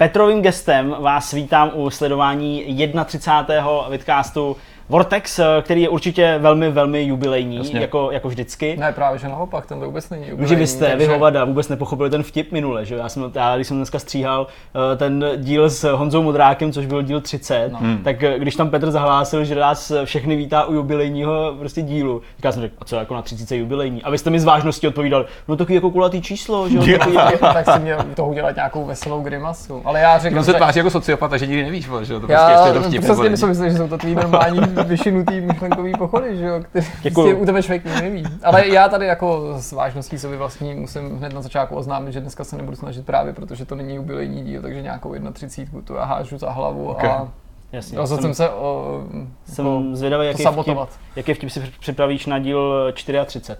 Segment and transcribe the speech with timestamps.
[0.00, 3.88] Petrovým gestem vás vítám u sledování 31.
[3.88, 4.56] vidcastu
[4.90, 8.76] Vortex, eh, který je určitě velmi, velmi jubilejní, jako, jako vždycky.
[8.76, 10.48] Ne, právě že naopak, ten to vůbec není jubilejní.
[10.48, 10.96] Že vy jste, takže...
[10.96, 14.40] vy hovada, vůbec nepochopili ten vtip minule, že já jsem, já, když jsem dneska stříhal
[14.42, 17.78] uh, ten díl s Honzou Modrákem, což byl díl 30, no.
[17.78, 17.98] Hmm.
[17.98, 22.44] tak eh, když tam Petr zahlásil, že nás všechny vítá u jubilejního prostě dílu, tak
[22.44, 24.02] já jsem řekl, a co jako na 30 jubilejní?
[24.02, 26.82] A vy jste mi z vážnosti odpovídal, no takový jako kulatý číslo, že jo?
[26.98, 27.16] Takový...
[27.40, 29.82] tak si měl toho udělat nějakou veselou grimasu.
[29.84, 32.20] Ale já řekl, no se tváří jako sociopat, že nikdy nevíš, že jo?
[32.20, 33.02] To já, prostě ještě to vtip.
[33.02, 37.36] Přesně myslím, že jsou to tvý normální vyšinutý myšlenkový pochody, že jo, který Děkuju.
[37.36, 38.24] u tebe člověk neví.
[38.42, 42.44] Ale já tady jako s vážností sobě vlastní musím hned na začátku oznámit, že dneska
[42.44, 46.38] se nebudu snažit právě, protože to není jubilejní díl, takže nějakou 31 tu já hážu
[46.38, 47.10] za hlavu okay.
[47.10, 47.28] a
[47.72, 47.98] Jasně.
[47.98, 49.00] Rozhodl jsem se o,
[49.44, 50.78] jsem o, zvědavý, jaký vtip,
[51.16, 53.58] jaký vtip si připravíš na díl 34,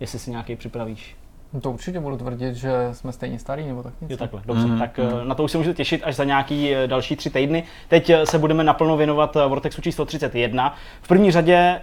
[0.00, 1.16] jestli si nějaký připravíš.
[1.52, 4.12] No to určitě budu tvrdit, že jsme stejně starý, nebo tak něco.
[4.12, 4.66] Jo, takhle, dobře.
[4.66, 5.28] Mm, tak mm.
[5.28, 7.64] na to už se můžete těšit až za nějaký eh, další tři týdny.
[7.88, 10.74] Teď eh, se budeme naplno věnovat Vortexu číslo 31.
[11.02, 11.80] V první řadě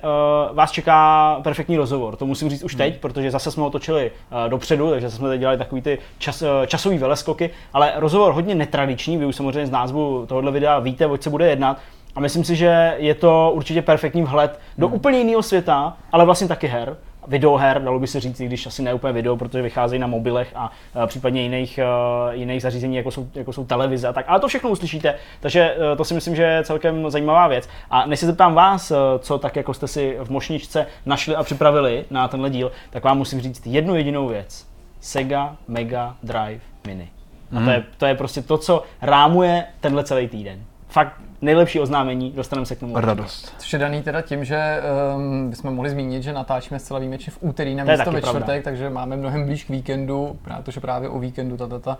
[0.49, 2.15] uh, vás čeká perfektní rozhovor.
[2.15, 2.77] To musím říct už mm.
[2.77, 6.47] teď, protože zase jsme otočili uh, dopředu, takže jsme teď dělali takový ty čas, uh,
[6.67, 11.17] časový veleskoky, ale rozhovor hodně netradiční, vy už samozřejmě z názvu tohohle videa víte, o
[11.17, 11.77] co bude jednat.
[12.15, 14.93] A myslím si, že je to určitě perfektní vhled do mm.
[14.93, 18.81] úplně jiného světa, ale vlastně taky her videoher, dalo by se říct, i když asi
[18.81, 20.71] ne úplně video, protože vycházejí na mobilech a,
[21.07, 21.79] případně jiných,
[22.27, 24.25] uh, jiných zařízení, jako jsou, jako jsou televize a tak.
[24.27, 27.69] Ale to všechno uslyšíte, takže uh, to si myslím, že je celkem zajímavá věc.
[27.89, 31.43] A než se zeptám vás, uh, co tak jako jste si v mošničce našli a
[31.43, 34.65] připravili na tenhle díl, tak vám musím říct jednu jedinou věc.
[34.99, 37.09] Sega Mega Drive Mini.
[37.57, 37.85] A to, je, mhm.
[37.97, 40.63] to je prostě to, co rámuje tenhle celý týden.
[40.87, 41.13] Fakt
[41.43, 42.99] nejlepší oznámení, dostaneme se k tomu.
[42.99, 43.53] Radost.
[43.57, 44.81] Což je daný teda tím, že
[45.15, 48.61] um, bychom mohli zmínit, že natáčíme zcela výjimečně v úterý na místo ve čtvrtek, pravda.
[48.63, 51.97] takže máme mnohem blíž k víkendu, protože právě o víkendu tato ta,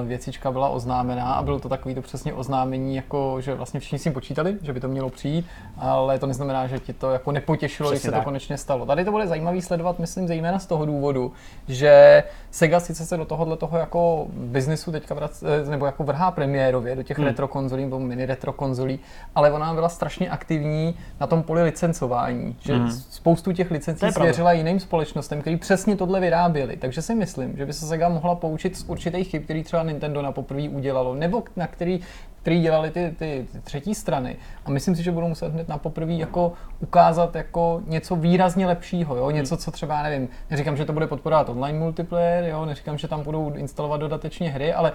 [0.00, 3.98] uh, věcička byla oznámená a bylo to takový to přesně oznámení, jako že vlastně všichni
[3.98, 5.46] si počítali, že by to mělo přijít,
[5.78, 8.20] ale to neznamená, že ti to jako nepotěšilo, když se tak.
[8.20, 8.86] to konečně stalo.
[8.86, 11.32] Tady to bude zajímavý sledovat, myslím, zejména z toho důvodu,
[11.68, 16.30] že Sega sice se do tohohle toho jako biznisu teďka vrac, eh, nebo jako vrhá
[16.30, 17.26] premiérově do těch hmm.
[17.26, 18.98] retro konzolí nebo mini retro konzolí, konzolí,
[19.34, 22.90] ale ona byla strašně aktivní na tom poli licencování, že hmm.
[22.90, 26.76] spoustu těch licencí svěřila jiným společnostem, který přesně tohle vyráběli.
[26.76, 30.22] Takže si myslím, že by se Sega mohla poučit z určitých chyb, který třeba Nintendo
[30.22, 32.00] na poprvé udělalo, nebo na který
[32.42, 34.36] který dělali ty, ty, ty třetí strany.
[34.64, 39.16] A myslím si, že budou muset hned na poprvé jako ukázat jako něco výrazně lepšího,
[39.16, 39.30] jo?
[39.30, 42.64] něco, co třeba, nevím, neříkám, že to bude podporovat online multiplayer, jo?
[42.64, 44.92] neříkám, že tam budou instalovat dodatečně hry, ale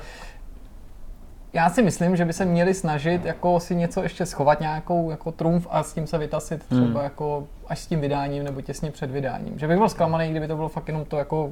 [1.57, 5.31] já si myslím, že by se měli snažit jako si něco ještě schovat, nějakou jako
[5.31, 7.03] trumf a s tím se vytasit třeba hmm.
[7.03, 9.59] jako až s tím vydáním nebo těsně před vydáním.
[9.59, 11.51] Že bych byl zklamaný, kdyby to bylo fakt jenom to jako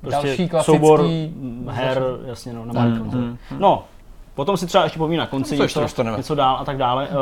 [0.00, 0.78] prostě další klasický...
[0.78, 1.04] soubor
[1.68, 3.10] her, jasně no, na hmm.
[3.10, 3.38] hmm.
[3.58, 3.84] No,
[4.38, 7.08] Potom si třeba ještě povím na konci něco, něco, něco dál a tak dále.
[7.08, 7.14] Uh,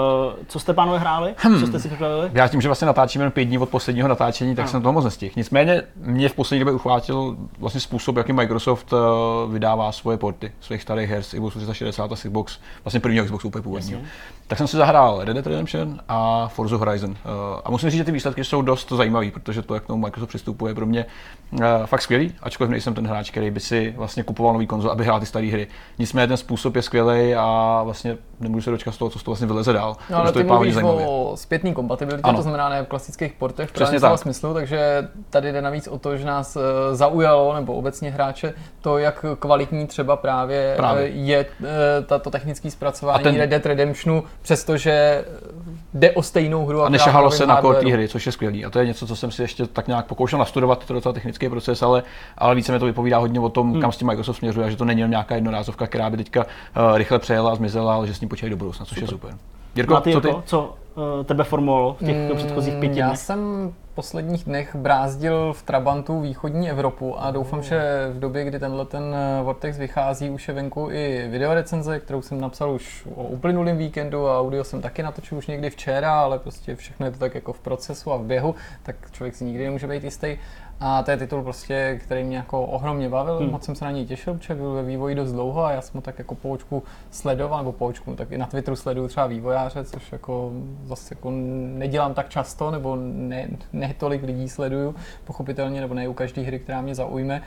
[0.48, 1.34] co jste pánové hráli?
[1.36, 1.60] Hmm.
[1.60, 2.30] Co jste si připravili?
[2.32, 4.70] Já tím, že vlastně natáčíme jen pět dní od posledního natáčení, tak no.
[4.70, 5.32] jsem toho moc nestihl.
[5.36, 8.98] Nicméně mě v poslední době uchvátil vlastně způsob, jaký Microsoft uh,
[9.52, 13.62] vydává svoje porty svých starých her z Xbox 360 a Xbox, vlastně prvního Xbox úplně
[13.62, 14.00] původního.
[14.46, 17.10] Tak jsem si zahrál Red Dead Redemption a Forza Horizon.
[17.10, 17.16] Uh,
[17.64, 20.28] a musím říct, že ty výsledky jsou dost zajímavé, protože to, jak k tomu Microsoft
[20.28, 21.06] přistupuje, pro mě
[21.50, 25.04] uh, fakt skvělý, ačkoliv nejsem ten hráč, který by si vlastně kupoval nový konzol, aby
[25.04, 25.66] hrál ty staré hry.
[25.98, 29.22] Nicméně ten způsob je skvělý skvělý a vlastně nemůžu se dočkat z toho, co z
[29.22, 29.96] toho vlastně vyleze dál.
[30.10, 32.38] No, ale ty mluvíš o zpětný kompatibilitě, ano.
[32.38, 34.18] to znamená ne v klasických portech v Přesně tak.
[34.18, 36.60] smyslu, takže tady jde navíc o to, že nás eh,
[36.96, 41.06] zaujalo, nebo obecně hráče, to, jak kvalitní třeba právě, eh, právě.
[41.08, 41.66] je eh,
[42.06, 43.36] tato technické zpracování ten...
[43.36, 45.24] Red Dead Redemptionu, přestože
[45.94, 46.82] jde o stejnou hru.
[46.82, 48.64] A nešahalo se na core hry, což je skvělý.
[48.64, 51.48] A to je něco, co jsem si ještě tak nějak pokoušel nastudovat, to docela technický
[51.48, 52.02] proces, ale,
[52.38, 53.80] ale více mi to vypovídá hodně o tom, hmm.
[53.80, 57.18] kam s tím Microsoft směřuje, že to není nějaká jednorázovka, která by teďka uh, rychle
[57.18, 59.04] přejela a zmizela, ale že s ním počítají do budoucna, což super.
[59.04, 59.34] je super.
[59.76, 60.28] Jirko, ty, co ty?
[60.44, 65.52] Co uh, tebe formovalo v těch mm, předchozích pěti Já jsem v posledních dnech brázdil
[65.52, 70.30] v Trabantu východní Evropu a doufám, že v době, kdy tenhle ten eh, Vortex vychází,
[70.30, 74.80] už je venku i videorecenze, kterou jsem napsal už o uplynulém víkendu a audio jsem
[74.80, 78.16] taky natočil už někdy včera, ale prostě všechno je to tak jako v procesu a
[78.16, 80.36] v běhu, tak člověk si nikdy nemůže být jistý.
[80.80, 83.50] A to je titul prostě, který mě jako ohromně bavil, hmm.
[83.50, 85.98] moc jsem se na něj těšil, protože byl ve vývoji dost dlouho a já jsem
[85.98, 89.26] ho tak jako po očku sledoval, nebo po očku, tak i na Twitteru sleduju třeba
[89.26, 90.52] vývojáře, což jako
[90.84, 91.30] zase jako
[91.78, 94.94] nedělám tak často, nebo ne, ne tolik lidí sleduju,
[95.24, 97.42] pochopitelně, nebo ne u každé hry, která mě zaujme.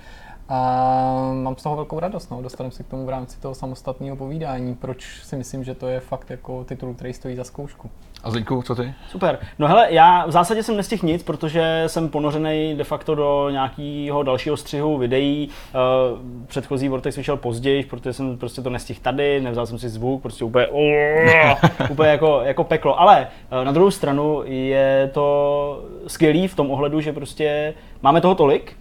[0.49, 2.41] A mám z toho velkou radost, no.
[2.41, 5.99] dostaneme se k tomu v rámci toho samostatného povídání, proč si myslím, že to je
[5.99, 7.89] fakt jako titul, který stojí za zkoušku.
[8.23, 8.93] A Zdeňku, co ty?
[9.07, 9.39] Super.
[9.59, 14.23] No hele, já v zásadě jsem nestihl nic, protože jsem ponořený de facto do nějakého
[14.23, 15.49] dalšího střihu videí.
[15.49, 20.21] Uh, předchozí Vortex vyšel později, protože jsem prostě to nestihl tady, nevzal jsem si zvuk,
[20.21, 20.67] prostě úplně,
[21.89, 22.99] úplně jako, jako peklo.
[22.99, 28.35] Ale uh, na druhou stranu je to skvělý v tom ohledu, že prostě máme toho
[28.35, 28.75] tolik,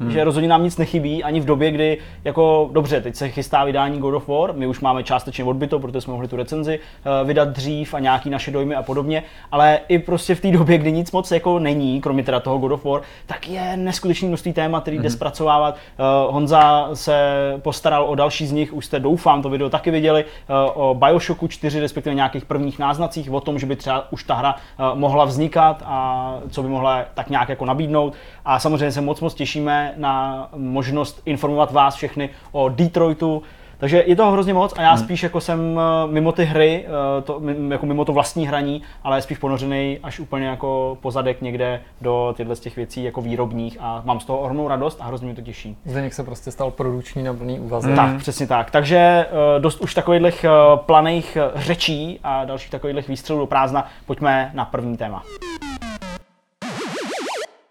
[0.00, 0.10] Hmm.
[0.10, 3.98] Že rozhodně nám nic nechybí ani v době, kdy jako dobře, teď se chystá vydání
[3.98, 7.48] God of War, my už máme částečně odbyto, protože jsme mohli tu recenzi uh, vydat
[7.48, 9.22] dřív a nějaký naše dojmy a podobně,
[9.52, 12.72] ale i prostě v té době, kdy nic moc jako není, kromě teda toho God
[12.72, 15.02] of War, tak je neskutečný množství témat, který hmm.
[15.04, 15.74] jde zpracovávat.
[15.74, 17.18] Uh, Honza se
[17.62, 21.48] postaral o další z nich, už jste doufám to video taky viděli, uh, o Bioshocku
[21.48, 25.24] 4, respektive nějakých prvních náznacích o tom, že by třeba už ta hra uh, mohla
[25.24, 28.14] vznikat a co by mohla tak nějak jako nabídnout.
[28.48, 33.42] A samozřejmě se moc moc těšíme na možnost informovat vás všechny o Detroitu,
[33.78, 35.04] takže je toho hrozně moc a já hmm.
[35.04, 39.22] spíš jako jsem eh, mimo ty hry, eh, to, jako mimo to vlastní hraní, ale
[39.22, 44.02] spíš ponořený až úplně jako pozadek někde do těchto z těch věcí jako výrobních a
[44.04, 45.76] mám z toho ohromnou radost a hrozně mě to těší.
[45.84, 47.88] Zdeněk se prostě stal produční na plný úvazek.
[47.88, 47.96] Hmm.
[47.96, 48.70] Tak, přesně tak.
[48.70, 50.44] Takže eh, dost už takových
[50.76, 53.86] planých řečí a dalších takových výstřelů do prázdna.
[54.06, 55.22] Pojďme na první téma.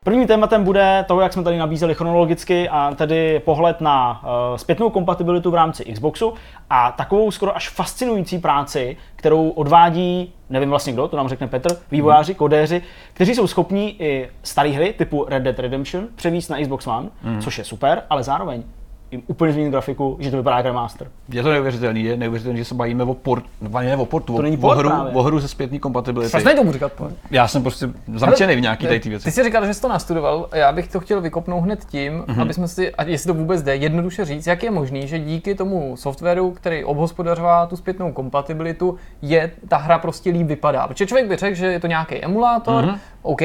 [0.07, 4.89] Prvním tématem bude to, jak jsme tady nabízeli chronologicky, a tedy pohled na uh, zpětnou
[4.89, 6.33] kompatibilitu v rámci Xboxu
[6.69, 11.69] a takovou skoro až fascinující práci, kterou odvádí, nevím vlastně kdo, to nám řekne Petr,
[11.91, 12.35] vývojáři, mm.
[12.35, 12.81] kodéři,
[13.13, 17.41] kteří jsou schopní i staré hry typu Red Dead Redemption převíst na Xbox One, mm.
[17.41, 18.63] což je super, ale zároveň
[19.11, 21.07] jim úplně změnit grafiku, že to vypadá jako remaster.
[21.29, 24.41] Je to neuvěřitelný, je neuvěřitelný, že se bavíme o port, ne o portu, to o,
[24.41, 26.31] není port o, hru, o hru ze zpětný kompatibility.
[26.31, 27.15] Fakt tomu říkat port.
[27.31, 29.25] Já jsem prostě zamčený v nějaký tady ty věci.
[29.25, 32.41] Ty jsi říkal, že jsi to nastudoval, já bych to chtěl vykopnout hned tím, mm-hmm.
[32.41, 35.55] aby jsme si, a jestli to vůbec jde, jednoduše říct, jak je možný, že díky
[35.55, 40.87] tomu softwaru, který obhospodařová tu zpětnou kompatibilitu, je ta hra prostě líp vypadá.
[40.87, 42.97] Protože člověk by řekl, že je to nějaký emulátor, mm-hmm.
[43.21, 43.41] OK,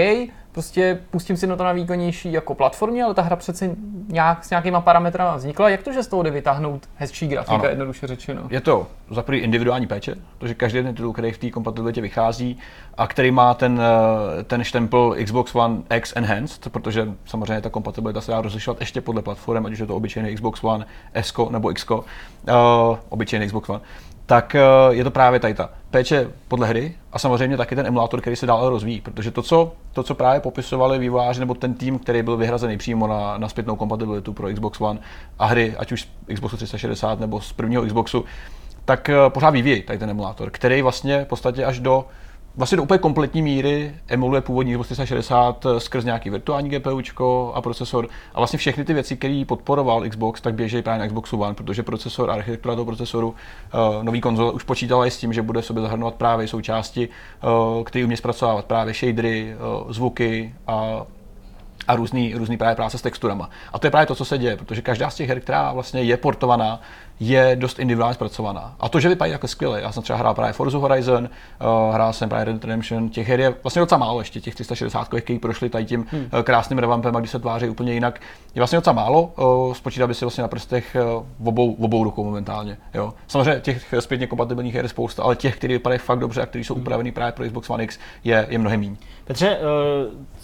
[0.53, 3.77] prostě pustím si na to na výkonnější jako platformě, ale ta hra přece
[4.09, 5.69] nějak, s nějakýma parametry vznikla.
[5.69, 7.69] Jak to, že z toho jde vytáhnout hezčí grafika, ano.
[7.69, 8.43] jednoduše řečeno?
[8.51, 12.59] Je to za prvý individuální péče, protože každý ten titul, který v té kompatibilitě vychází
[12.97, 13.81] a který má ten,
[14.41, 19.01] eh, ten štempel Xbox One X Enhanced, protože samozřejmě ta kompatibilita se dá rozlišovat ještě
[19.01, 22.05] podle platform, ať už je to obyčejný Xbox One S nebo X, uh,
[23.09, 23.81] obyčejný Xbox One,
[24.27, 24.61] tak eh,
[24.91, 28.47] je to právě tady ta péče podle hry a samozřejmě taky ten emulátor, který se
[28.47, 32.37] dál rozvíjí, protože to, co, to, co právě popisovali vývojáři nebo ten tým, který byl
[32.37, 35.01] vyhrazený přímo na, na zpětnou kompatibilitu pro Xbox One
[35.39, 38.25] a hry, ať už z Xboxu 360 nebo z prvního Xboxu,
[38.85, 42.07] tak eh, pořád vyvíjí tady ten emulátor, který vlastně v podstatě až do
[42.57, 47.61] vlastně do úplně kompletní míry emuluje původní Xbox 360 eh, skrz nějaký virtuální GPU a
[47.61, 51.55] procesor a vlastně všechny ty věci, které podporoval Xbox, tak běží právě na Xboxu One,
[51.55, 55.63] protože procesor, architektura toho procesoru, uh, nový konzol už počítala i s tím, že bude
[55.63, 57.09] sobě zahrnovat právě součásti,
[57.79, 59.57] uh, které umí zpracovávat právě shadery,
[59.89, 61.07] zvuky a
[61.89, 63.51] a různý, různý právě práce s texturama.
[63.73, 66.03] A to je právě to, co se děje, protože každá z těch her, která vlastně
[66.03, 66.81] je portovaná,
[67.21, 68.75] je dost individuálně zpracovaná.
[68.81, 69.81] A to, že vypadají jako skvěle.
[69.81, 73.41] Já jsem třeba hrál právě Forza Horizon, uh, hrál jsem právě Red Redemption, těch her
[73.41, 76.21] je vlastně docela málo ještě, těch 360, kteří prošli tady tím hmm.
[76.21, 78.21] uh, krásným revampem a když se tváří úplně jinak,
[78.55, 79.23] je vlastně docela málo.
[79.23, 82.77] Uh, spočítat by si vlastně na prstech uh, obou, obou rukou momentálně.
[82.95, 83.15] Jo.
[83.27, 86.65] Samozřejmě těch zpětně kompatibilních her je spousta, ale těch, které vypadají fakt dobře a které
[86.65, 86.83] jsou hmm.
[86.83, 88.97] upravený právě pro Xbox One X, je, je mnohem méně.
[89.25, 89.59] Petře,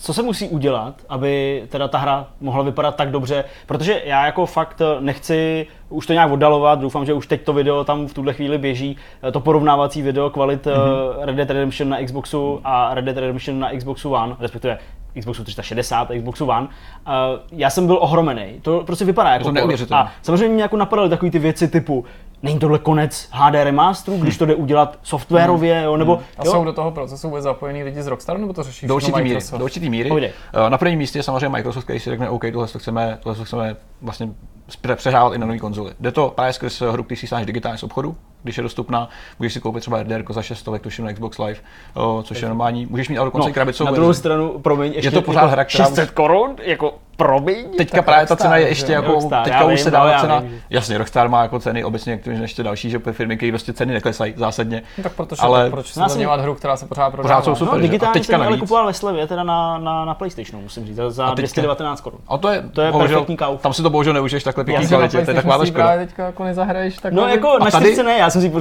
[0.01, 3.45] co se musí udělat, aby teda ta hra mohla vypadat tak dobře?
[3.67, 7.85] Protože já jako fakt nechci už to nějak oddalovat, doufám, že už teď to video
[7.85, 11.25] tam v tuhle chvíli běží, eh, to porovnávací video kvalit mm-hmm.
[11.25, 14.79] Red Dead Redemption na Xboxu a Red Dead Redemption na Xboxu One, respektive
[15.21, 16.69] Xboxu 360 a Xboxu One.
[17.53, 18.61] Já jsem byl ohromený.
[18.63, 22.05] To prostě vypadá jako to A samozřejmě mě jako napadaly takové ty věci typu,
[22.43, 26.21] není tohle konec HD remasteru, když to jde udělat softwarově, jo, nebo...
[26.39, 26.53] A jo?
[26.53, 29.41] jsou do toho procesu vůbec zapojení lidi z Rockstaru, nebo to řeší do určitý míry,
[29.59, 30.09] do určitý míry.
[30.09, 30.33] Pojde.
[30.67, 33.37] Eh, na prvním místě je samozřejmě Microsoft, který si řekne, OK, tohle to chceme, tohle
[33.37, 34.29] to chceme vlastně
[34.97, 35.93] přehrávat i na nové konzoli.
[36.01, 39.09] Jde to právě skrz hru, který si stáhneš digitálně z obchodu, když je dostupná.
[39.39, 41.61] Můžeš si koupit třeba RDR za 6 tuším na Xbox Live,
[41.95, 42.87] o, což je normální.
[42.87, 45.53] Můžeš mít ale dokonce no, krabicovou Na druhou stranu, promiň, ještě je to pořád jako
[45.53, 47.67] hra, která 600 korun, jako promiň.
[47.77, 50.41] Teďka právě ta cena je ještě jako, Rockstar, teďka už vím, se dává no, cena,
[50.41, 50.61] vím.
[50.71, 54.35] jasně, Rockstar má jako ceny obecně, než ještě další, že firmy, které prostě ceny neklesají
[54.37, 54.83] zásadně.
[54.99, 57.35] No, tak protože, ale proč se zdaňovat hru, která se pořád prodává?
[57.35, 60.15] Pořád jsou super, no, digitálně teďka jsem ale kupoval ve slevě, teda na, na, na
[60.15, 62.21] PlayStationu, musím říct, za 219 korun.
[62.29, 63.61] A to je, to je perfektní kauf.
[63.61, 65.97] Tam si to bohužel neužiješ takhle pěkný kvalitě, to je taková škoda.
[65.97, 67.13] teďka jako nezahraješ tak.
[67.13, 68.53] No jako na čtyřce ne, já jsem si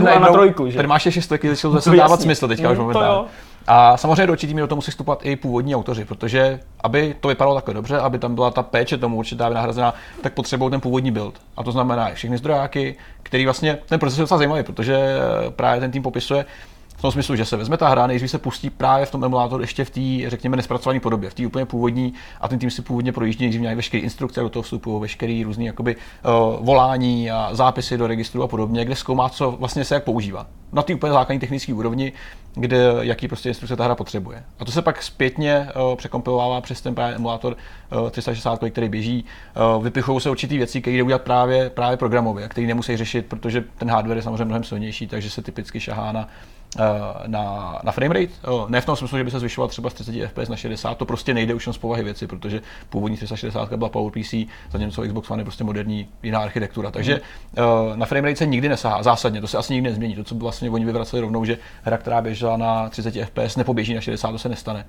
[0.00, 0.68] na trojku.
[0.76, 3.28] Tady máš ještě stoky, začal zase dávat smysl teďka už mm, momentálně.
[3.66, 7.54] A samozřejmě do určitý do toho musí vstupovat i původní autoři, protože aby to vypadalo
[7.54, 11.40] takhle dobře, aby tam byla ta péče tomu určitá vynahrazená, tak potřebují ten původní build.
[11.56, 15.16] A to znamená všechny zdrojáky, který vlastně, ten proces je docela zajímavý, protože
[15.50, 16.44] právě ten tým popisuje,
[16.96, 19.62] v tom smyslu, že se vezme ta hra, nejdřív se pustí právě v tom emulátoru
[19.62, 23.12] ještě v té, řekněme, nespracované podobě, v té úplně původní a ten tým si původně
[23.12, 25.86] projíždí, nejdřív měli veškeré instrukce do toho vstupu, veškeré různé uh,
[26.60, 30.46] volání a zápisy do registru a podobně, kde zkoumá, co vlastně se jak používá.
[30.72, 32.12] Na té úplně základní technické úrovni,
[32.54, 34.44] kde jaký prostě instrukce ta hra potřebuje.
[34.58, 37.56] A to se pak zpětně uh, překompilovává přes ten právě emulátor
[38.02, 39.24] uh, 360, který běží.
[39.76, 43.64] Uh, vypichují se určitý věci, které jde udělat právě, právě programově, které nemusí řešit, protože
[43.78, 46.53] ten hardware je samozřejmě mnohem silnější, takže se typicky šahá na Eh,
[47.26, 48.32] na, na framerate.
[48.44, 50.98] Eh, ne v tom smyslu, že by se zvyšoval třeba z 30 fps na 60,
[50.98, 54.34] to prostě nejde už z povahy věci, protože původní 360 byla PowerPC,
[54.70, 56.90] zatímco Xbox One je prostě moderní jiná architektura.
[56.90, 57.98] Takže mm.
[57.98, 60.14] na framerate se nikdy nesahá, zásadně, to se asi nikdy nezmění.
[60.14, 64.00] To, co vlastně oni vyvraceli rovnou, že hra, která běžela na 30 fps, nepoběží na
[64.00, 64.86] 60, to se nestane.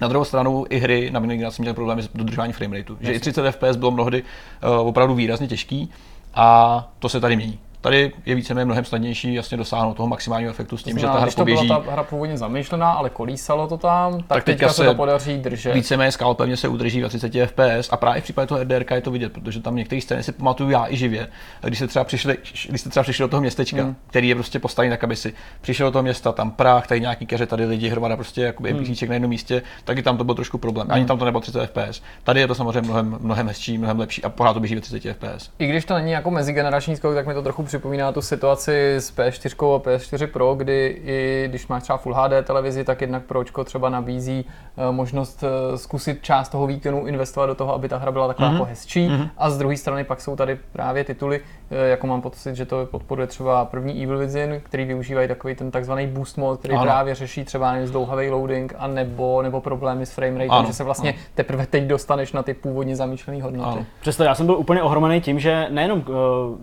[0.00, 3.20] Na druhou stranu i hry na minulý generaci měly problémy s dodržováním framerateu, že i
[3.20, 5.90] 30 fps bylo mnohdy uh, opravdu výrazně těžký
[6.34, 7.58] a to se tady mění.
[7.82, 11.18] Tady je víceméně mnohem snadnější jasně dosáhnout toho maximálního efektu s tím, znamená, že ta
[11.18, 11.60] hra když poběží.
[11.60, 14.94] to byla ta hra původně zamýšlená, ale kolísalo to tam, tak, tak teďka, se to
[14.94, 15.74] podaří držet.
[15.74, 19.00] Víceméně skál pevně se udrží ve 30 fps a právě v případě toho RDR je
[19.00, 21.28] to vidět, protože tam některé scény si pamatuju já i živě,
[21.62, 23.96] když se třeba přišli, když jste třeba přišli do toho městečka, hmm.
[24.06, 27.26] který je prostě postavený tak, aby si přišel do toho města, tam prach, tady nějaký
[27.26, 28.80] keře, tady lidi, hromada prostě jakoby hmm.
[28.80, 30.86] NPCček na jednom místě, taky tam to byl trošku problém.
[30.90, 31.08] Ani hmm.
[31.08, 32.02] tam to nebylo 30 fps.
[32.24, 35.14] Tady je to samozřejmě mnohem, mnohem hezčí, mnohem lepší a pořád to běží ve 30
[35.14, 35.50] fps.
[35.58, 39.16] I když to není jako mezigenerační skok, tak mi to trochu připomíná tu situaci s
[39.16, 43.64] P4 a PS4 Pro, kdy i když máš třeba Full HD televizi, tak jednak Pročko
[43.64, 44.44] třeba nabízí
[44.76, 48.48] eh, možnost eh, zkusit část toho výkonu investovat do toho, aby ta hra byla taková
[48.48, 48.52] mm-hmm.
[48.52, 49.08] jako hezčí.
[49.08, 49.30] Mm-hmm.
[49.38, 53.26] A z druhé strany pak jsou tady právě tituly, jako mám pocit, že to podporuje
[53.26, 56.82] třeba první Evil Within, který využívají takový ten takzvaný boost mode, který ano.
[56.82, 61.10] právě řeší třeba zdlouhavý loading a nebo, nebo problémy s frame rate, že se vlastně
[61.10, 61.18] ano.
[61.34, 63.70] teprve teď dostaneš na ty původně zamýšlené hodnoty.
[63.70, 63.86] Ano.
[64.00, 66.04] Přesto já jsem byl úplně ohromený tím, že nejenom,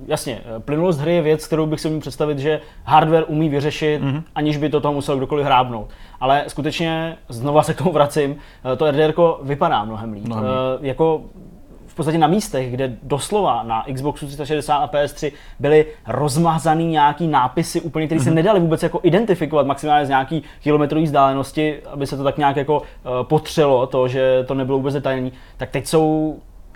[0.08, 4.24] jasně, plynulost hry je věc, kterou bych si umím představit, že hardware umí vyřešit, mm-hmm.
[4.36, 5.89] aniž by to toho musel kdokoliv hrábnout.
[6.20, 8.36] Ale skutečně, znova se k tomu vracím,
[8.74, 9.13] eh, to RDR
[9.44, 10.25] vypadá mnohem líp.
[10.25, 10.53] Mnohem líp.
[10.84, 11.22] E, jako
[12.00, 18.06] podstatě na místech, kde doslova na Xboxu 360 a PS3 byly rozmazaný nějaký nápisy úplně,
[18.06, 18.24] které mm-hmm.
[18.24, 18.36] se mhm.
[18.36, 22.77] nedali vůbec jako identifikovat maximálně z nějaký kilometrový vzdálenosti, aby se to tak nějak jako
[22.77, 22.84] uh,
[23.24, 26.36] potřelo, to, že to nebylo vůbec detailní, tak teď jsou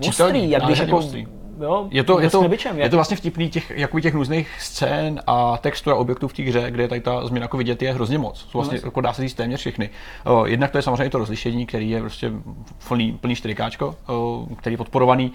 [0.10, 1.28] ostrý, jak když jako ostrý
[1.62, 5.22] jo, je to, je to, nebyčem, je to vlastně vtipný těch, jako těch různých scén
[5.28, 8.18] a textur a objektů v té hře, kde tady ta změna jako vidět je hrozně
[8.18, 8.40] moc.
[8.40, 9.90] Jsou vlastně, no, jako dá se říct téměř všechny.
[10.30, 12.32] Uh, jednak to je samozřejmě to rozlišení, který je prostě
[12.88, 15.32] plný, plný 4K, uh, který je podporovaný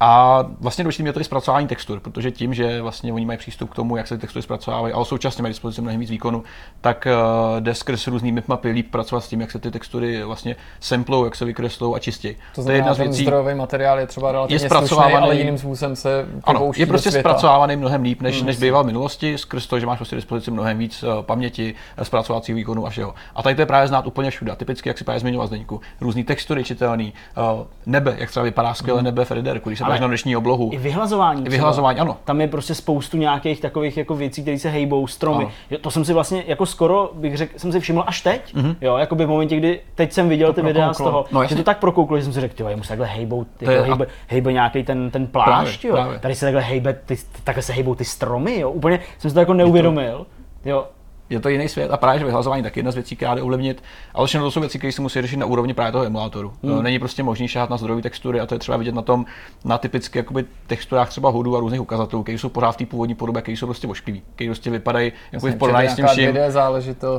[0.00, 3.74] a vlastně důležitým je tady zpracování textur, protože tím, že vlastně oni mají přístup k
[3.74, 6.42] tomu, jak se ty textury zpracovávají, ale současně mají dispozici mnohem víc výkonu,
[6.80, 10.56] tak uh, jde skrz různý mapy líp pracovat s tím, jak se ty textury vlastně
[10.80, 12.36] samplou, jak se vykreslou a čistí.
[12.54, 13.22] To, to je jedna z věcí.
[13.22, 17.10] zdrojový materiál je třeba relativně je zpracovaný, slušný, ale jiným způsobem se ano, je prostě
[17.10, 18.46] zpracovaný mnohem líp, než, hmm.
[18.46, 22.04] než býval v minulosti, skrz to, že máš prostě dispozici mnohem víc uh, paměti, uh,
[22.04, 23.14] zpracovacího výkonu a všeho.
[23.34, 24.56] A tady to je právě znát úplně všude.
[24.56, 28.98] Typicky, jak si právě zmiňoval Zdeňku, různý textury čitelný, uh, nebe, jak třeba vypadá skvěle
[28.98, 29.04] hmm.
[29.04, 30.00] nebe Federku, když se ale...
[30.00, 30.70] na dnešní oblohu.
[30.72, 31.46] I vyhlazování.
[31.46, 32.16] I vyhlazování, ano.
[32.24, 35.44] Tam je prostě spoustu nějakých takových jako věcí, které se hejbou, stromy.
[35.44, 35.78] Ano.
[35.80, 38.76] To jsem si vlastně jako skoro, bych řekl, jsem si všiml až teď, mm-hmm.
[38.80, 41.44] jo, jako by v momentě, kdy teď jsem viděl to ty videa z toho, no,
[41.46, 44.06] že to tak prokouklo, že jsem si řekl, jo, jemu se takhle hejbou, jako hejbe,
[44.26, 46.04] hejbe nějaký ten, ten plášť, právě, jo.
[46.04, 46.18] Právě.
[46.18, 48.70] Tady se takhle hejbe, ty, takhle se hejbou ty stromy, jo.
[48.70, 50.26] Úplně jsem si to jako neuvědomil.
[50.64, 50.84] Jo,
[51.30, 53.82] je to jiný svět a právě že vyhlazování tak jedna z věcí, která jde ovlivnit,
[54.14, 56.52] ale všechno to jsou věci, které se musí řešit na úrovni právě toho emulátoru.
[56.62, 56.82] Hmm.
[56.82, 59.24] Není prostě možný šáhat na zdrojové textury a to je třeba vidět na tom,
[59.64, 63.14] na typicky jakoby texturách třeba hudu a různých ukazatelů, které jsou pořád v té původní
[63.14, 66.36] podobě, které jsou prostě ošklivý, které prostě vypadají jako v porovnání s tím vším.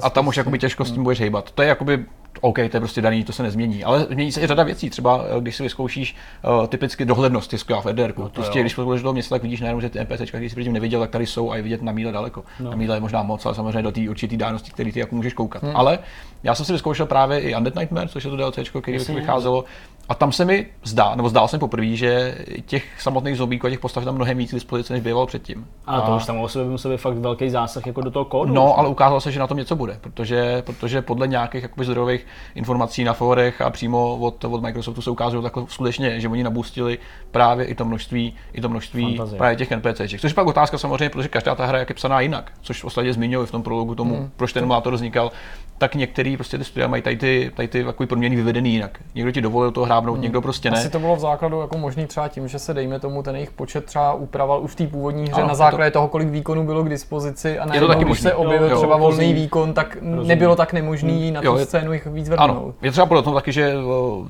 [0.04, 1.04] A tam už jakoby těžko s tím hmm.
[1.04, 1.52] budeš hejbat.
[1.52, 2.06] To je jakoby
[2.42, 3.84] OK, to je prostě daný, to se nezmění.
[3.84, 4.90] Ale změní se i řada věcí.
[4.90, 6.16] Třeba eh, když si vyzkoušíš
[6.60, 8.14] uh, typicky dohlednost, skvělá v RDR.
[8.18, 8.64] No prostě jo.
[8.64, 11.10] když podporuješ do města, tak vidíš najednou, že ty NPC, které jsi předtím neviděl, tak
[11.10, 12.44] tady jsou a je vidět na míle daleko.
[12.60, 12.70] No.
[12.70, 15.34] Na míle je možná moc, ale samozřejmě do té určité dálnosti, který ty jako můžeš
[15.34, 15.64] koukat.
[15.64, 15.76] Hmm.
[15.76, 16.00] Ale
[16.44, 19.66] já jsem si vyzkoušel právě i Undead Nightmare, což je to DLC, který Jasně, vycházelo.
[20.10, 23.80] A tam se mi zdá, nebo zdál jsem poprvé, že těch samotných zombíků a těch
[23.80, 25.68] postav tam mnohem víc dispozice, než bývalo předtím.
[25.86, 28.54] A to už tam o sobě musel být fakt velký zásah jako do toho kódu.
[28.54, 32.26] No, ale ukázalo se, že na tom něco bude, protože, protože podle nějakých jakoby, zdrojových
[32.56, 36.98] informací na forech a přímo od, od Microsoftu se ukázalo takhle skutečně, že oni nabustili
[37.32, 39.38] právě i to množství, i to množství Fantazie.
[39.38, 40.22] právě těch NPCček.
[40.22, 43.14] Což je pak otázka samozřejmě, protože každá ta hra je psaná jinak, což v ostatě
[43.14, 44.32] zmiňuji v tom prologu tomu, hmm.
[44.36, 45.32] proč ten emulátor vznikal,
[45.80, 49.00] tak některý prostě ty studia mají tady ty, tady ty takový proměny vyvedený jinak.
[49.16, 50.24] Někdo ti dovolil to hrábnout, hmm.
[50.24, 50.78] někdo prostě ne.
[50.78, 53.52] Asi to bylo v základu jako možný třeba tím, že se dejme tomu ten jejich
[53.52, 55.94] počet třeba upravoval už v té původní hře ano, na základě to...
[55.94, 58.24] toho, kolik výkonů bylo k dispozici a najednou, když možný.
[58.24, 60.28] se objevil jo, třeba jo, volný výkon, tak rozumím.
[60.28, 61.34] nebylo tak nemožný hmm.
[61.34, 62.50] na tu scénu jich víc vrhnout.
[62.50, 63.74] Ano, je třeba podle toho taky, že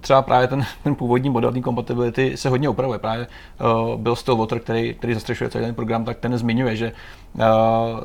[0.01, 2.99] třeba právě ten, ten původní model té kompatibility se hodně upravuje.
[2.99, 3.27] Právě
[3.61, 6.91] uh, byl Stillwater, který, který zastřešuje celý ten program, tak ten zmiňuje, že
[7.35, 7.43] uh,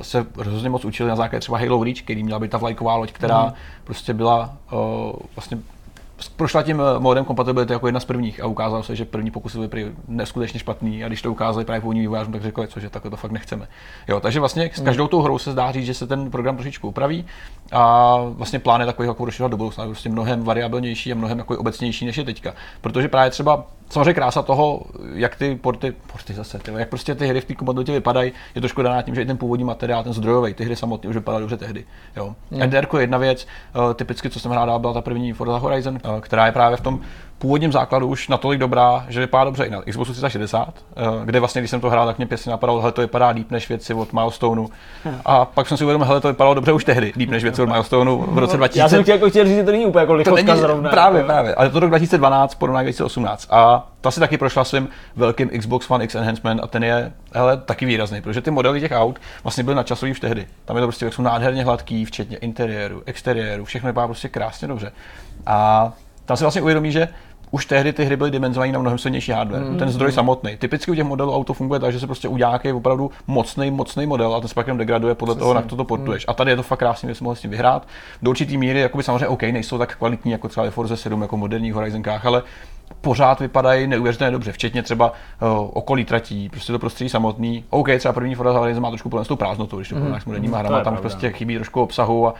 [0.02, 3.12] se hrozně moc učili na základě třeba Halo Reach, který měla být ta vlajková loď,
[3.12, 3.52] která hmm.
[3.84, 5.58] prostě byla uh, vlastně
[6.36, 9.58] prošla tím eh, modem kompatibility jako jedna z prvních a ukázalo se, že první pokusy
[9.58, 13.10] byly prý neskutečně špatný a když to ukázali právě původní vývojářům, tak řekli, že takhle
[13.10, 13.68] to fakt nechceme.
[14.08, 16.88] Jo, takže vlastně s každou tou hrou se zdá říct, že se ten program trošičku
[16.88, 17.24] upraví
[17.72, 21.58] a vlastně plán je takový jako rozšiřovat do budoucna, prostě mnohem variabilnější a mnohem jako
[21.58, 22.54] obecnější než je teďka.
[22.80, 24.82] Protože právě třeba samozřejmě krása toho,
[25.14, 28.60] jak ty porty, porty zase, ty, jak prostě ty hry v té kompatibilitě vypadají, je
[28.60, 31.42] to škoda tím, že i ten původní materiál, ten zdrojový, ty hry samotné už vypadaly
[31.42, 31.84] dobře tehdy.
[32.16, 32.34] Jo.
[32.50, 32.66] Mm.
[32.66, 36.20] NDR je jedna věc, uh, typicky, co jsem hrál, byla ta první Forza Horizon, uh,
[36.20, 37.00] která je právě v tom
[37.38, 41.60] původním základu už natolik dobrá, že vypadá dobře i na Xboxu 360, eh, kde vlastně,
[41.60, 44.12] když jsem to hrál, tak mě pěsně napadalo, že to vypadá líp než věci od
[44.12, 44.68] Milestoneu.
[45.24, 47.68] A pak jsem si uvědomil, že to vypadalo dobře už tehdy, líp než věci od
[47.68, 48.78] Milestoneu v roce 2000.
[48.84, 50.90] Já jsem chtěl, jako chtěl říct, že to není úplně jako lichotka zrovna.
[50.90, 51.32] Právě, jako...
[51.32, 51.54] právě.
[51.54, 53.48] Ale to rok 2012, porovnání 2018.
[53.50, 57.56] A ta si taky prošla svým velkým Xbox One X Enhancement a ten je hele,
[57.56, 60.46] taky výrazný, protože ty modely těch aut vlastně byly načasový už tehdy.
[60.64, 64.68] Tam je to prostě, jak jsou nádherně hladký, včetně interiéru, exteriéru, všechno vypadá prostě krásně
[64.68, 64.92] dobře.
[65.46, 65.92] A
[66.24, 67.08] tam si vlastně uvědomí, že
[67.54, 69.62] už tehdy ty hry byly dimenzované na mnohem silnější hardware.
[69.62, 69.78] Mm.
[69.78, 70.56] Ten zdroj samotný.
[70.56, 74.06] Typicky u těch modelů auto funguje tak, že se prostě udělá nějaký opravdu mocný, mocný
[74.06, 75.40] model a ten se pak jenom degraduje podle Přesně.
[75.40, 76.26] toho, jak to, to portuješ.
[76.26, 76.30] Mm.
[76.30, 77.88] A tady je to fakt krásně, že mohli s tím vyhrát.
[78.22, 81.74] Do určitý míry, jakoby samozřejmě OK, nejsou tak kvalitní jako třeba Forza 7, jako moderních
[81.74, 82.42] Horizonkách, ale
[83.00, 87.64] pořád vypadají neuvěřitelně dobře, včetně třeba uh, okolí tratí, prostě to prostředí samotný.
[87.70, 90.20] OK, třeba první Forza Horizon má trošku plnou prázdnotu, když to mm.
[90.20, 92.34] s moderníma hrama, tam prostě chybí trošku obsahu a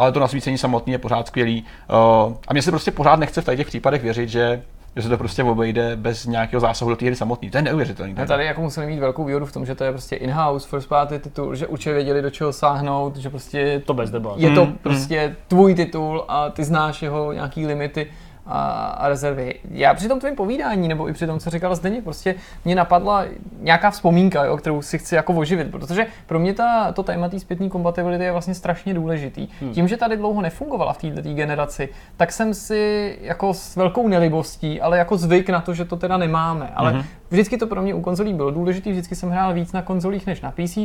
[0.00, 1.64] ale to nasvícení samotné je pořád skvělý.
[1.90, 4.62] Uh, a mně se prostě pořád nechce v těch případech věřit, že
[4.96, 7.50] že se to prostě obejde bez nějakého zásahu do té hry samotné.
[7.50, 8.14] To je neuvěřitelný.
[8.18, 10.88] No tady jako museli mít velkou výhodu v tom, že to je prostě in-house first
[10.88, 14.78] party titul, že určitě věděli, do čeho sáhnout, že prostě to bez je to hmm,
[14.82, 15.34] prostě hmm.
[15.48, 18.06] tvůj titul a ty znáš jeho nějaký limity
[18.50, 19.54] a, a rezervy.
[19.70, 23.24] Já při tom tvém povídání, nebo i při tom, co říkala Zdeně, prostě mě napadla
[23.60, 27.40] nějaká vzpomínka, jo, kterou si chci jako oživit, protože pro mě ta, to téma té
[27.40, 29.48] zpětné kompatibility je vlastně strašně důležitý.
[29.60, 29.72] Hmm.
[29.72, 34.80] Tím, že tady dlouho nefungovala v této generaci, tak jsem si jako s velkou nelibostí,
[34.80, 36.72] ale jako zvyk na to, že to teda nemáme.
[36.74, 37.02] Ale hmm.
[37.30, 40.40] vždycky to pro mě u konzolí bylo důležité, vždycky jsem hrál víc na konzolích než
[40.40, 40.78] na PC,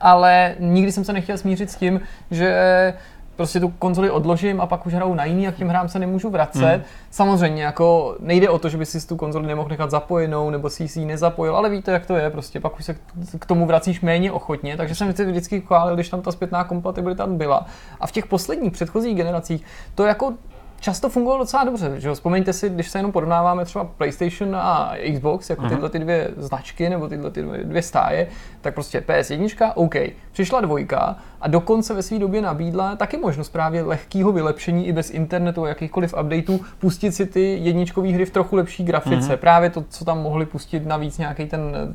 [0.00, 2.94] ale nikdy jsem se nechtěl smířit s tím, že
[3.40, 5.98] prostě tu konzoli odložím a pak už hraju na jiný a k těm hrám se
[5.98, 6.74] nemůžu vracet.
[6.74, 6.82] Hmm.
[7.10, 11.00] Samozřejmě jako nejde o to, že by si tu konzoli nemohl nechat zapojenou nebo si
[11.00, 12.96] ji nezapojil, ale víte, jak to je, prostě pak už se
[13.38, 17.26] k tomu vracíš méně ochotně, takže jsem si vždycky chválil, když tam ta zpětná kompatibilita
[17.26, 17.66] byla.
[18.00, 20.34] A v těch posledních předchozích generacích to jako
[20.80, 22.00] často fungovalo docela dobře.
[22.00, 25.70] Že Vzpomeňte si, když se jenom porovnáváme třeba PlayStation a Xbox, jako mhm.
[25.70, 28.26] tyhle ty dvě značky nebo tyhle ty dvě stáje,
[28.60, 29.94] tak prostě PS1, OK.
[30.32, 35.10] Přišla dvojka a dokonce ve své době nabídla taky možnost právě lehkého vylepšení i bez
[35.10, 39.32] internetu a jakýchkoliv updateů, pustit si ty jedničkové hry v trochu lepší grafice.
[39.32, 39.36] Mm-hmm.
[39.36, 41.94] Právě to, co tam mohli pustit navíc nějaký ten,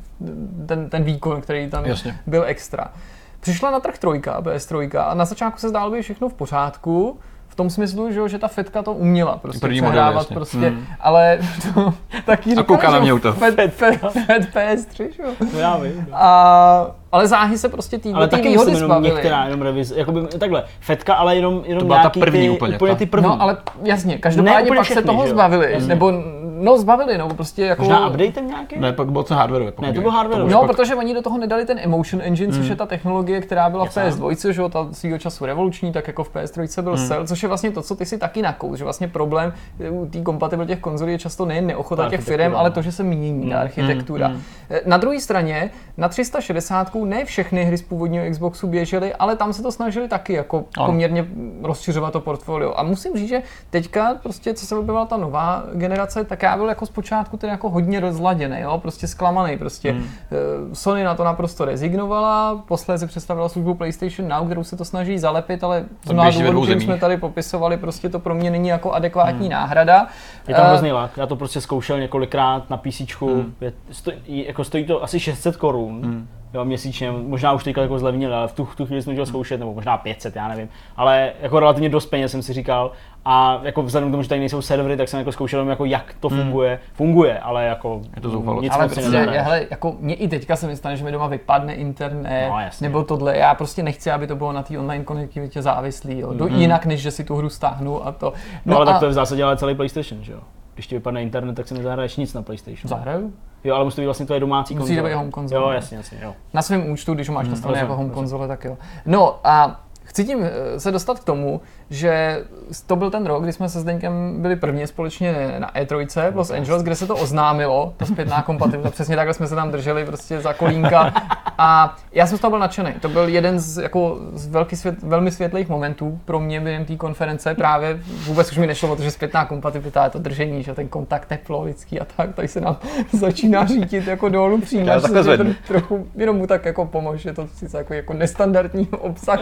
[0.66, 2.18] ten, ten výkon, který tam Jasně.
[2.26, 2.92] byl extra.
[3.40, 7.18] Přišla na trh trojka, PS3 a na začátku se zdálo být všechno v pořádku,
[7.56, 10.86] tom smyslu, že, že ta Fetka to uměla prostě První přehrávat model, prostě, hmm.
[11.00, 11.38] ale
[11.74, 11.94] to
[12.26, 13.32] taky říká, A kouká na mě to.
[13.32, 15.28] Fed, Fed, Fed, Fed PS3, že jo.
[15.52, 16.06] No já vím.
[16.12, 19.14] A, ale záhy se prostě tý, ale taky výhody jenom zbavili.
[19.14, 22.76] některá jenom revize, jakoby takhle, Fetka, ale jenom, jenom to byla ta první ty, úplně,
[22.76, 23.28] úplně ty první.
[23.28, 25.88] No ale jasně, každopádně pak všechny, se toho zbavili, jasně.
[25.88, 26.12] nebo
[26.60, 27.82] no zbavili, no prostě jako...
[27.82, 28.78] Možná update nějaký?
[28.78, 29.72] Ne, pak byl to hardware.
[29.80, 30.44] Ne, to byl hardware.
[30.44, 30.70] No, pak...
[30.70, 32.70] protože oni do toho nedali ten Emotion Engine, což hmm.
[32.70, 36.24] je ta technologie, která byla v PS2, že jo, ta svýho času revoluční, tak jako
[36.24, 37.06] v PS3 byl hmm.
[37.06, 39.52] Cell, což je vlastně to, co ty si taky nakous, že vlastně problém
[39.90, 43.02] u té kompatibility těch konzolí je často nejen neochota těch firm, ale to, že se
[43.02, 43.64] mění ta hmm.
[43.64, 44.26] architektura.
[44.26, 44.40] Hmm.
[44.86, 49.62] Na druhé straně, na 360 ne všechny hry z původního Xboxu běžely, ale tam se
[49.62, 50.86] to snažili taky jako ano.
[50.86, 51.26] poměrně
[51.62, 52.72] rozšiřovat to portfolio.
[52.76, 56.68] A musím říct, že teďka prostě, co se objevila ta nová generace, tak já byl
[56.68, 60.04] jako zpočátku ten jako hodně rozladěný, jo, prostě zklamaný, prostě hmm.
[60.32, 65.18] Eh, Sony na to naprosto rezignovala, posléze představila službu PlayStation Now, kterou se to snaží
[65.18, 68.92] zalepit, ale z mnoha důvodů, kterým jsme tady popisovali, prostě to pro mě není jako
[68.92, 69.50] adekvátní hmm.
[69.50, 70.06] náhrada.
[70.48, 73.54] Je tam uh, hrozný lak, já to prostě zkoušel několikrát na PC, hmm.
[73.60, 77.98] je, stojí, jako stojí to asi 600 korun, hmm jo, měsíčně, možná už teďka jako
[77.98, 81.32] zlevnili, ale v tu, tu chvíli jsem chtěl zkoušet, nebo možná 500, já nevím, ale
[81.40, 82.92] jako relativně dost peněz jsem si říkal
[83.28, 86.14] a jako vzhledem k tomu, že tady nejsou servery, tak jsem jako zkoušel jako jak
[86.20, 86.40] to hmm.
[86.40, 86.70] funguje.
[86.70, 86.94] Hmm.
[86.94, 88.62] Funguje, ale jako je to zoufalo.
[88.62, 91.26] Nic ale prostě, je, hele, jako mě i teďka se mi stane, že mi doma
[91.26, 93.36] vypadne internet, no, nebo tohle.
[93.36, 96.18] Já prostě nechci, aby to bylo na té online konektivitě závislý.
[96.18, 96.28] Jo.
[96.28, 96.60] Hmm.
[96.60, 98.32] Jinak, než že si tu hru stáhnu a to.
[98.66, 98.92] No, no ale a...
[98.92, 100.40] tak to je v zásadě ale celý PlayStation, že jo?
[100.76, 102.88] Když ti vypadne internet, tak si nezahraješ nic na PlayStation.
[102.88, 103.32] Zahraju?
[103.64, 104.90] Jo, ale musí to být vlastně tvoje domácí konzole.
[104.90, 105.62] Musí to být home konzole.
[105.62, 106.34] Jo, jasně, jasně, jo.
[106.54, 108.76] Na svém účtu, když ho máš hmm, jako home konzole, tak jo.
[109.06, 111.60] No a chci tím eh, se dostat k tomu,
[111.90, 112.44] že
[112.86, 116.50] to byl ten rok, kdy jsme se Zdeňkem byli prvně společně na E3 v Los
[116.50, 118.90] Angeles, kde se to oznámilo, ta zpětná kompatibilita.
[118.90, 121.12] Přesně takhle jsme se tam drželi prostě za kolínka.
[121.58, 122.92] A já jsem z toho byl nadšený.
[123.00, 126.96] To byl jeden z, jako, z velký svět, velmi světlých momentů pro mě během té
[126.96, 127.54] konference.
[127.54, 130.88] Právě vůbec už mi nešlo o to, že zpětná kompatibilita je to držení, že ten
[130.88, 132.76] kontakt teplo lidský a tak, tady se nám
[133.12, 135.02] začíná řídit jako dolů přijímač.
[135.36, 139.40] to trochu jenom mu tak jako pomož, je to sice jako, jako nestandardní obsah,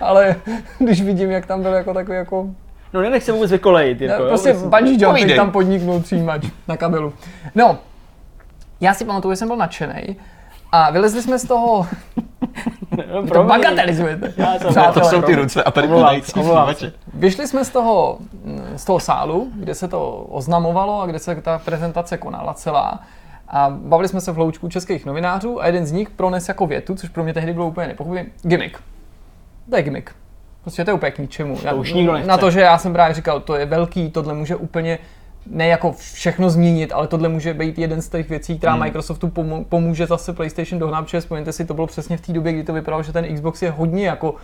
[0.00, 0.36] ale
[0.78, 2.48] když vidím, jak tam byl jako takový jako
[2.92, 4.00] No nenech se vůbec vykolejit.
[4.00, 7.12] Jako, prostě jo, bungee jump, tam podniknul přijímač na kabelu.
[7.54, 7.78] No,
[8.80, 10.16] já si pamatuju, že jsem byl nadšený
[10.72, 11.86] a vylezli jsme z toho
[13.12, 14.34] no, to bagatelizujete.
[14.76, 15.88] Já to jsou ty ruce a tady
[17.14, 18.18] Vyšli jsme z toho,
[18.76, 23.00] z toho sálu, kde se to oznamovalo a kde se ta prezentace konala celá.
[23.48, 26.94] A bavili jsme se v hloučku českých novinářů a jeden z nich prones jako větu,
[26.94, 28.78] což pro mě tehdy bylo úplně nepochopitelné, gimmick.
[29.70, 30.10] To je gimmick.
[30.62, 31.56] Prostě to je úplně k ničemu.
[31.56, 32.28] To už nikdo nechce.
[32.28, 34.98] Na to, že já jsem právě říkal, to je velký, tohle může úplně
[35.46, 38.82] ne jako všechno změnit, ale tohle může být jeden z těch věcí, která hmm.
[38.82, 39.32] Microsoftu
[39.68, 42.72] pomůže zase PlayStation dohnat, protože vzpomeňte si, to bylo přesně v té době, kdy to
[42.72, 44.34] vypadalo, že ten Xbox je hodně jako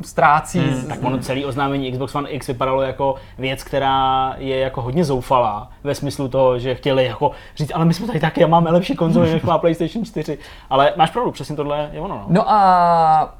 [0.00, 0.58] ztrácí.
[0.58, 0.86] Hmm, z...
[0.86, 5.70] tak ono celý oznámení Xbox One X vypadalo jako věc, která je jako hodně zoufalá
[5.84, 9.32] ve smyslu toho, že chtěli jako říct, ale my jsme tady taky máme lepší konzoli,
[9.32, 10.38] než má PlayStation 4.
[10.70, 12.14] Ale máš pravdu, přesně tohle je ono.
[12.14, 13.34] No, no a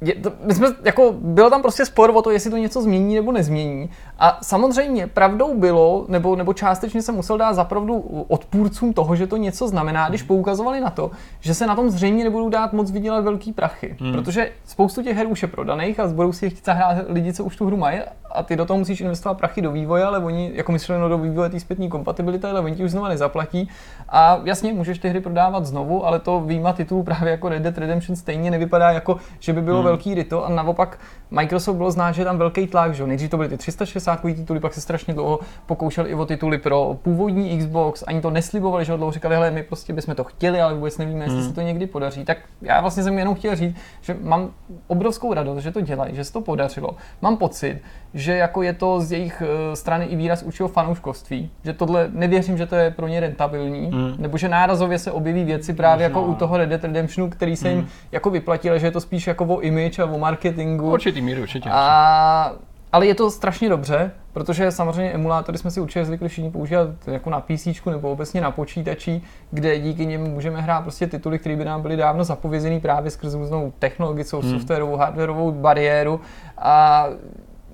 [0.00, 3.14] je, to, my jsme, jako, bylo tam prostě spor o to, jestli to něco změní
[3.14, 3.90] nebo nezmění.
[4.18, 9.36] A samozřejmě pravdou bylo, nebo, nebo částečně se musel dát zapravdu odpůrcům toho, že to
[9.36, 10.28] něco znamená, když hmm.
[10.28, 13.96] poukazovali na to, že se na tom zřejmě nebudou dát moc vydělat velký prachy.
[14.00, 14.12] Hmm.
[14.12, 17.56] Protože spoustu těch her už je prodaných a budou si chtít zahrát lidi, co už
[17.56, 18.00] tu hru mají
[18.36, 21.50] a ty do toho musíš investovat prachy do vývoje, ale oni, jako mysleno do vývoje
[21.50, 23.68] té zpětní kompatibility, ale oni ti už znova nezaplatí.
[24.08, 27.78] A jasně, můžeš ty hry prodávat znovu, ale to výjima titulů právě jako Red Dead
[27.78, 29.84] Redemption stejně nevypadá jako, že by bylo hmm.
[29.84, 30.98] velký rito a naopak
[31.30, 34.60] Microsoft bylo znát, že je tam velký tlak, že nejdřív to byly ty 360 tituly,
[34.60, 38.96] pak se strašně dlouho pokoušel i o tituly pro původní Xbox, ani to neslibovali, že
[38.96, 41.48] dlouho říkali, hele, my prostě bychom to chtěli, ale vůbec nevíme, jestli hmm.
[41.48, 42.24] se to někdy podaří.
[42.24, 44.50] Tak já vlastně jsem jenom chtěl říct, že mám
[44.86, 46.96] obrovskou radost, že to dělají, že se to podařilo.
[47.22, 47.80] Mám pocit,
[48.14, 52.58] že jako je to z jejich eh, strany i výraz určitého fanouškovství, že tohle nevěřím,
[52.58, 54.14] že to je pro ně rentabilní, mm.
[54.18, 56.20] nebo že nárazově se objeví věci právě Možná.
[56.20, 57.76] jako u toho Red Dead Redemptionu, který se mm.
[57.76, 60.92] jim jako vyplatil, že je to spíš jako o image a o marketingu.
[60.92, 61.68] Určitý míru, určitě.
[61.72, 62.52] A,
[62.92, 67.30] ale je to strašně dobře, protože samozřejmě emulátory jsme si určitě zvykli všichni používat jako
[67.30, 71.64] na PC nebo obecně na počítači, kde díky nim můžeme hrát prostě tituly, které by
[71.64, 74.52] nám byly dávno zapovězený právě skrz různou technologickou, hmm.
[74.52, 76.20] softwarovou, hardwarovou bariéru.
[76.58, 77.06] A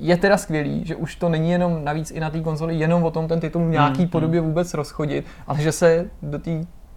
[0.03, 3.11] je teda skvělý, že už to není jenom navíc i na té konzoli jenom o
[3.11, 6.51] tom ten titul v nějaký mm, podobě vůbec rozchodit, ale že se do té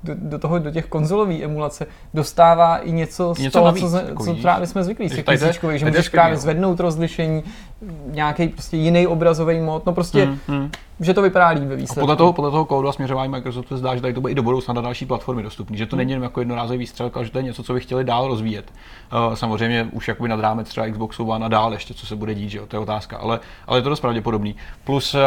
[0.06, 4.00] do, do, toho, do těch konzolových emulace dostává i něco z něco toho, navíc, co,
[4.00, 7.44] takový, co právě jsme zvyklí z těch tisíčkových, že můžeš právě zvednout rozlišení,
[8.06, 10.72] nějaký prostě jiný obrazový mod, no prostě, hmm, hmm.
[11.00, 12.00] že to vypadá líp ve výsledku.
[12.00, 14.32] A podle toho, podle toho kódu a směřování Microsoftu se zdá, že tady to bude
[14.32, 15.98] i do budoucna na další platformy dostupný, že to hmm.
[15.98, 18.72] není jen jako jednorázový výstřel, ale že to je něco, co by chtěli dál rozvíjet.
[19.28, 22.34] Uh, samozřejmě už jakoby nad rámec třeba Xboxu One a dál ještě, co se bude
[22.34, 24.56] dít, že jo, to je otázka, ale, ale je to dost pravděpodobný.
[24.84, 25.20] Plus uh,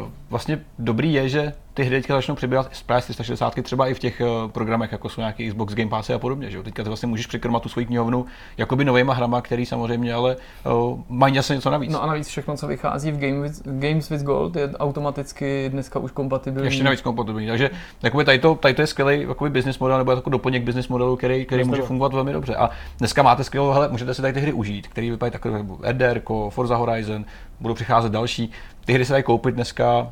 [0.00, 3.94] uh, vlastně dobrý je, že ty hry teďka začnou přibývat z PS 360 třeba i
[3.94, 6.50] v těch uh, programech, jako jsou nějaký Xbox Game Pass a podobně.
[6.50, 6.62] Že?
[6.62, 11.00] Teďka ty vlastně můžeš přikrmat tu svoji knihovnu jakoby novýma hrama, který samozřejmě ale uh,
[11.08, 11.92] mají zase něco navíc.
[11.92, 15.98] No a navíc všechno, co vychází v Game with, Games with Gold, je automaticky dneska
[15.98, 16.66] už kompatibilní.
[16.66, 17.46] Ještě navíc kompatibilní.
[17.46, 17.70] Takže
[18.02, 21.16] jakoby tady, to, tady to je skvělý jakoby business model nebo jako doplněk business modelu,
[21.16, 22.56] který, který může fungovat velmi dobře.
[22.56, 25.78] A dneska máte skvělou, hele, můžete si tady ty hry užít, které vypadají takové jako
[25.82, 27.24] RDR, Forza Horizon,
[27.60, 28.50] budou přicházet další.
[28.84, 30.10] Ty hry se dají koupit dneska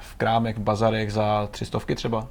[0.00, 2.26] v krámech, v bazarech za tři stovky třeba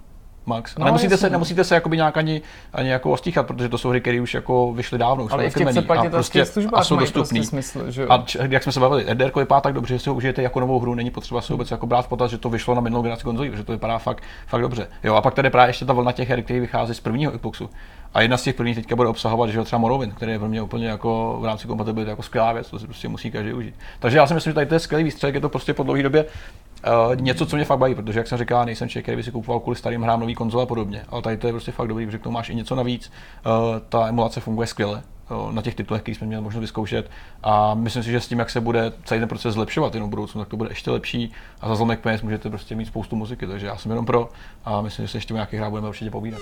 [0.45, 0.77] max.
[0.77, 2.41] No, nemusíte, se, nemusíte se jakoby nějak ani,
[2.73, 5.81] ani jako ostíchat, protože to jsou hry, které už jako vyšly dávno, už Ale chce
[5.81, 7.39] platit a, prostě, a jsou dostupný.
[7.39, 8.07] Prostě smysl, že?
[8.07, 10.59] A č, jak jsme se bavili, RDR vypadá tak dobře, že si ho užijete jako
[10.59, 13.01] novou hru, není potřeba se vůbec jako brát v potaz, že to vyšlo na minulou
[13.01, 14.87] generaci konzolí, protože to vypadá fakt, fakt dobře.
[15.03, 17.69] Jo, a pak tady právě ještě ta vlna těch her, které vychází z prvního Xboxu.
[18.13, 20.61] A jedna z těch prvních teďka bude obsahovat, že třeba Morrowind, který je pro mě
[20.61, 23.75] úplně jako v rámci kompatibility jako skvělá věc, to si prostě musí každý užít.
[23.99, 26.03] Takže já si myslím, že tady to je skvělý výstřelek, je to prostě po dlouhé
[26.03, 26.25] době
[26.87, 29.31] Uh, něco, co mě fakt baví, protože jak jsem říkal, nejsem člověk, který by si
[29.31, 32.05] kupoval kvůli starým hrám nový konzole a podobně, ale tady to je prostě fakt dobrý,
[32.05, 33.11] protože k tomu máš i něco navíc.
[33.45, 33.51] Uh,
[33.89, 35.03] ta emulace funguje skvěle,
[35.51, 37.11] na těch titulech, které jsme měli možnost vyzkoušet.
[37.43, 40.09] A myslím si, že s tím, jak se bude celý ten proces zlepšovat jenom v
[40.09, 41.31] budoucnu, tak to bude ještě lepší.
[41.61, 44.29] A za zlomek peněz můžete prostě mít spoustu muziky, takže já jsem jenom pro
[44.65, 46.39] a myslím, že se ještě o nějakých hrách budeme určitě povídat.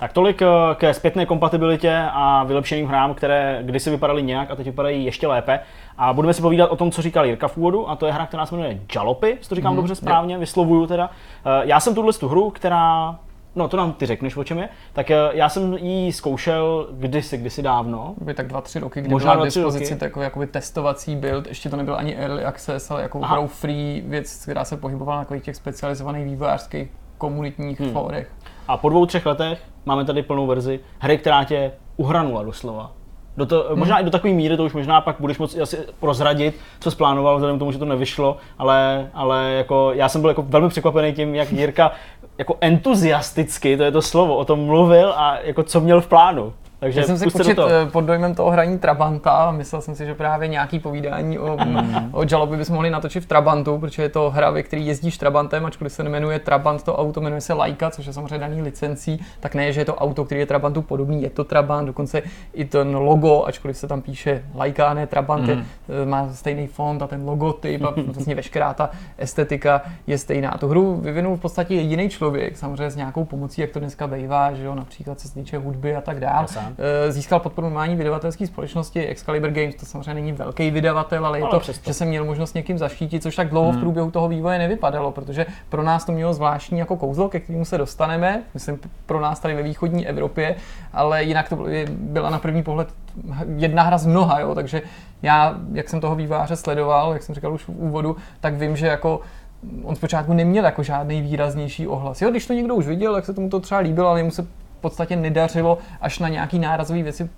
[0.00, 4.66] Tak tolik eh, ke zpětné kompatibilitě a vylepšeným hrám, které kdysi vypadaly nějak a teď
[4.66, 5.60] vypadají ještě lépe.
[5.98, 8.26] A budeme si povídat o tom, co říkal Jirka v úvodu, a to je hra,
[8.26, 10.40] která se jmenuje Jalopy, to říkám mm, dobře správně, jo.
[10.40, 11.10] vyslovuju teda.
[11.44, 13.18] Eh, já jsem tuhle tu hru, která
[13.56, 14.68] No, to nám ty řekneš, o čem je.
[14.92, 18.14] Tak eh, já jsem ji zkoušel kdysi, kdysi dávno.
[18.20, 21.70] By tak dva, tři roky, kdy Možná byla k dispozici takový jakoby testovací build, ještě
[21.70, 25.56] to nebyl ani early access, ale jako opravdu free věc, která se pohybovala na těch
[25.56, 27.92] specializovaných vývojářských komunitních hmm.
[27.92, 28.30] fórech.
[28.68, 32.92] A po dvou, třech letech máme tady plnou verzi hry, která tě uhranula doslova.
[33.36, 33.78] Do to, hmm.
[33.78, 37.36] Možná i do takové míry, to už možná pak budeš moci asi prozradit, co splánoval,
[37.36, 41.12] vzhledem k tomu, že to nevyšlo, ale, ale jako, já jsem byl jako velmi překvapený
[41.12, 41.92] tím, jak Jirka
[42.38, 46.52] jako entuziasticky, to je to slovo, o tom mluvil a jako co měl v plánu.
[46.80, 47.68] Takže Já jsem si počít to.
[47.68, 51.56] Eh, pod dojmem toho hraní Trabanta a myslel jsem si, že právě nějaký povídání o,
[51.64, 52.08] mm.
[52.12, 55.66] o žalobě bychom mohli natočit v Trabantu, protože je to hra, ve který jezdíš Trabantem,
[55.66, 59.54] ačkoliv se nemenuje Trabant, to auto jmenuje se Laika, což je samozřejmě daný licencí, tak
[59.54, 62.96] ne, že je to auto, který je Trabantu podobný, je to Trabant, dokonce i ten
[62.96, 65.50] logo, ačkoliv se tam píše Laika a ne Trabant, mm.
[65.50, 65.64] je,
[66.04, 70.56] má stejný font a ten logotyp a vlastně veškerá ta estetika je stejná.
[70.60, 74.52] Tu hru vyvinul v podstatě jediný člověk, samozřejmě s nějakou pomocí, jak to dneska bývá,
[74.52, 76.46] že jo, například co se týče hudby a tak dále.
[76.78, 81.46] Eh, získal podporu normální vydavatelské společnosti Excalibur Games, to samozřejmě není velký vydavatel, ale je
[81.46, 83.78] to, že jsem měl možnost někým zaštítit, což tak dlouho hmm.
[83.78, 87.64] v průběhu toho vývoje nevypadalo, protože pro nás to mělo zvláštní jako kouzlo, ke kterému
[87.64, 90.56] se dostaneme, myslím pro nás tady ve východní Evropě,
[90.92, 92.88] ale jinak to byla na první pohled
[93.56, 94.82] jedna hra z mnoha, jo, takže
[95.22, 98.86] já, jak jsem toho výváře sledoval, jak jsem říkal už v úvodu, tak vím, že
[98.86, 99.20] jako
[99.82, 102.22] on zpočátku neměl jako žádný výraznější ohlas.
[102.22, 104.46] Jo, když to někdo už viděl, tak se tomu to třeba líbilo, ale mu se
[104.80, 107.30] podstatě nedařilo až na nějaký nárazové věci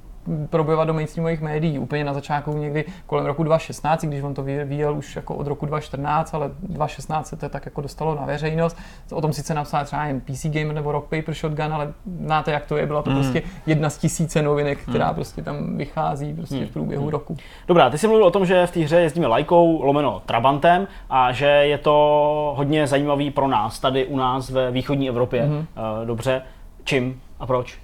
[0.50, 1.78] probívat do mainstreamových médií.
[1.78, 5.66] Úplně na začátku někdy kolem roku 2016, když on to vyvíjel už jako od roku
[5.66, 8.78] 2014, ale 2016 se to tak jako dostalo na veřejnost.
[9.12, 12.66] O tom sice napsal třeba jen PC Gamer nebo Rock Paper Shotgun, ale znáte, jak
[12.66, 12.86] to je.
[12.86, 13.16] Byla to mm.
[13.16, 15.14] prostě jedna z tisíce novinek, která mm.
[15.14, 16.66] prostě tam vychází prostě mm.
[16.66, 17.10] v průběhu mm.
[17.10, 17.36] roku.
[17.68, 21.32] Dobrá, ty jsi mluvil o tom, že v té hře jezdíme lajkou, lomeno Trabantem a
[21.32, 25.46] že je to hodně zajímavý pro nás tady u nás ve východní Evropě.
[25.46, 25.66] Mm.
[26.04, 26.42] Dobře,
[26.84, 27.20] čím?
[27.42, 27.78] A proč?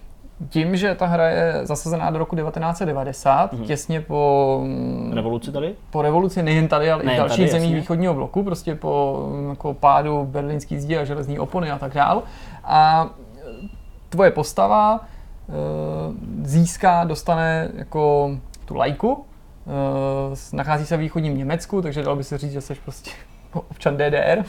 [0.49, 3.65] Tím, že ta hra je zasazená do roku 1990, mm-hmm.
[3.65, 4.61] těsně po...
[4.65, 5.75] Mm, revoluci tady?
[5.91, 9.51] Po revoluci nejen tady, ale nejen i v dalších zemích východního bloku, prostě po mm,
[9.51, 12.23] jako pádu berlínský zdi a železní opony a tak dál.
[12.65, 13.11] A
[14.09, 15.53] tvoje postava e,
[16.43, 18.31] získá, dostane jako
[18.65, 19.25] tu lajku,
[20.53, 23.11] e, nachází se v východním Německu, takže dalo by se říct, že jsi prostě
[23.53, 24.45] občan DDR,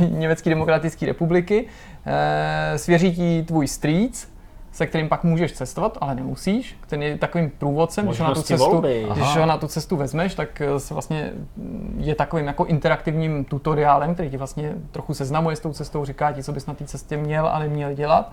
[0.10, 1.66] Německé demokratické republiky,
[2.06, 4.38] e, svěří ti tvůj strýc,
[4.78, 6.76] se kterým pak můžeš cestovat, ale nemusíš.
[6.86, 8.82] Ten je takovým průvodcem, když ho, na tu cestu,
[9.12, 11.32] když ho na tu cestu vezmeš, tak eh, se vlastně
[11.96, 16.42] je takovým jako interaktivním tutoriálem, který ti vlastně trochu seznamuje s tou cestou, říká ti,
[16.42, 18.32] co bys na té cestě měl a neměl dělat.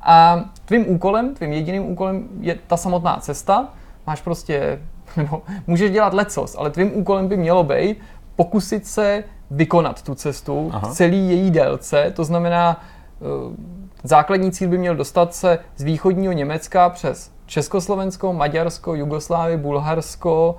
[0.00, 3.68] A tvým úkolem, tvým jediným úkolem je ta samotná cesta.
[4.06, 4.80] Máš prostě,
[5.16, 7.96] nebo můžeš dělat lecos, ale tvým úkolem by mělo být
[8.36, 10.88] pokusit se vykonat tu cestu Aha.
[10.88, 12.80] v celý její délce, to znamená
[13.22, 20.56] eh, Základní cíl by měl dostat se z východního Německa přes Československo, Maďarsko, Jugoslávii, Bulharsko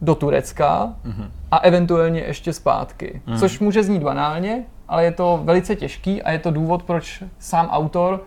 [0.00, 1.28] do Turecka mm-hmm.
[1.50, 3.22] a eventuálně ještě zpátky.
[3.26, 3.38] Mm-hmm.
[3.38, 7.68] Což může znít banálně, ale je to velice těžký a je to důvod, proč sám
[7.68, 8.24] autor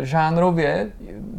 [0.00, 0.90] e, žánrově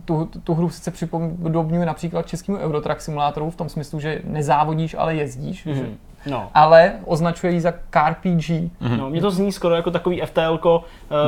[0.06, 5.16] tu, tu hru sice připodobňuje například českému Eurotrack simulátoru v tom smyslu, že nezávodíš, ale
[5.16, 5.74] jezdíš, mm-hmm.
[5.74, 5.90] že
[6.26, 6.50] no.
[6.54, 8.26] ale označuje ji za CarPG.
[8.26, 8.98] Mm-hmm.
[8.98, 10.60] No, mě to zní skoro jako takový FTL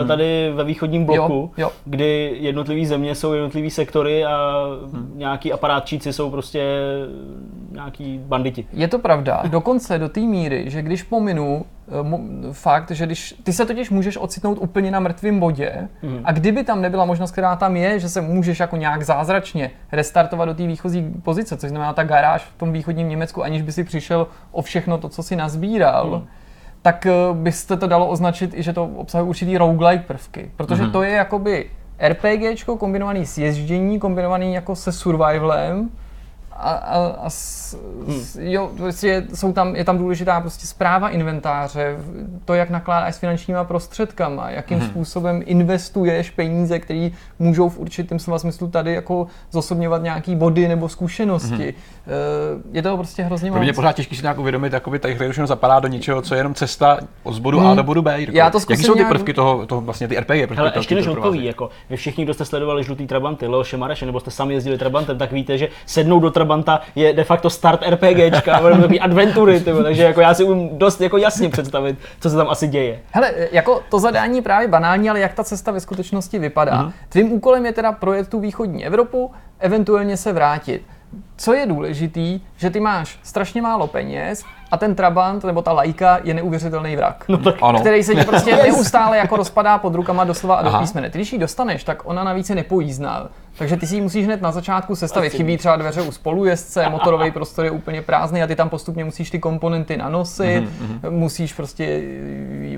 [0.02, 0.08] mm.
[0.08, 1.72] tady ve východním bloku, jo, jo.
[1.86, 5.14] kdy jednotlivé země jsou jednotlivé sektory a mm.
[5.16, 6.64] nějaký aparátčíci jsou prostě
[7.72, 8.66] nějaký banditi.
[8.74, 9.44] Je to pravda.
[9.48, 11.66] Dokonce do té míry, že když pominu
[12.52, 16.22] fakt, že když ty se totiž můžeš ocitnout úplně na mrtvém bodě mm.
[16.24, 20.50] a kdyby tam nebyla možnost, která tam je, že se můžeš jako nějak zázračně restartovat
[20.50, 23.84] do té výchozí pozice, což znamená ta garáž v tom východním Německu, aniž by si
[23.84, 26.28] přišel o všechno to, co si nazbíral, mm.
[26.82, 30.91] tak uh, byste to dalo označit i, že to obsahuje určitý roguelike prvky, protože mm.
[30.91, 31.69] to je jakoby
[32.08, 35.89] RPGčko kombinovaný s ježdění, kombinovaný jako se survivalem,
[36.58, 38.20] a, a, a s, hmm.
[38.20, 41.98] s, jo, prostě jsou tam, je tam důležitá prostě zpráva inventáře,
[42.46, 44.89] to, jak nakládáš s finančníma prostředkama, jakým hmm.
[44.89, 50.89] způsobem investuješ peníze, které můžou v určitém slova smyslu tady jako zosobňovat nějaký body nebo
[50.89, 51.74] zkušenosti.
[52.06, 52.63] Hmm.
[52.72, 53.56] Je to prostě hrozně moc.
[53.56, 56.39] Pro mě pořád těžký si nějak uvědomit, jakoby ta hra zapadá do něčeho, co je
[56.39, 57.68] jenom cesta od bodu hmm.
[57.68, 58.22] A do bodu B.
[58.22, 58.32] Jako.
[58.38, 60.28] Já to Jaký jsou ty prvky toho, toho vlastně ty RPG?
[60.28, 64.06] Prvky Hele, ještě než odpoví, jako vy všichni, kdo jste sledovali žlutý Trabanty, Leo Šemareše,
[64.06, 67.84] nebo jste sami jezdili Trabantem, tak víte, že sednou do Trabanta je de facto start
[67.90, 72.36] RPGčka, takový adventury, tyvo, takže jako já si umím dost jako jasně představit, co se
[72.36, 73.00] tam asi děje.
[73.12, 76.84] Hele, jako to zadání právě banální, ale jak ta cesta ve skutečnosti vypadá.
[76.84, 76.92] Mm-hmm.
[77.10, 80.82] Tvým úkolem je teda projet tu východní Evropu, eventuálně se vrátit.
[81.38, 86.19] Co je důležitý, že ty máš strašně málo peněz a ten Trabant nebo ta lajka
[86.23, 87.80] je neuvěřitelný vrak, no tak ano.
[87.80, 91.10] který se ti prostě neustále jako rozpadá pod rukama doslova a do písmene.
[91.10, 93.28] Ty, když ji dostaneš, tak ona navíc je nepojízdná.
[93.58, 95.34] Takže ty si ji musíš hned na začátku sestavit.
[95.34, 99.30] Chybí třeba dveře u spolujezdce, motorový prostor je úplně prázdný a ty tam postupně musíš
[99.30, 101.12] ty komponenty nanosit, mm-hmm.
[101.12, 102.02] musíš prostě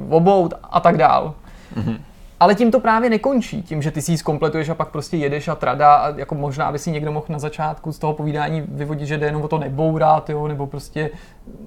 [0.09, 1.33] obout a tak dál.
[1.77, 1.97] Mm-hmm.
[2.39, 5.47] Ale tím to právě nekončí, tím, že ty si ji zkompletuješ a pak prostě jedeš
[5.47, 9.07] a trada a jako možná by si někdo mohl na začátku z toho povídání vyvodit,
[9.07, 11.09] že jde jenom o to nebourat, jo, nebo prostě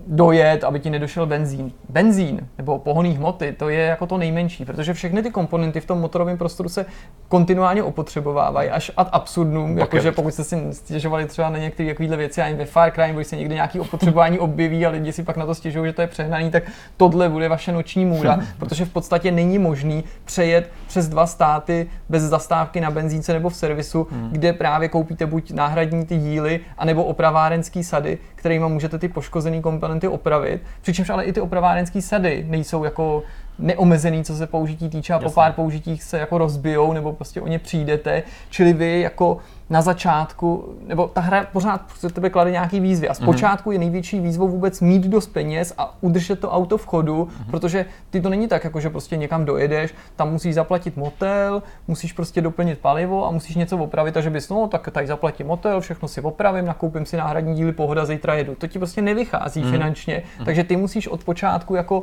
[0.07, 1.73] dojet, aby ti nedošel benzín.
[1.89, 6.01] Benzín nebo pohonný hmoty, to je jako to nejmenší, protože všechny ty komponenty v tom
[6.01, 6.87] motorovém prostoru se
[7.29, 12.43] kontinuálně opotřebovávají až ad absurdum, jakože pokud jste si stěžovali třeba na některé takovéhle věci,
[12.43, 15.47] ani ve Far Cry, když se někde nějaký opotřebování objeví a lidi si pak na
[15.47, 16.63] to stěžují, že to je přehnaný, tak
[16.97, 22.23] tohle bude vaše noční můra, protože v podstatě není možný přejet přes dva státy bez
[22.23, 24.29] zastávky na benzínce nebo v servisu, hmm.
[24.33, 30.09] kde právě koupíte buď náhradní ty díly, anebo opravárenský sady, kterými můžete ty poškozené komponenty
[30.09, 30.63] opravit.
[30.83, 33.23] Přičemž ale i ty opravárenské sady nejsou jako
[33.59, 37.49] neomezený, co se použití týče a po pár použitích se jako rozbijou nebo prostě o
[37.49, 38.23] ně přijdete.
[38.51, 39.37] Čili vy jako
[39.71, 43.73] na začátku, nebo ta hra pořád se tebe klade nějaký výzvy a zpočátku mm-hmm.
[43.73, 47.51] je největší výzvou vůbec mít dost peněz a udržet to auto v chodu, mm-hmm.
[47.51, 52.13] protože ty to není tak, jako že prostě někam dojedeš, tam musíš zaplatit motel, musíš
[52.13, 55.81] prostě doplnit palivo a musíš něco opravit a že bys, no tak tady zaplatím motel,
[55.81, 58.55] všechno si opravím, nakoupím si náhradní díly, pohoda, zítra jedu.
[58.55, 59.71] To ti prostě nevychází mm-hmm.
[59.71, 60.45] finančně, mm-hmm.
[60.45, 62.03] takže ty musíš od počátku jako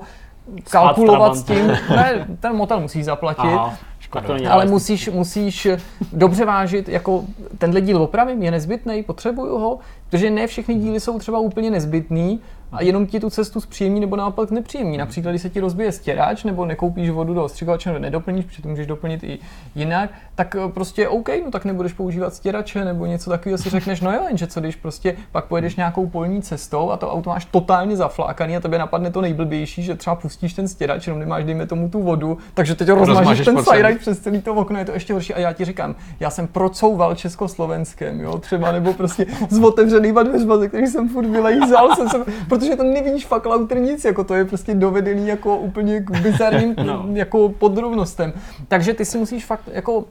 [0.72, 3.74] kalkulovat s tím, ne, ten motel musíš zaplatit, Aha.
[4.00, 4.52] Škoda.
[4.52, 5.68] Ale musíš, musíš
[6.14, 7.24] dobře vážit, jako
[7.58, 9.80] tenhle díl opravím, je nezbytný, potřebuju ho,
[10.10, 12.40] protože ne všechny díly jsou třeba úplně nezbytný
[12.76, 14.98] a jenom ti tu cestu zpříjemní nebo naopak nepříjemní.
[14.98, 18.70] Například, když se ti rozbije stěrač nebo nekoupíš vodu do ostřikovače nebo nedoplníš, protože to
[18.70, 19.40] můžeš doplnit i
[19.76, 24.02] jinak, tak eh, prostě OK, no tak nebudeš používat stěrače nebo něco takového si řekneš,
[24.02, 27.46] no jo, jenže co když prostě pak pojedeš nějakou polní cestou a to auto máš
[27.46, 31.68] totálně zaflákaný a tebe napadne to nejblbější, že třeba pustíš ten stěrač, jenom nemáš, dejme
[31.68, 35.14] tomu tu vodu, takže teď rozmažeš ten sajrajt přes celý to okno, je to ještě
[35.14, 35.34] horší.
[35.34, 40.58] A já ti říkám, já jsem procouval Československém, jo, třeba nebo prostě z otevřenýma dveřma,
[40.58, 44.34] ze kterých jsem furt vylejzal, jsem, jsem, protože to nevidíš fakt lauter nic, jako to
[44.34, 47.06] je prostě dovedený jako úplně k bizarním no.
[47.13, 48.34] jako podrobnostem.
[48.67, 50.06] Takže ty si musíš fakt jako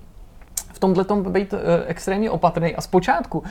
[0.84, 2.76] tomhle tom být uh, extrémně opatrný.
[2.76, 3.44] A zpočátku uh,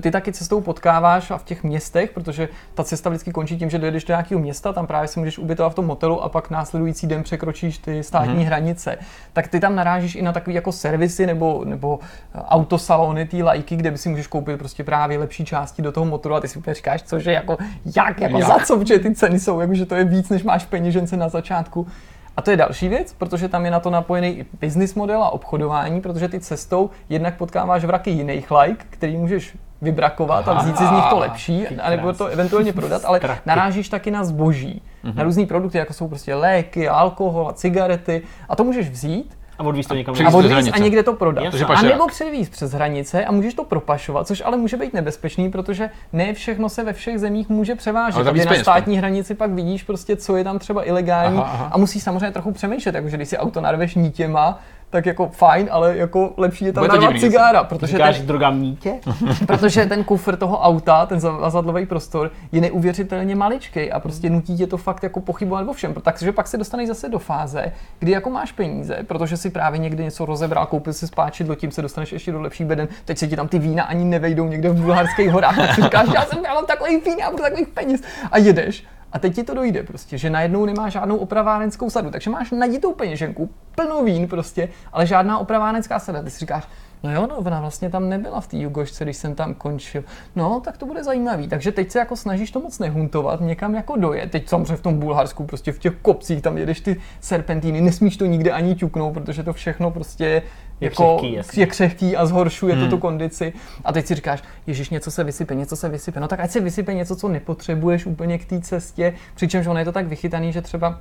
[0.00, 3.78] ty taky cestou potkáváš a v těch městech, protože ta cesta vždycky končí tím, že
[3.78, 7.06] dojedeš do nějakého města, tam právě si můžeš ubytovat v tom hotelu a pak následující
[7.06, 8.46] den překročíš ty státní mm-hmm.
[8.46, 8.98] hranice.
[9.32, 11.98] Tak ty tam narážíš i na takové jako servisy nebo, nebo
[12.34, 16.34] autosalony, ty lajky, kde by si můžeš koupit prostě právě lepší části do toho motoru
[16.34, 17.56] a ty si úplně říkáš, cože jako
[17.96, 18.48] jak, jako jak?
[18.48, 21.28] za co, protože ty ceny jsou, jako, že to je víc, než máš peněžence na
[21.28, 21.86] začátku.
[22.36, 25.30] A to je další věc, protože tam je na to napojený i business model a
[25.30, 30.86] obchodování, protože ty cestou jednak potkáváš vraky jiných like, který můžeš vybrakovat a vzít si
[30.86, 35.14] z nich to lepší, anebo to eventuálně prodat, ale narážíš taky na zboží, mm-hmm.
[35.14, 39.62] na různé produkty, jako jsou prostě léky, alkohol a cigarety a to můžeš vzít a
[39.62, 40.14] odvíz to někam.
[40.26, 41.54] A odvíz a někde to prodat.
[41.68, 45.90] A nebo převíz přes hranice a můžeš to propašovat, což ale může být nebezpečný, protože
[46.12, 48.26] ne všechno se ve všech zemích může převážet.
[48.26, 51.68] A na státní hranici pak vidíš prostě, co je tam třeba ilegální aha, aha.
[51.72, 54.60] a musíš samozřejmě trochu přemýšlet, jakože když si auto narveš nítěma,
[54.90, 57.64] tak jako fajn, ale jako lepší je tam narvat cigára.
[57.64, 58.94] Protože Říkáš ten, droga mítě?
[59.46, 64.66] protože ten kufr toho auta, ten zavazadlový prostor, je neuvěřitelně maličký a prostě nutí tě
[64.66, 65.94] to fakt jako pochybovat o všem.
[66.02, 70.04] Takže pak se dostaneš zase do fáze, kdy jako máš peníze, protože si právě někdy
[70.04, 73.36] něco rozebral, koupil si spáčidlo, tím se dostaneš ještě do lepší beden, teď se ti
[73.36, 76.54] tam ty vína ani nevejdou někde v bulharských horách, tak si říkáš, já jsem já
[76.54, 78.00] mám takový vína, takových peněz
[78.32, 82.30] a jedeš a teď ti to dojde prostě, že najednou nemáš žádnou opravárenskou sadu, takže
[82.30, 86.22] máš naditou peněženku, plnou vín prostě, ale žádná opravárenská sada.
[86.22, 86.68] Ty si říkáš,
[87.02, 90.04] No jo, no, ona vlastně tam nebyla v té Jugošce, když jsem tam končil.
[90.36, 91.48] No, tak to bude zajímavý.
[91.48, 94.30] Takže teď se jako snažíš to moc nehuntovat, někam jako dojet.
[94.30, 98.26] Teď samozřejmě v tom Bulharsku, prostě v těch kopcích, tam jedeš ty serpentíny, nesmíš to
[98.26, 100.42] nikde ani ťuknout, protože to všechno prostě
[100.80, 102.84] je jako křehký, je křehký a zhoršuje hmm.
[102.84, 103.52] to tu kondici.
[103.84, 106.20] A teď si říkáš, Ježíš, něco se vysype, něco se vysype.
[106.20, 109.84] No tak ať se vysype něco, co nepotřebuješ úplně k té cestě, přičemž ono je
[109.84, 111.00] to tak vychytaný, že třeba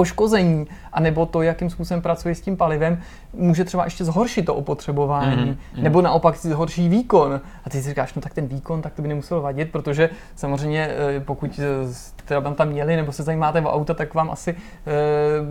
[0.00, 2.98] poškození, anebo to, jakým způsobem pracuje s tím palivem,
[3.32, 5.82] může třeba ještě zhoršit to opotřebování, mm-hmm.
[5.82, 7.40] nebo naopak si zhorší výkon.
[7.64, 10.88] A ty si říkáš, no tak ten výkon, tak to by nemuselo vadit, protože samozřejmě
[10.88, 11.60] eh, pokud
[12.38, 14.56] teda tam měli, nebo se zajímáte o auta, tak vám asi e,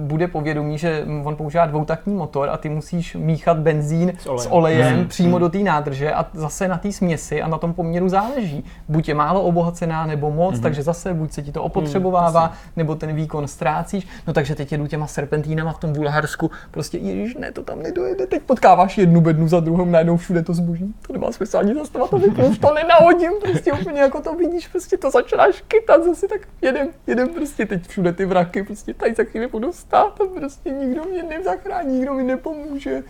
[0.06, 4.52] bude povědomí, že on používá dvoutaktní motor a ty musíš míchat benzín s olejem, s
[4.52, 5.08] olejem mm.
[5.08, 5.40] přímo mm.
[5.40, 8.64] do té nádrže a zase na té směsi a na tom poměru záleží.
[8.90, 10.62] Buď je málo obohacená nebo moc, mm.
[10.62, 14.08] takže zase buď se ti to opotřebovává, mm, nebo ten výkon ztrácíš.
[14.28, 18.28] No takže teď jedu těma serpentínama v tom Bulharsku, prostě ježiš, ne, to tam nedojede,
[18.28, 22.10] teď potkáváš jednu bednu za druhou, najednou všude to zboží, to nemá smysl ani zastavat,
[22.10, 26.42] to vypnu, to nenahodím, prostě úplně jako to vidíš, prostě to začínáš kytat zase, tak
[26.62, 30.70] jedem, jedem prostě teď všude ty vraky, prostě tady za chvíli budu stát a prostě
[30.70, 33.04] nikdo mě nezachrání, nikdo mi nepomůže.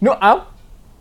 [0.00, 0.54] No a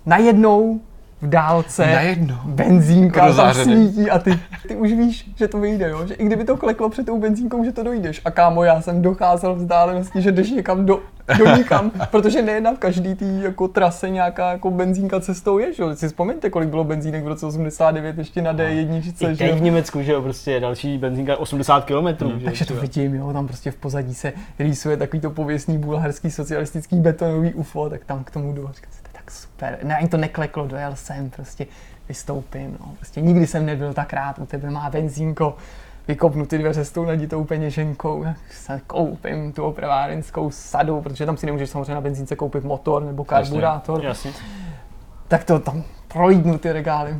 [0.05, 0.81] najednou
[1.23, 2.35] v dálce, Najednou.
[2.45, 6.07] benzínka tam svítí a ty, ty už víš, že to vyjde, jo?
[6.07, 8.21] že i kdyby to kleklo před tou benzínkou, že to dojdeš.
[8.25, 10.99] A kámo, já jsem docházel vzdálenosti, že jdeš někam do,
[11.37, 15.83] do nikam, protože nejedna v každý té jako trase nějaká jako benzínka cestou je, že
[15.93, 20.01] Si vzpomeňte, kolik bylo benzínek v roce 89 ještě na D1, I že v Německu,
[20.01, 22.25] že jo, prostě další benzínka 80 km.
[22.25, 22.39] Hmm.
[22.39, 26.31] Že, Takže to vidím, jo, tam prostě v pozadí se rýsuje takový to pověstný bulharský
[26.31, 29.02] socialistický betonový UFO, tak tam k tomu jdu tak
[29.63, 29.87] super.
[29.87, 31.67] Ne, ani to nekleklo, dojel jsem, prostě
[32.07, 32.93] vystoupím, no.
[32.95, 35.57] Prostě nikdy jsem nebyl tak rád, u tebe má benzínko,
[36.07, 41.45] vykopnu ty dveře s tou naditou peněženkou, se koupím tu opravárenskou sadu, protože tam si
[41.45, 44.03] nemůžeš samozřejmě na benzínce koupit motor nebo karburátor.
[44.03, 44.45] Jasně, jasně.
[45.27, 47.15] Tak to tam projdu ty regály.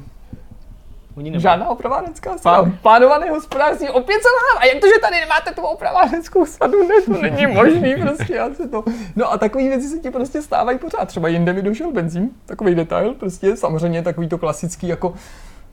[1.36, 2.72] Žádná opravárenská sadu.
[2.82, 4.60] Plánované hospodářství opět selhává.
[4.60, 6.88] A jak to, že tady nemáte tu opravárenskou sadu?
[6.88, 8.36] Ne, to není možný prostě.
[8.36, 8.84] Já se to...
[9.16, 11.06] No a takové věci se ti prostě stávají pořád.
[11.06, 15.14] Třeba jinde mi došel benzín, takový detail, prostě samozřejmě takový to klasický jako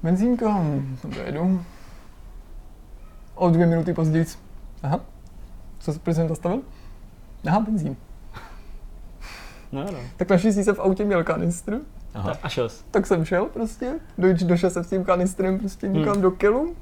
[0.03, 1.65] benzínka, hm, jedu.
[3.35, 4.27] O dvě minuty později.
[4.83, 5.01] Aha,
[5.79, 6.61] co se jsem zastavil?
[7.47, 7.97] Aha, benzín.
[9.73, 9.99] No, no.
[10.17, 11.81] Tak naštěstí jsem v autě měl kanistru
[12.15, 12.33] Aha.
[12.43, 12.85] A šel jsi.
[12.91, 16.23] Tak jsem šel prostě, do, došel jsem s tím kanistrem prostě někam hmm.
[16.23, 16.75] do kelu.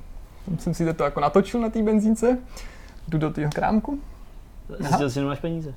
[0.46, 2.38] Tam jsem si to jako natočil na té benzínce,
[3.08, 4.00] jdu do toho krámku.
[4.78, 5.74] Zjistil jsi, že nemáš peníze.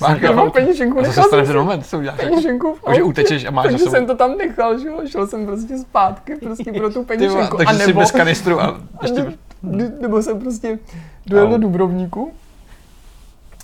[0.00, 2.20] Máš já mám peněženku, nechal jsem ten moment, co uděláš?
[2.20, 5.78] Peněženku v utečeš a máš Takže jsem to tam nechal, že jo, šel jsem prostě
[5.78, 7.56] zpátky prostě pro tu peněženku.
[7.56, 9.32] Takže a nebo, jsi bez kanistru a ještě...
[10.00, 10.78] Nebo jsem prostě
[11.26, 12.32] dojel do Dubrovníku,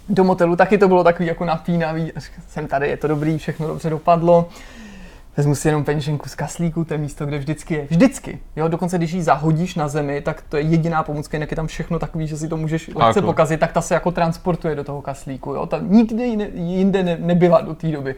[0.08, 2.12] do motelu, taky to bylo takový jako napínavý,
[2.48, 4.48] jsem tady, je to dobrý, všechno dobře dopadlo
[5.36, 7.86] vezmu si jenom peněženku z kaslíku, to je místo, kde vždycky je.
[7.90, 8.38] Vždycky.
[8.56, 11.66] Jo, dokonce když ji zahodíš na zemi, tak to je jediná pomůcka, jinak je tam
[11.66, 15.02] všechno takový, že si to můžeš lehce pokazit, tak ta se jako transportuje do toho
[15.02, 15.54] kaslíku.
[15.54, 15.66] Jo?
[15.66, 18.14] Ta nikdy jinde ne, nebyla do té doby.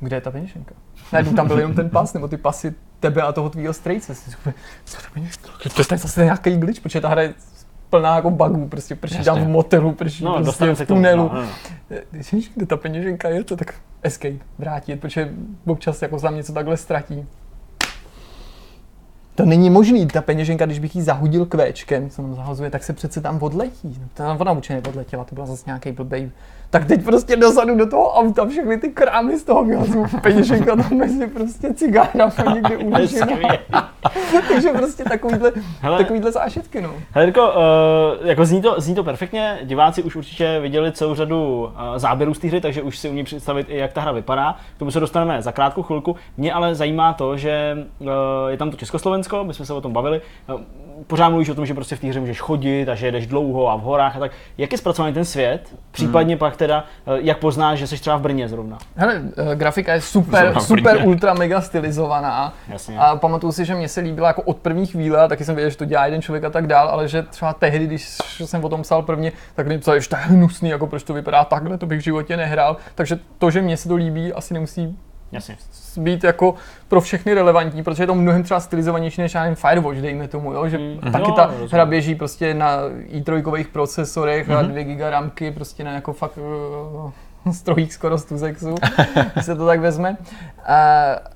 [0.00, 0.74] Kde je ta peněženka?
[1.12, 4.14] Najednou tam byl jenom ten pas, nebo ty pasy tebe a toho tvýho strejce.
[4.14, 4.98] Co?
[5.76, 7.34] To je zase nějaký glitch, protože ta hra je
[7.90, 11.30] plná jako bugů, prostě prší tam v motelu, prší no, prostě v tunelu.
[11.34, 11.42] No,
[11.90, 12.40] no.
[12.54, 15.32] Kde ta peněženka je, to tak escape, vrátit, protože
[15.66, 17.26] občas jako za něco takhle ztratí.
[19.34, 22.92] To není možný, ta peněženka, když bych ji zahodil kvéčkem, co nám zahazuje, tak se
[22.92, 24.00] přece tam odletí.
[24.14, 26.30] Ta ona určitě neodletěla, to byla zase nějaký blbej
[26.70, 30.04] tak teď prostě dozadu do toho auta všechny ty krámy z toho vyhazu.
[30.22, 33.36] Peněženka tam mezi prostě cigára a někde uložená.
[34.48, 36.94] Takže prostě takovýhle, Hele, takovýhle zážitky, no.
[37.10, 41.98] Hele, uh, jako zní to, zní to perfektně, diváci už určitě viděli celou řadu uh,
[41.98, 44.56] záběrů z té hry, takže už si umí představit i jak ta hra vypadá.
[44.76, 46.16] K tomu se dostaneme za krátkou chvilku.
[46.36, 48.08] Mě ale zajímá to, že uh,
[48.48, 50.20] je tam to Československo, my jsme se o tom bavili.
[50.54, 50.60] Uh,
[51.06, 53.70] pořád mluvíš o tom, že prostě v té hře můžeš chodit a že jedeš dlouho
[53.70, 54.32] a v horách a tak.
[54.58, 55.76] Jak je zpracovaný ten svět?
[55.90, 56.38] Případně hmm.
[56.38, 58.78] pak teda, eh, jak poznáš, že jsi třeba v Brně zrovna?
[58.96, 62.54] Hele, eh, grafika je super, super ultra mega stylizovaná.
[62.68, 62.98] Jasně.
[62.98, 65.70] A pamatuju si, že mě se líbila jako od první chvíle, a taky jsem věděl,
[65.70, 68.68] že to dělá jeden člověk a tak dál, ale že třeba tehdy, když jsem o
[68.68, 71.78] tom psal prvně, tak mi psal, že to je hnusný, jako proč to vypadá takhle,
[71.78, 72.76] to bych v životě nehrál.
[72.94, 74.98] Takže to, že mě se to líbí, asi nemusí
[75.32, 75.56] Jasně.
[75.96, 76.54] být jako
[76.88, 80.68] pro všechny relevantní, protože je to mnohem třeba stylizovanější než já Firewatch, dejme tomu, jo?
[80.68, 81.12] že mm.
[81.12, 84.58] taky ta no, hra běží prostě na i3 procesorech mm-hmm.
[84.58, 84.94] a 2 mhm.
[84.94, 86.38] GB ramky, prostě na jako fakt
[87.44, 88.74] uh, strojích skoro z Tuzexu,
[89.32, 90.10] když se to tak vezme.
[90.10, 91.35] Uh,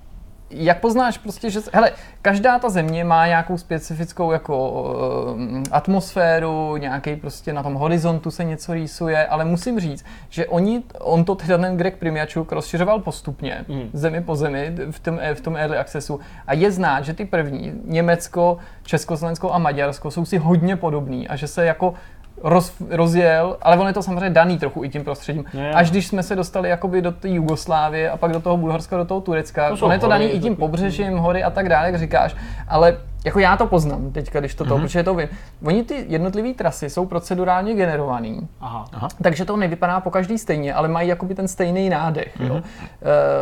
[0.50, 1.92] jak poznáš prostě, že, hele,
[2.22, 8.44] každá ta země má nějakou specifickou jako uh, atmosféru, nějaký prostě na tom horizontu se
[8.44, 13.64] něco rýsuje, ale musím říct, že oni, on to teda ten Greg Primiačuk rozšiřoval postupně,
[13.68, 13.90] mm.
[13.92, 17.72] zemi po zemi v tom, v tom early accessu a je znát, že ty první,
[17.84, 21.94] Německo, Československo a Maďarsko jsou si hodně podobný a že se jako
[22.42, 25.44] roz, rozjel, ale on je to samozřejmě daný trochu i tím prostředím.
[25.52, 28.96] Je, Až když jsme se dostali jakoby do té Jugoslávie a pak do toho Bulharska,
[28.96, 31.86] do toho Turecka, to on je to daný i tím pobřežím, hory a tak dále,
[31.86, 32.36] jak říkáš,
[32.68, 34.80] ale jako já to poznám teďka, když to to, mm-hmm.
[34.80, 35.28] protože to vím.
[35.64, 38.84] Oni ty jednotlivé trasy jsou procedurálně generovaný, Aha.
[38.92, 39.08] Aha.
[39.22, 42.40] takže to nevypadá po každý stejně, ale mají jakoby ten stejný nádech.
[42.40, 42.46] Mm-hmm.
[42.46, 42.62] Jo.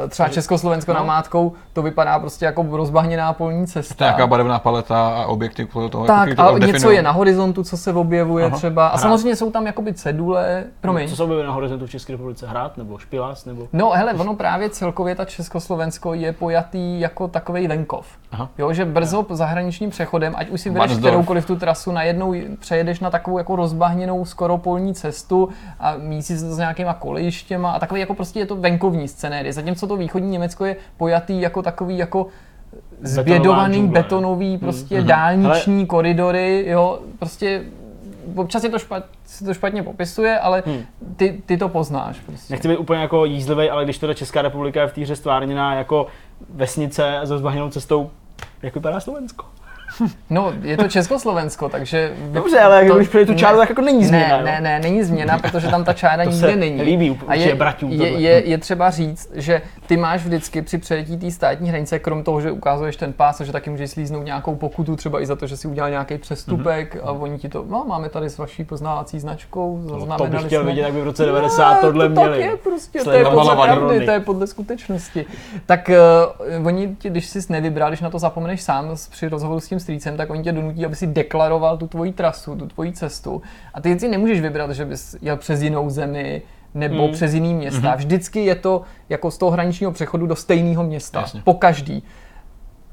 [0.04, 1.04] E, třeba Československo no.
[1.04, 3.94] mátkou, to vypadá prostě jako rozbahněná polní cesta.
[3.94, 6.06] To je nějaká barevná paleta a objekty podle toho.
[6.06, 8.56] Tak, jako, a něco je na horizontu, co se objevuje Aha.
[8.56, 8.86] třeba.
[8.86, 9.00] A Hrát.
[9.00, 10.64] samozřejmě jsou tam jakoby cedule.
[10.80, 11.08] Promiň.
[11.08, 12.46] Co se objevuje na horizontu v České republice?
[12.46, 13.44] Hrát nebo špilás?
[13.44, 13.68] Nebo...
[13.72, 18.06] No hele, ono právě celkově ta Československo je pojatý jako takový venkov.
[18.32, 18.48] Aha.
[18.58, 19.36] Jo, že brzo po
[19.68, 24.24] zahraničním přechodem, ať už si vedeš kteroukoliv tu trasu, najednou přejedeš na takovou jako rozbahněnou
[24.24, 25.48] skoro polní cestu
[25.80, 29.52] a mísí se to s nějakýma kolejištěma a takový jako prostě je to venkovní scenérie.
[29.52, 32.26] Zatímco to východní Německo je pojatý jako takový jako
[33.02, 35.06] zbědovaný betonový prostě mm-hmm.
[35.06, 35.86] dálniční Ale...
[35.86, 37.62] koridory, jo, prostě
[38.36, 40.82] občas je to, špat, se to špatně popisuje, ale hmm.
[41.16, 42.20] ty, ty to poznáš.
[42.20, 42.54] Prostě.
[42.54, 45.74] Nechci být úplně jako jízlivý, ale když to Česká republika je v té hře stvárněná
[45.74, 46.06] jako
[46.54, 48.10] vesnice s rozbahněnou cestou,
[48.62, 49.44] jak vypadá Slovensko?
[50.30, 52.12] No, je to Československo, takže...
[52.32, 54.36] Dobře, ale to, když tu čáru, tak jako není změna.
[54.36, 56.82] Ne, ne, ne, není změna, protože tam ta čára to nikde není.
[56.82, 61.16] líbí a je, bratů, je, je, je, třeba říct, že ty máš vždycky při přejetí
[61.16, 64.96] té státní hranice, krom toho, že ukazuješ ten pás, že taky můžeš slíznout nějakou pokutu,
[64.96, 67.08] třeba i za to, že si udělal nějaký přestupek mm-hmm.
[67.08, 70.62] a oni ti to, no, máme tady s vaší poznávací značkou, no, to bych chtěl
[70.62, 70.70] jsme.
[70.70, 72.30] vidět, jak by v roce 90 no, tohle to měli.
[72.30, 75.26] Tak je prostě, to je podle pravdy, to je podle skutečnosti.
[75.66, 75.90] Tak
[76.58, 79.80] uh, oni ti, když jsi nevybral, když na to zapomeneš sám při rozhovoru s tím
[79.80, 83.42] strýcem, tak oni tě donutí, aby si deklaroval tu tvoji trasu, tu tvoji cestu.
[83.74, 86.42] A ty si nemůžeš vybrat, že bys jel přes jinou zemi,
[86.74, 87.12] nebo mm.
[87.12, 87.80] přes jiný města.
[87.80, 87.96] Mm-hmm.
[87.96, 91.20] Vždycky je to jako z toho hraničního přechodu do stejného města.
[91.20, 91.42] Jasně.
[91.44, 92.02] Po každý.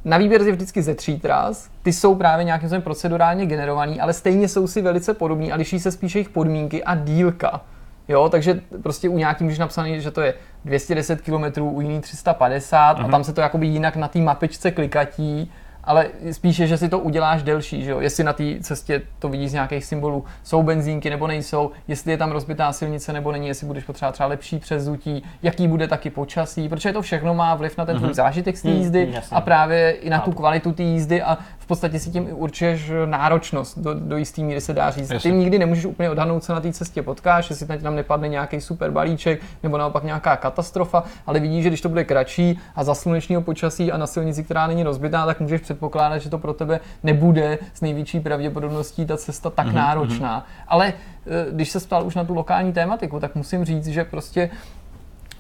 [0.06, 4.14] Na výběr je vždycky ze tří tras, ty jsou právě nějakým způsobem procedurálně generovaný, ale
[4.14, 7.62] stejně jsou si velice podobný a liší se spíše jejich podmínky a dílka.
[8.08, 10.34] Jo, takže prostě u nějakým můžeš napsaný, že to je
[10.66, 13.00] 210 km, u jiný 350 mm-hmm.
[13.00, 13.12] a mhm.
[13.12, 15.52] tam se to jakoby jinak na té mapičce klikatí
[15.86, 18.00] ale spíše, že si to uděláš delší, že jo?
[18.00, 22.18] Jestli na té cestě to vidíš z nějakých symbolů, jsou benzínky nebo nejsou, jestli je
[22.18, 26.70] tam rozbitá silnice nebo není, jestli budeš potřebovat třeba lepší přezutí, jaký bude taky počasí,
[26.70, 28.14] protože to všechno má vliv na ten tvůj mm-hmm.
[28.14, 31.38] zážitek z té mhm, jízdy mm, a právě i na tu kvalitu té jízdy a
[31.58, 35.12] v podstatě si tím určuješ náročnost, do, do jisté míry se dá říct.
[35.12, 35.32] Jasně.
[35.32, 38.92] Ty nikdy nemůžeš úplně odhadnout, co na té cestě potkáš, jestli tam nepadne nějaký super
[38.92, 43.42] balíček nebo naopak nějaká katastrofa, ale vidíš, že když to bude kratší a za slunečního
[43.42, 47.58] počasí a na silnici, která není rozbitá, tak můžeš předpokládat, že to pro tebe nebude
[47.74, 49.74] s největší pravděpodobností ta cesta tak mm-hmm.
[49.74, 50.46] náročná.
[50.68, 54.50] Ale eh, když se ptal už na tu lokální tématiku, tak musím říct, že prostě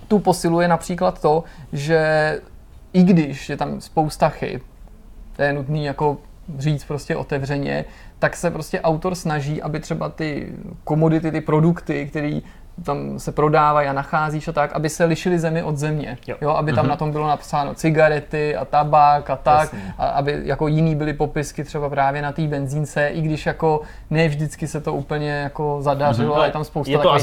[0.07, 2.39] tu posiluje například to, že
[2.93, 4.61] i když je tam spousta chyb,
[5.35, 6.17] to je nutný jako
[6.57, 7.85] říct prostě otevřeně,
[8.19, 12.39] tak se prostě autor snaží, aby třeba ty komodity, ty produkty, které
[12.83, 16.17] tam se prodávají a nacházíš a tak, aby se lišily zemi od země.
[16.27, 16.35] Jo.
[16.41, 16.89] jo aby tam mm-hmm.
[16.89, 19.93] na tom bylo napsáno cigarety a tabák a tak, Jasně.
[19.97, 24.27] a aby jako jiný byly popisky třeba právě na té benzínce, i když jako ne
[24.27, 26.37] vždycky se to úplně jako zadařilo, mm-hmm.
[26.37, 27.13] ale je tam spousta je to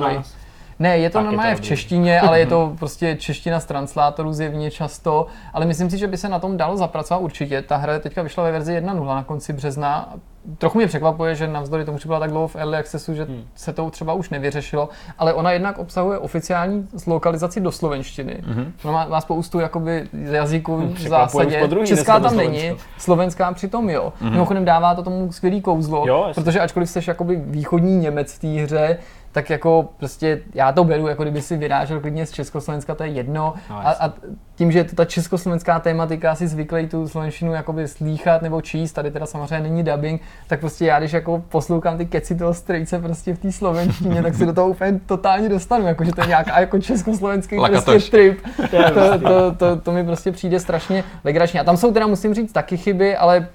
[0.00, 0.36] nás.
[0.80, 5.26] Ne, je to normálně v češtině, ale je to prostě čeština z translátorů zjevně často,
[5.52, 7.62] ale myslím si, že by se na tom dalo zapracovat určitě.
[7.62, 10.14] Ta hra teďka vyšla ve verzi 1.0 na konci března.
[10.58, 13.44] Trochu mě překvapuje, že navzdory tomu, že byla tak dlouho v Early Accessu, že hmm.
[13.54, 18.36] se to třeba už nevyřešilo, ale ona jednak obsahuje oficiální lokalizaci do slovenštiny.
[18.44, 18.72] Hmm.
[18.84, 21.68] Ona má, má spoustu jakoby jazyků hmm, v zásadě.
[21.84, 24.12] Česká tam není, slovenská přitom jo.
[24.20, 24.32] Hmm.
[24.32, 28.48] Mimochodem dává to tomu skvělý kouzlo, jo, protože ačkoliv jsi jakoby východní Němec v té
[28.48, 28.98] hře,
[29.32, 33.10] tak jako prostě já to beru, jako kdyby si vyrážel klidně z Československa, to je
[33.10, 33.54] jedno.
[33.70, 34.12] No, a, a
[34.54, 39.26] tím, že ta československá tématika si zvyklý tu slovenštinu jakoby slýchat nebo číst, tady teda
[39.26, 43.38] samozřejmě není dubbing, tak prostě já když jako poslouchám ty keci toho strejce prostě v
[43.38, 46.78] té slovenštině, tak si do toho úplně totálně dostanu, jako že to je nějaká jako
[46.78, 48.38] československý prostě trip.
[48.70, 51.60] To, to, to, to, mi prostě přijde strašně legračně.
[51.60, 53.48] A tam jsou teda, musím říct, taky chyby, ale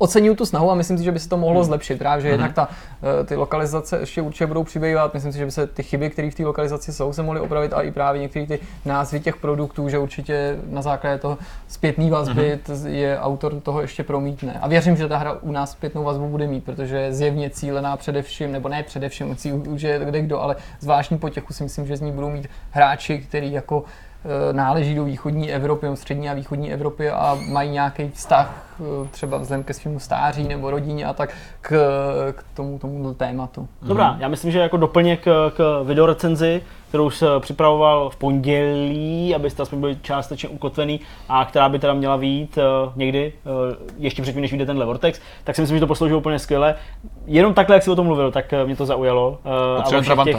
[0.00, 1.66] oceňuju tu snahu a myslím si, že by se to mohlo hmm.
[1.66, 1.98] zlepšit.
[1.98, 2.32] Právě, že hmm.
[2.32, 2.68] jednak ta,
[3.20, 5.14] eh, ty lokalizace ještě určitě budou přibývat.
[5.14, 7.72] Myslím si, že by se ty chyby, které v té lokalizaci jsou, se mohly opravit
[7.72, 11.38] a i právě některé ty názvy těch produktů, že určitě na základě toho
[11.68, 12.86] zpětný vazby hmm.
[12.86, 14.58] je autor toho ještě promítne.
[14.60, 17.96] A věřím, že ta hra u nás zpětnou vazbu bude mít, protože je zjevně cílená
[17.96, 19.36] především, nebo ne především,
[19.68, 23.18] už je kde kdo, ale zvláštní potěchu si myslím, že z ní budou mít hráči,
[23.18, 23.84] kteří jako
[24.52, 29.64] náleží do východní Evropy, střední a východní Evropy a mají nějaký vztah Eh, třeba vzhledem
[29.64, 31.68] ke svému stáří nebo rodině a tak k,
[32.32, 33.68] k tomu, tomu tématu.
[33.82, 39.62] Dobrá, já myslím, že jako doplněk k, k videorecenzi, kterou se připravoval v pondělí, abyste
[39.62, 43.52] aspoň byli částečně ukotvený a která by teda měla výjít uh, někdy, uh,
[43.98, 46.74] ještě předtím, než vyjde tenhle Vortex, tak si myslím, že to poslouží úplně skvěle.
[47.26, 49.38] Jenom takhle, jak si o tom mluvil, tak mě to zaujalo.
[49.44, 50.36] Uh, a všech těch,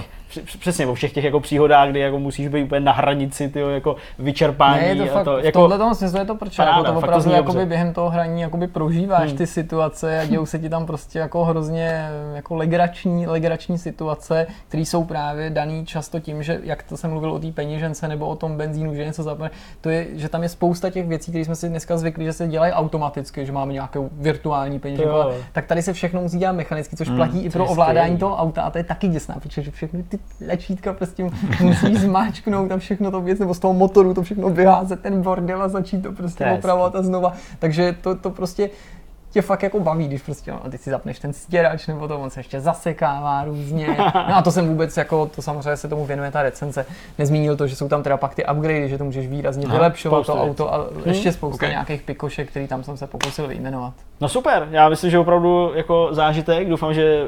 [0.60, 3.96] přesně, o všech těch jako příhodách, kdy jako musíš být úplně na hranici tyjo, jako
[4.20, 4.82] vyčerpání.
[4.82, 7.32] Ne, je to fakt, to, jako, v tomhle smyslu je to proč, jako to opravdu
[7.54, 9.38] to během toho hraní jakoby prožíváš hmm.
[9.38, 14.82] ty situace a dějou se ti tam prostě jako hrozně jako legrační, legrační situace, které
[14.84, 18.36] jsou právě daný často tím, že jak to jsem mluvil o té peněžence nebo o
[18.36, 21.56] tom benzínu, že něco zapne, to je, že tam je spousta těch věcí, které jsme
[21.56, 25.16] si dneska zvykli, že se dělají automaticky, že máme nějakou virtuální peněženku,
[25.52, 28.62] tak tady se všechno musí dělat mechanicky, což hmm, platí i pro ovládání toho auta
[28.62, 31.30] a to je taky děsná, protože všechny ty tlačítka prostě
[31.62, 35.62] musí zmáčknout a všechno to věc, nebo z toho motoru to všechno vyházet ten bordel
[35.62, 37.34] a začít to prostě opravovat a znova.
[37.60, 38.70] Takže to, to prostě
[39.32, 42.30] tě fakt jako baví, když prostě no, ty si zapneš ten stěrač, nebo to on
[42.30, 43.88] se ještě zasekává různě.
[44.14, 46.86] No a to jsem vůbec jako, to samozřejmě se tomu věnuje ta recenze.
[47.18, 50.26] Nezmínil to, že jsou tam teda pak ty upgrady, že to můžeš výrazně Aha, vylepšovat
[50.26, 51.70] to auto a hmm, ještě spousta okay.
[51.70, 53.94] nějakých pikošek, který tam jsem se pokusil vyjmenovat.
[54.22, 57.28] No super, já myslím, že opravdu jako zážitek, doufám, že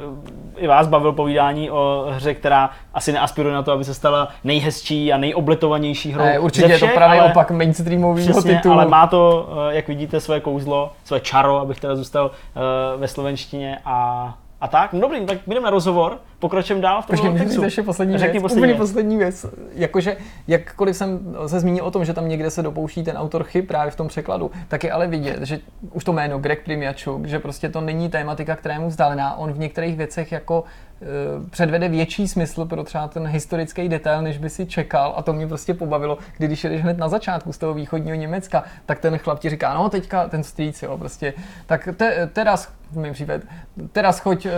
[0.57, 5.13] i vás bavil povídání o hře, která asi neaspiruje na to, aby se stala nejhezčí
[5.13, 6.23] a nejobletovanější hrou.
[6.23, 8.73] Ne, určitě všech, je to právě ale, opak mainstreamového titulu.
[8.73, 13.07] Ale má to, eh, jak vidíte, své kouzlo, své čaro, abych teda zůstal uh, ve
[13.07, 17.63] slovenštině a a tak, no dobrý, tak jdeme na rozhovor, pokračujeme dál v tom Počkej,
[17.63, 18.77] ještě poslední Řekni věc, poslední úplně věc.
[18.77, 19.45] poslední věc.
[19.73, 23.65] Jakože, jakkoliv jsem se zmínil o tom, že tam někde se dopouští ten autor chyb
[23.67, 25.59] právě v tom překladu, tak je ale vidět, že
[25.91, 29.35] už to jméno Greg Primiačuk, že prostě to není tématika, která je mu vzdálená.
[29.37, 30.63] On v některých věcech jako
[31.03, 35.33] Eh, předvede větší smysl pro třeba ten historický detail, než by si čekal a to
[35.33, 39.17] mě prostě pobavilo, kdy když jdeš hned na začátku z toho východního Německa, tak ten
[39.17, 41.33] chlap ti říká, no teďka ten strýc, jo, prostě,
[41.65, 43.43] tak te, teraz, v mém případě,
[43.91, 44.51] teraz choď eh,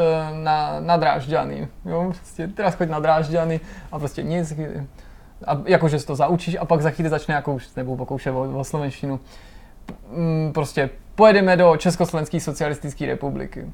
[0.44, 3.60] na, na Drážďany, jo, prostě, teraz choď na Drážďany
[3.92, 4.54] a prostě nic,
[5.48, 8.60] a jakože si to zaučíš a pak za chvíli začne jako už nebo pokoušet o,
[8.60, 9.20] o slovenštinu.
[10.12, 13.68] Mm, prostě pojedeme do Československé socialistické republiky.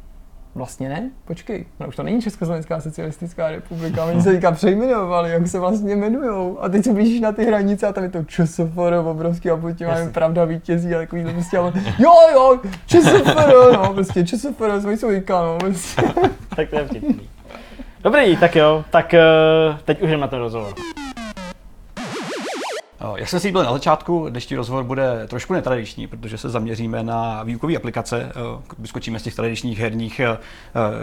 [0.55, 5.47] Vlastně ne, počkej, no už to není Československá socialistická republika, oni se teďka přejmenovali, jak
[5.47, 6.57] se vlastně jmenujou.
[6.61, 9.87] A teď se blížíš na ty hranice a tam je to ČSFR obrovský a potom
[9.87, 14.97] máme pravda vítězí a takový to prostě, ale jo, jo, ČSFR, no, prostě ČSFR, jsme
[14.97, 16.01] jsou no, prostě.
[16.55, 17.29] tak to je vtipný.
[18.03, 20.73] Dobrý, tak jo, tak uh, teď už na ten rozhovor.
[23.15, 27.43] Jak jsem si byl na začátku, dnešní rozhovor bude trošku netradiční, protože se zaměříme na
[27.43, 28.31] výukové aplikace.
[28.79, 30.21] Vyskočíme z těch tradičních herních,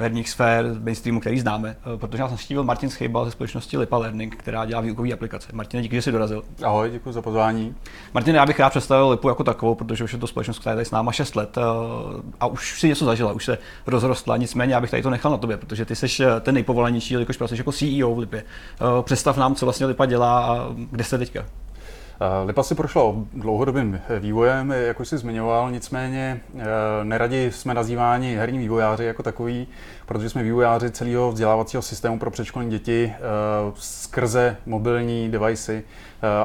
[0.01, 4.37] herních sfér mainstreamu, který známe, protože já jsem navštívil Martin Schejbal ze společnosti Lipa Learning,
[4.37, 5.49] která dělá výukové aplikace.
[5.53, 6.43] Martin, díky, že jsi dorazil.
[6.63, 7.75] Ahoj, děkuji za pozvání.
[8.15, 10.77] Martin, já bych rád představil Lipu jako takovou, protože už je to společnost, která je
[10.77, 11.59] tady s náma 6 let
[12.41, 14.37] a už si něco zažila, už se rozrostla.
[14.37, 17.59] Nicméně, já bych tady to nechal na tobě, protože ty jsi ten nejpovolanější, jakož pracuješ
[17.59, 18.45] jako CEO v Lipě.
[19.03, 21.45] Představ nám, co vlastně Lipa dělá a kde jste teďka.
[22.21, 23.03] Eh, Lipa si prošla
[23.33, 26.65] dlouhodobým vývojem, jak už jsi zmiňoval, nicméně eh,
[27.03, 29.69] neradi jsme nazýváni herní vývojáři jako takový,
[30.07, 33.21] protože jsme vývojáři celého vzdělávacího systému pro předškolní děti eh,
[33.75, 35.83] skrze mobilní device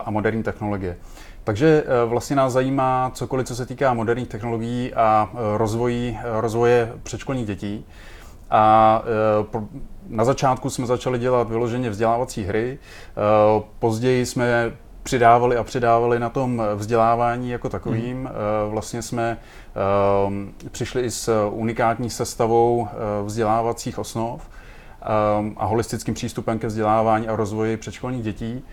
[0.06, 0.98] a moderní technologie.
[1.44, 7.86] Takže vlastně nás zajímá cokoliv, co se týká moderních technologií a rozvoji, rozvoje předškolních dětí.
[8.50, 9.04] A
[10.08, 12.80] na začátku jsme začali dělat vyloženě vzdělávací hry,
[13.80, 14.72] později jsme
[15.04, 18.18] přidávali a přidávali na tom vzdělávání jako takovým.
[18.18, 18.30] Mm.
[18.70, 19.38] Vlastně jsme
[20.28, 24.49] ehm, přišli i s unikátní sestavou eh, vzdělávacích osnov
[25.01, 28.64] ehm, a holistickým přístupem ke vzdělávání a rozvoji předškolních dětí.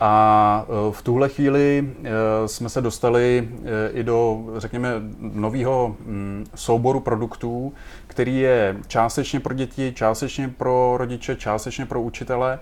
[0.00, 1.90] A eh, v tuhle chvíli
[2.46, 3.48] jsme se dostali
[3.92, 7.72] i do, řekněme, nového mm, souboru produktů,
[8.06, 12.58] který je částečně pro děti, částečně pro rodiče, částečně pro učitele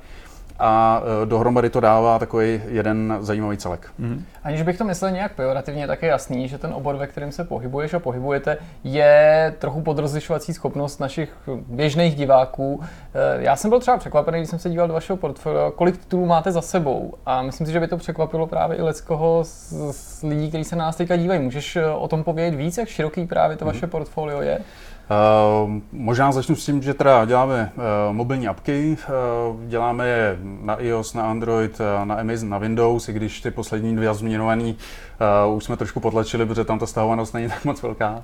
[0.59, 3.89] a e, dohromady to dává takový jeden zajímavý celek.
[4.01, 4.21] Mm-hmm.
[4.45, 7.45] Aniž bych to myslel nějak pejorativně, tak je jasný, že ten obor, ve kterém se
[7.45, 11.33] pohybuješ a pohybujete, je trochu podrozlišovací schopnost našich
[11.69, 12.81] běžných diváků.
[13.15, 16.27] E, já jsem byl třeba překvapený, když jsem se díval do vašeho portfolia, kolik titulů
[16.27, 20.23] máte za sebou a myslím si, že by to překvapilo právě i leckoho z, z
[20.23, 21.41] lidí, kteří se na nás teďka dívají.
[21.41, 23.69] Můžeš e, o tom povědět víc, jak široký právě to mm-hmm.
[23.69, 24.59] vaše portfolio je?
[25.11, 27.83] Uh, možná začnu s tím, že teda děláme uh,
[28.17, 33.41] mobilní apky, uh, děláme je na iOS, na Android, na Amazon, na Windows, i když
[33.41, 34.77] ty poslední dvě změnovaný
[35.55, 38.23] už jsme trošku potlačili, protože tam ta stahovanost není tak moc velká.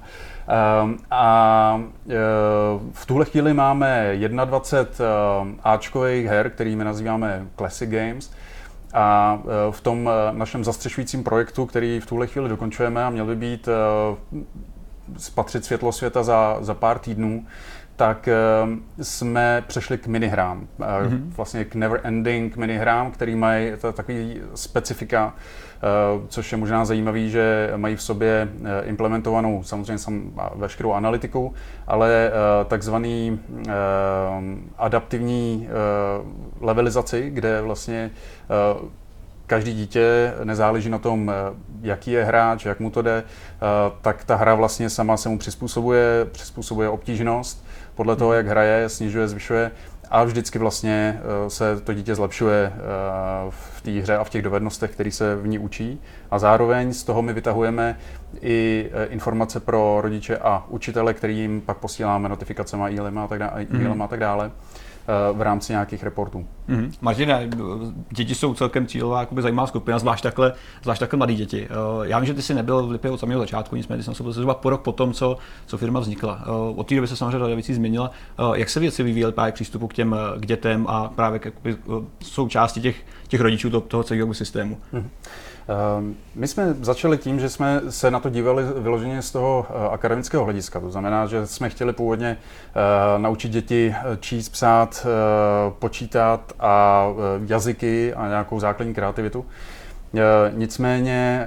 [1.11, 1.83] A
[2.93, 5.07] v tuhle chvíli máme 21
[5.43, 8.30] uh, Ačkových her, kterými nazýváme Classic Games,
[8.95, 9.39] A
[9.70, 13.68] v tom našem zastřešujícím projektu, který v tuhle chvíli dokončujeme a měl by být
[15.17, 17.47] spatřit světlo světa za, za pár týdnů,
[17.97, 18.29] tak
[19.03, 20.67] jsme přešli k minihrám.
[20.79, 21.33] Mm-hmm.
[21.37, 25.35] Vlastně k never ending minihrám, který mají takový specifika,
[25.83, 31.55] Eh, což je možná zajímavý, že mají v sobě eh, implementovanou samozřejmě sam veškerou analytiku,
[31.87, 33.41] ale eh, takzvaný
[34.79, 35.69] adaptivní
[36.61, 38.11] levelizaci, kde vlastně
[39.53, 41.33] každý dítě, nezáleží na tom,
[41.83, 43.25] jaký je hráč, jak mu to jde,
[44.01, 49.29] tak ta hra vlastně sama se mu přizpůsobuje, přizpůsobuje obtížnost podle toho, jak hraje, snižuje,
[49.29, 49.71] zvyšuje
[50.13, 52.81] a vždycky vlastně eh, se to dítě zlepšuje eh,
[53.51, 56.01] v té hře a v těch dovednostech, které se v ní učí.
[56.31, 57.99] A zároveň z toho my vytahujeme
[58.41, 63.67] i eh, informace pro rodiče a učitele, kterým pak posíláme notifikacemi, e-mailem a tak dále.
[63.71, 64.03] Mm.
[64.03, 64.51] A tak dále
[65.33, 66.47] v rámci nějakých reportů.
[66.69, 66.93] Mm-hmm.
[67.01, 67.51] Martine,
[68.11, 71.69] děti jsou celkem cílová jakoby zajímavá skupina, zvlášť takhle, zvlášť takhle mladí děti.
[72.03, 74.55] Já vím, že ty jsi nebyl v Lipě od samého začátku, nicméně ty jsem zhruba
[74.55, 75.37] po rok po tom, co,
[75.67, 76.45] co firma vznikla.
[76.77, 78.11] Od té doby se samozřejmě řada věcí změnila.
[78.55, 81.77] Jak se věci vyvíjely právě k přístupu k těm k dětem a právě k jakoby,
[82.23, 82.97] součástí těch,
[83.29, 84.79] těch rodičů toho, toho celého systému?
[84.95, 85.09] Mm-hmm.
[85.69, 89.89] Ehm, my jsme začali tím, že jsme se na to dívali vyloženě z toho eh,
[89.89, 90.81] akademického hlediska.
[90.81, 95.07] To znamená, že jsme chtěli původně eh, naučit děti eh, číst, psát,
[95.79, 97.07] počítat a
[97.47, 99.47] jazyky a nějakou základní kreativitu.
[100.53, 101.47] Nicméně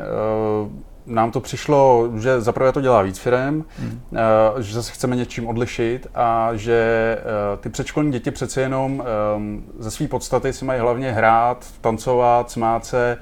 [1.06, 4.02] nám to přišlo, že zaprvé to dělá víc firm, hmm.
[4.60, 7.18] že se chceme něčím odlišit a že
[7.60, 9.04] ty předškolní děti přece jenom
[9.80, 13.18] ze své podstaty si mají hlavně hrát, tancovat, smát se,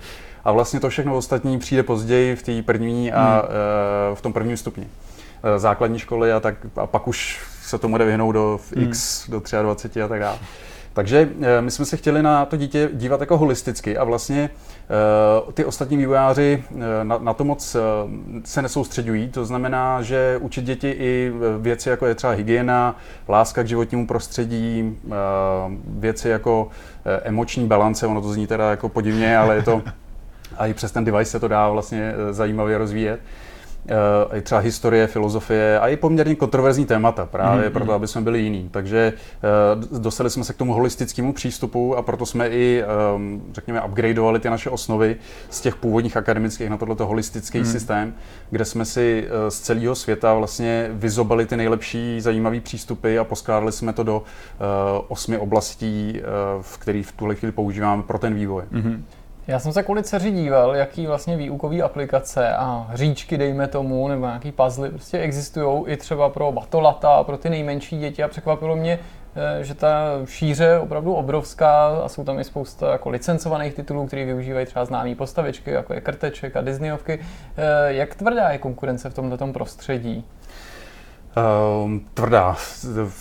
[0.46, 3.42] a vlastně to všechno ostatní přijde později v té první a hmm.
[4.12, 4.88] Eh, v tom prvním stupni
[5.44, 9.40] eh, základní školy a, tak, a pak už se tomu jde vyhnout do X, hmm.
[9.40, 10.38] do 23 a tak dále.
[10.94, 14.50] Takže eh, my jsme se chtěli na to dítě dívat jako holisticky a vlastně
[15.54, 16.64] ty ostatní vývojáři
[17.04, 17.76] na, na to moc
[18.46, 19.30] se nesoustředují.
[19.30, 22.96] To znamená, že učit děti i věci, jako je třeba hygiena,
[23.30, 24.98] láska k životnímu prostředí,
[25.86, 26.68] věci jako
[27.24, 29.82] emoční balance, ono to zní teda jako podivně, ale je to
[30.58, 33.20] a i přes ten device se to dá vlastně eh, zajímavě rozvíjet.
[34.30, 37.74] Uh, i třeba historie, filozofie a i poměrně kontroverzní témata, právě mm-hmm.
[37.74, 38.70] proto, aby jsme byli jiní.
[38.72, 39.14] Takže
[39.92, 42.84] uh, dostali jsme se k tomu holistickému přístupu a proto jsme i,
[43.16, 45.16] um, řekněme, upgradeovali ty naše osnovy
[45.50, 47.66] z těch původních akademických na tohleto holistický mm.
[47.66, 48.14] systém,
[48.50, 53.94] kde jsme si z celého světa vlastně vyzobali ty nejlepší zajímavé přístupy a poskládali jsme
[53.94, 54.24] to do
[55.08, 56.22] osmi oblastí,
[56.62, 58.64] v kterých v tuhle chvíli používáme pro ten vývoj.
[58.72, 59.02] Mm-hmm.
[59.48, 64.26] Já jsem se kvůli dceři díval, jaký vlastně výukové aplikace a hříčky, dejme tomu, nebo
[64.26, 69.00] nějaký puzzle prostě existují i třeba pro batolata, pro ty nejmenší děti a překvapilo mě,
[69.36, 74.08] eh, že ta šíře je opravdu obrovská a jsou tam i spousta jako licencovaných titulů,
[74.08, 77.20] které využívají třeba známé postavičky, jako je Krteček a Disneyovky.
[77.20, 80.26] Eh, jak tvrdá je konkurence v tomto prostředí?
[81.38, 82.56] Uh, tvrdá.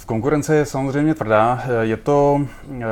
[0.07, 1.63] Konkurence je samozřejmě tvrdá.
[1.81, 2.83] Je to uh,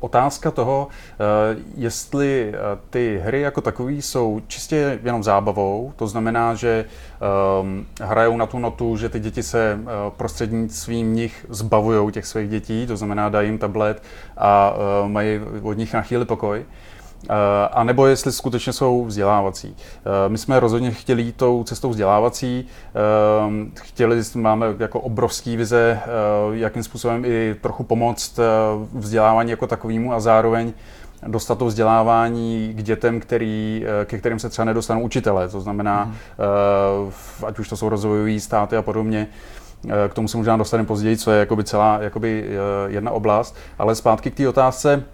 [0.00, 2.54] otázka toho, uh, jestli
[2.90, 6.84] ty hry jako takové jsou čistě jenom zábavou, to znamená, že
[7.60, 9.78] um, hrajou na tu notu, že ty děti se
[10.16, 14.02] prostřednictvím nich zbavují těch svých dětí, to znamená dají jim tablet
[14.36, 14.74] a
[15.06, 16.64] mají od nich na chvíli pokoj.
[17.24, 19.76] Eh, a nebo jestli skutečně jsou vzdělávací.
[19.76, 26.00] Eh, my jsme rozhodně chtěli jít tou cestou vzdělávací, eh, chtěli, máme jako obrovský vize,
[26.52, 28.40] jakým způsobem i trochu pomoct
[28.92, 30.72] vzdělávání jako takovému a zároveň
[31.26, 35.48] dostat to vzdělávání k dětem, který, ke kterým se třeba nedostanou učitelé.
[35.48, 36.14] To znamená, mm.
[37.46, 39.28] ať už to jsou rozvojové státy a podobně,
[40.08, 42.50] k tomu se možná dostaneme později, co je jakoby celá jakoby
[42.86, 43.56] jedna oblast.
[43.78, 45.04] Ale zpátky k té otázce,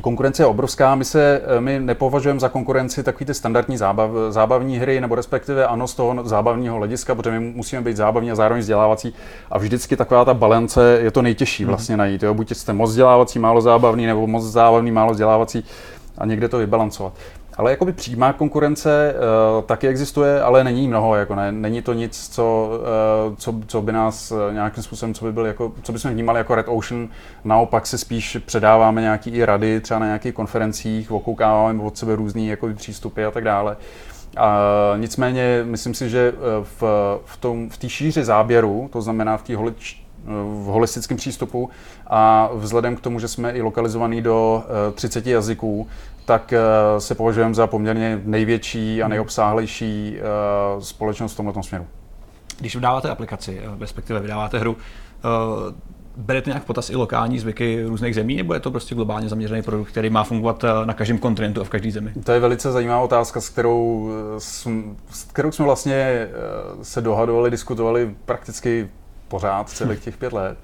[0.00, 4.78] Konkurence je obrovská, my se eh, my nepovažujeme za konkurenci takový ty standardní zábav, zábavní
[4.78, 8.60] hry, nebo respektive ano z toho zábavního hlediska, protože my musíme být zábavní a zároveň
[8.60, 9.14] vzdělávací
[9.50, 11.68] a vždycky taková ta balance je to nejtěžší mhm.
[11.68, 12.22] vlastně najít.
[12.22, 12.34] Jo?
[12.34, 15.64] Buď jste moc vzdělávací, málo zábavný, nebo moc zábavný, málo vzdělávací
[16.18, 17.12] a někde to vybalancovat.
[17.56, 22.28] Ale jakoby přímá konkurence uh, taky existuje, ale není mnoho, jako ne, není to nic,
[22.28, 22.70] co,
[23.28, 26.38] uh, co, co by nás uh, nějakým způsobem, co by byl jako, co bychom vnímali
[26.38, 27.08] jako Red Ocean,
[27.44, 32.42] naopak se spíš předáváme nějaký i rady, třeba na nějakých konferencích, okoukáváme od sebe různé
[32.42, 33.76] jako přístupy a tak dále.
[34.36, 34.58] A
[34.96, 36.32] nicméně myslím si, že
[36.62, 36.82] v,
[37.24, 39.56] v, tom, v té šíři záběru, to znamená v té
[40.26, 41.70] v holistickém přístupu
[42.06, 45.86] a vzhledem k tomu, že jsme i lokalizovaní do 30 jazyků,
[46.24, 46.60] tak eh,
[47.00, 50.22] se považujeme za poměrně největší a nejobsáhlejší eh,
[50.80, 51.86] společnost v tomto směru.
[52.60, 54.76] Když vydáváte aplikaci, eh, respektive vydáváte hru,
[56.16, 59.88] berete nějak potaz i lokální zvyky různých zemí, nebo je to prostě globálně zaměřený produkt,
[59.88, 62.12] který má fungovat na každém kontinentu a v každé zemi?
[62.24, 66.28] To je velice zajímavá otázka, s kterou, s kterou jsme vlastně
[66.82, 68.88] se dohadovali, diskutovali prakticky
[69.28, 70.58] pořád celých těch pět let.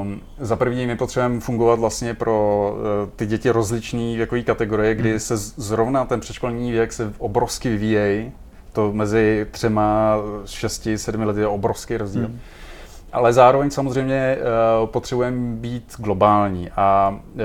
[0.00, 5.10] Um, za první my potřebujeme fungovat vlastně pro uh, ty děti rozličné věkové kategorie, kdy
[5.10, 5.18] hmm.
[5.18, 8.32] se zrovna ten předškolní věk se obrovsky vyvíjejí.
[8.72, 10.14] To mezi třema,
[10.46, 12.26] šesti, sedmi lety je obrovský rozdíl.
[12.26, 12.38] Hmm.
[13.12, 14.36] Ale zároveň samozřejmě
[14.82, 16.70] uh, potřebujeme být globální.
[16.76, 17.40] A uh,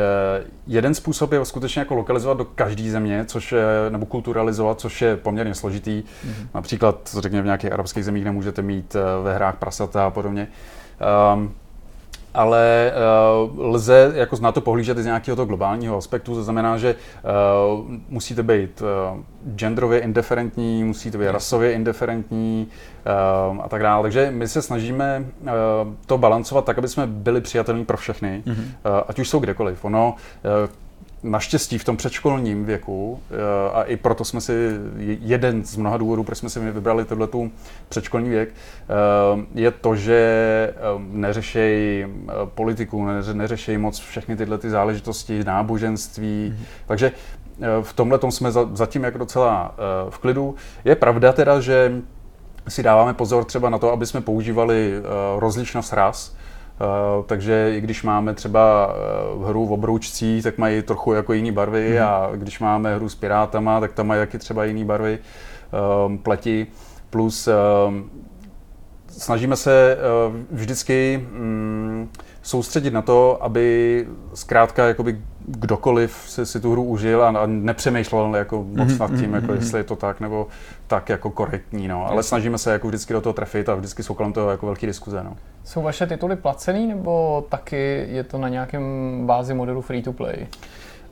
[0.67, 5.17] jeden způsob je skutečně jako lokalizovat do každé země, což je, nebo kulturalizovat, což je
[5.17, 6.03] poměrně složitý.
[6.03, 6.47] Mm-hmm.
[6.53, 10.47] Například, řekněme, v nějakých arabských zemích nemůžete mít uh, ve hrách prasata a podobně.
[11.33, 11.53] Um,
[12.38, 12.91] ale
[13.55, 16.95] uh, lze jako na to pohlížet i z nějakého toho globálního aspektu, to znamená, že
[16.95, 19.19] uh, musíte být uh,
[19.55, 22.67] genderově indiferentní, musíte být rasově indiferentní
[23.51, 24.01] uh, a tak dále.
[24.01, 25.49] Takže my se snažíme uh,
[26.05, 28.53] to balancovat tak, aby jsme byli přijatelní pro všechny, mm-hmm.
[28.53, 29.85] uh, ať už jsou kdekoliv.
[29.85, 30.15] Ono,
[30.63, 30.69] uh,
[31.24, 33.36] naštěstí v tom předškolním věku, eh,
[33.74, 34.53] a i proto jsme si,
[34.97, 37.51] jeden z mnoha důvodů, proč jsme si vybrali tohletu
[37.89, 40.20] předškolní věk, eh, je to, že
[40.74, 40.76] eh,
[41.11, 42.05] neřešejí
[42.45, 46.65] politiku, neřešejí moc všechny tyhle ty záležitosti, náboženství, mm-hmm.
[46.86, 47.11] takže
[47.82, 49.76] v tomhle jsme zatím jako docela
[50.09, 50.55] v klidu.
[50.86, 52.01] Je pravda teda, že
[52.68, 54.93] si dáváme pozor třeba na to, aby jsme používali
[55.38, 56.36] rozličnost ras,
[57.25, 58.93] takže i když máme třeba
[59.36, 62.05] uh, hru v obroučcích, tak mají trochu jako jiné barvy mm.
[62.05, 65.19] a když máme hru s pirátama, tak tam mají taky třeba jiné barvy
[66.05, 66.67] um, pleti.
[67.09, 67.49] Plus
[67.88, 68.09] um,
[69.07, 69.97] snažíme se
[70.28, 72.09] uh, vždycky um,
[72.41, 78.35] soustředit na to, aby zkrátka jakoby kdokoliv si, si tu hru užil a, a nepřemýšlel
[78.35, 79.55] jako moc mm-hmm, nad tím, jako mm-hmm.
[79.55, 80.47] jestli je to tak nebo
[80.87, 82.07] tak jako korektní, no.
[82.07, 84.85] Ale snažíme se jako vždycky do toho trefit a vždycky jsou kolem toho jako velký
[84.85, 85.37] diskuze, no.
[85.63, 88.83] Jsou vaše tituly placený nebo taky je to na nějakém
[89.25, 90.47] bázi modelu free to play?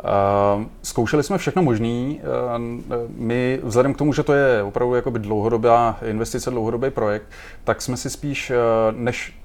[0.03, 1.87] Uh, zkoušeli jsme všechno možné.
[1.87, 2.17] Uh,
[3.17, 7.25] my, vzhledem k tomu, že to je opravdu jakoby dlouhodobá investice, dlouhodobý projekt,
[7.63, 8.55] tak jsme si spíš, uh,
[8.99, 9.39] než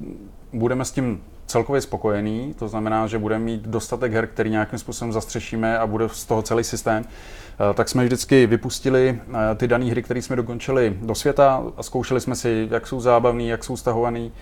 [0.52, 1.20] budeme s tím
[1.50, 6.08] celkově spokojený, to znamená, že budeme mít dostatek her, který nějakým způsobem zastřešíme a bude
[6.08, 7.04] z toho celý systém,
[7.74, 9.20] tak jsme vždycky vypustili
[9.56, 13.48] ty dané hry, které jsme dokončili do světa a zkoušeli jsme si, jak jsou zábavný,
[13.48, 14.32] jak jsou stahovaný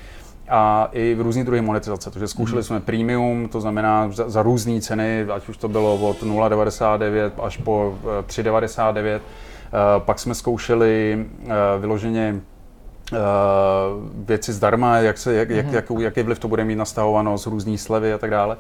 [0.49, 2.11] a i v různých druhy monetizace.
[2.11, 2.63] Takže zkoušeli mm.
[2.63, 7.57] jsme premium, to znamená za, za různé ceny, ať už to bylo od 0,99 až
[7.57, 9.01] po 3,99.
[9.09, 9.21] Eh,
[9.99, 11.49] pak jsme zkoušeli eh,
[11.79, 12.41] vyloženě
[14.15, 15.73] věci zdarma, jak se, jak, mm-hmm.
[15.73, 16.01] jak, mhm.
[16.01, 18.57] jaký, vliv to bude mít nastahováno z různých slevy a tak dále.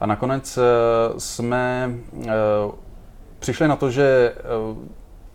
[0.00, 2.24] A nakonec uh, jsme uh,
[3.38, 4.32] přišli na to, že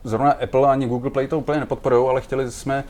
[0.03, 2.83] zrovna Apple ani Google Play to úplně nepodporují, ale chtěli jsme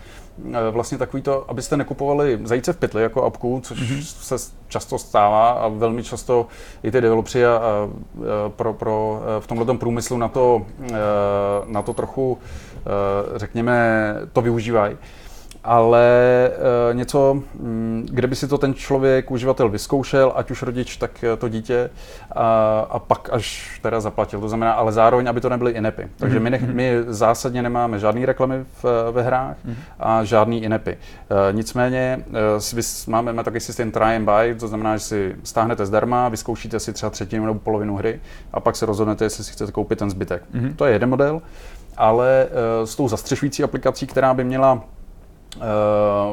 [0.72, 4.02] vlastně takový to, abyste nekupovali zajíce v pytli jako apku, což mm-hmm.
[4.02, 6.48] se často stává a velmi často
[6.84, 10.66] i ty developři a, a, a pro, pro, v tomhle průmyslu na to,
[11.66, 12.38] na to trochu,
[13.36, 14.98] řekněme, to využívají
[15.66, 16.49] ale
[16.89, 21.24] uh, něco, um, kde by si to ten člověk, uživatel vyzkoušel, ať už rodič, tak
[21.24, 21.89] eh, to dítě,
[22.36, 24.39] a, a pak až teda zaplatil.
[24.41, 26.07] To znamená, ale zároveň, aby to nebyly inepy.
[26.18, 26.74] Takže my, nech, mhm.
[26.76, 29.76] my zásadně nemáme žádné reklamy v, ve hrách mhm.
[29.99, 30.97] a žádný inepy.
[31.51, 32.26] Nicméně
[33.07, 36.93] máme, máme takový systém try and buy, to znamená, že si stáhnete zdarma, vyzkoušíte si
[36.93, 38.20] třeba třetinu nebo polovinu hry
[38.53, 40.43] a pak se rozhodnete, jestli si chcete koupit ten zbytek.
[40.55, 40.76] Mm-hmm.
[40.76, 41.41] To je jeden model,
[41.97, 42.47] ale
[42.84, 44.95] s tou zastřešující aplikací, která by měla Eh,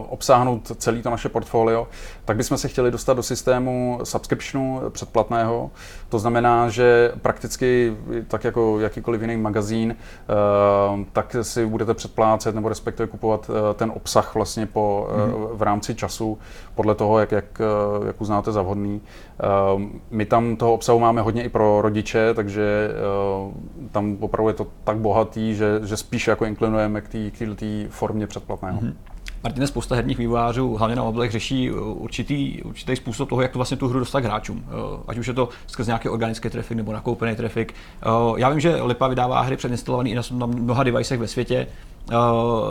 [0.09, 1.89] obsáhnout celé to naše portfolio,
[2.25, 5.71] tak bychom se chtěli dostat do systému subscriptionu předplatného.
[6.09, 7.97] To znamená, že prakticky
[8.29, 13.93] tak jako jakýkoliv jiný magazín, eh, tak si budete předplácet nebo respektive kupovat eh, ten
[13.95, 15.57] obsah vlastně po, mm-hmm.
[15.57, 16.39] v rámci času
[16.75, 17.61] podle toho, jak, jak,
[18.07, 19.01] jak uznáte za vhodný.
[20.11, 22.91] My tam toho obsahu máme hodně i pro rodiče, takže
[23.91, 27.09] tam opravdu je to tak bohatý, že, že spíš jako inklinujeme k
[27.57, 28.81] té formě předplatného.
[28.81, 29.12] Mm-hmm.
[29.43, 33.59] Martine, spousta herních vývojářů, hlavně na mobilech, řeší uh, určitý, určitý způsob toho, jak to
[33.59, 34.57] vlastně tu hru dostat k hráčům.
[34.57, 37.75] Uh, ať už je to skrz nějaký organický trafik nebo nakoupený trafik.
[38.07, 41.67] Uh, já vím, že Lipa vydává hry předinstalované i na, mnoha devicech ve světě.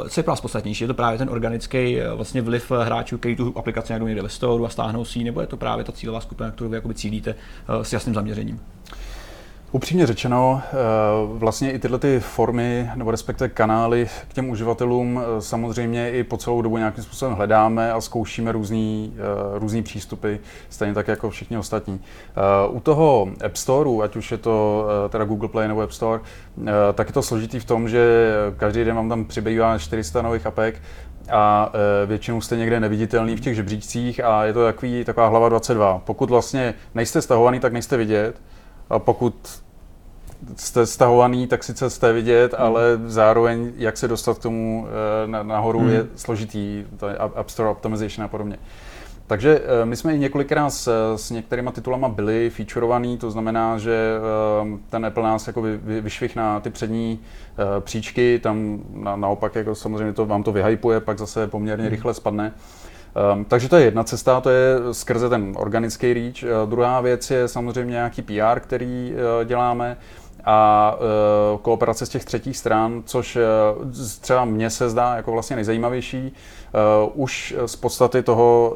[0.10, 0.84] Co je pro vás podstatnější?
[0.84, 4.66] Je to právě ten organický vlastně vliv hráčů, který tu aplikaci najdou někde ve store
[4.66, 7.36] a stáhnou si, nebo je to právě ta cílová skupina, kterou vy cílíte
[7.82, 8.60] s jasným zaměřením?
[9.74, 10.76] Upřímně řečeno, eh,
[11.26, 16.38] vlastně i tyhle ty formy, nebo respektive kanály k těm uživatelům eh, samozřejmě i po
[16.38, 20.36] celou dobu nějakým způsobem hledáme a zkoušíme různý, eh, různý přístupy,
[20.70, 22.00] stejně tak jako všichni ostatní.
[22.70, 26.22] U toho App Storeu, ať už je to teda Google Play nebo App Store,
[26.94, 30.82] tak je to složitý v tom, že každý den vám tam přibývá 400 nových apek
[31.32, 31.72] a
[32.06, 36.02] většinou jste někde neviditelný v těch žebříčcích a je to takový, taková hlava 22.
[36.06, 38.36] Pokud vlastně nejste stahovaný, tak nejste vidět
[38.92, 39.62] a pokud
[40.56, 42.66] jste stahovaný, tak sice jste vidět, hmm.
[42.66, 44.88] ale zároveň jak se dostat k tomu
[45.26, 45.90] e, nahoru hmm.
[45.90, 48.58] je složitý, to je App Store Optimization a podobně.
[49.32, 53.96] Takže eh, my jsme i několikrát s, s některýma titulama byli featurovaný, to znamená, že
[53.96, 59.56] eh, ten Apple nás jako vy, vyšvih na ty přední eh, příčky, tam na, naopak
[59.56, 61.92] jako samozřejmě to vám to vyhypuje, pak zase poměrně hmm.
[61.92, 62.54] rychle spadne.
[63.34, 66.44] Um, takže to je jedna cesta, to je skrze ten organický reach.
[66.44, 69.98] Uh, druhá věc je samozřejmě nějaký PR, který uh, děláme
[70.46, 70.96] a
[71.54, 73.92] uh, kooperace z těch třetích stran, což uh,
[74.22, 76.32] třeba mně se zdá jako vlastně nejzajímavější
[77.14, 78.76] uh, už z podstaty toho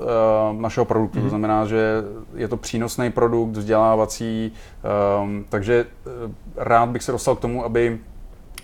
[0.53, 1.17] uh, našeho produktu.
[1.17, 1.21] Mm-hmm.
[1.21, 1.29] To mhm.
[1.29, 2.03] znamená, že
[2.35, 4.51] je to přínosný produkt, vzdělávací,
[5.21, 7.99] um, takže uh, rád bych se dostal k tomu, aby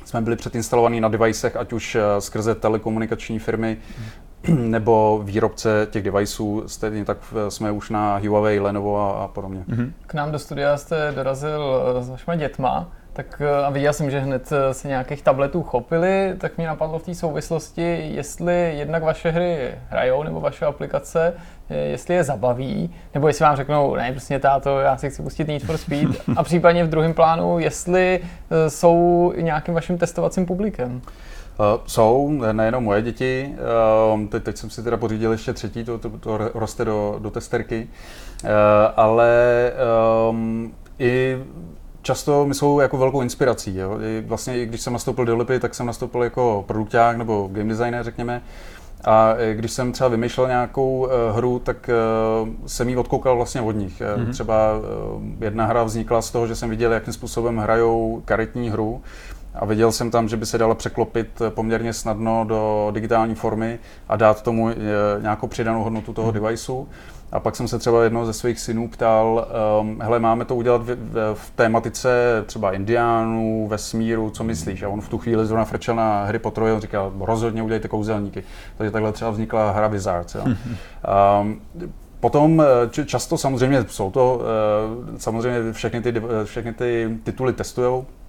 [0.05, 4.30] jsme byli předinstalovaní na devicech, ať už skrze telekomunikační firmy, mm-hmm.
[4.47, 7.17] nebo výrobce těch deviceů, stejně tak
[7.49, 9.63] jsme už na Huawei, Lenovo a, a podobně.
[9.69, 9.91] Mm-hmm.
[10.07, 12.91] K nám do studia jste dorazil s vašimi dětma.
[13.13, 16.99] Tak eh, a viděl jsem, že hned eh, se nějakých tabletů chopili, tak mě napadlo
[16.99, 21.33] v té souvislosti, jestli jednak vaše hry hrajou nebo vaše aplikace,
[21.69, 25.47] eh, jestli je zabaví, nebo jestli vám řeknou, ne, prostě táto, já si chci pustit
[25.47, 28.19] Need for Speed, a případně v druhém plánu, jestli
[28.67, 31.01] jsou nějakým vaším testovacím publikem.
[31.61, 33.55] Uh, jsou, nejenom moje děti,
[34.13, 37.29] uh, teď, teď jsem si teda pořídil ještě třetí, to, to, to roste do, do
[37.31, 37.87] testerky,
[38.43, 38.49] uh,
[38.95, 39.71] ale
[40.29, 41.37] um, i
[42.01, 43.77] často mi jsou jako velkou inspirací.
[43.77, 43.99] Jo.
[44.01, 47.69] I vlastně i když jsem nastoupil do Lipy, tak jsem nastoupil jako produkták nebo game
[47.69, 48.41] designer, řekněme.
[49.05, 51.89] A když jsem třeba vymýšlel nějakou hru, tak
[52.65, 54.01] jsem ji odkoukal vlastně od nich.
[54.01, 54.31] Mm-hmm.
[54.31, 54.55] Třeba
[55.39, 59.01] jedna hra vznikla z toho, že jsem viděl, jakým způsobem hrajou karetní hru
[59.55, 63.79] a viděl jsem tam, že by se dala překlopit poměrně snadno do digitální formy
[64.09, 64.73] a dát tomu uh,
[65.21, 66.33] nějakou přidanou hodnotu toho mm-hmm.
[66.33, 66.87] deviceu.
[67.31, 69.47] A pak jsem se třeba jednoho ze svých synů ptal,
[69.81, 74.83] um, hele, máme to udělat v, v, v tématice třeba indiánů, vesmíru, co myslíš?
[74.83, 77.87] A on v tu chvíli zrovna frčel na hry Potterovi a on říkal, rozhodně udělejte
[77.87, 78.43] kouzelníky.
[78.77, 80.35] Takže takhle třeba vznikla hra Wizards.
[80.35, 80.43] Jo.
[81.41, 81.61] Um,
[82.21, 88.20] Potom eh, často samozřejmě jsou to, eh, samozřejmě všechny ty, všechny ty tituly testujou, eh,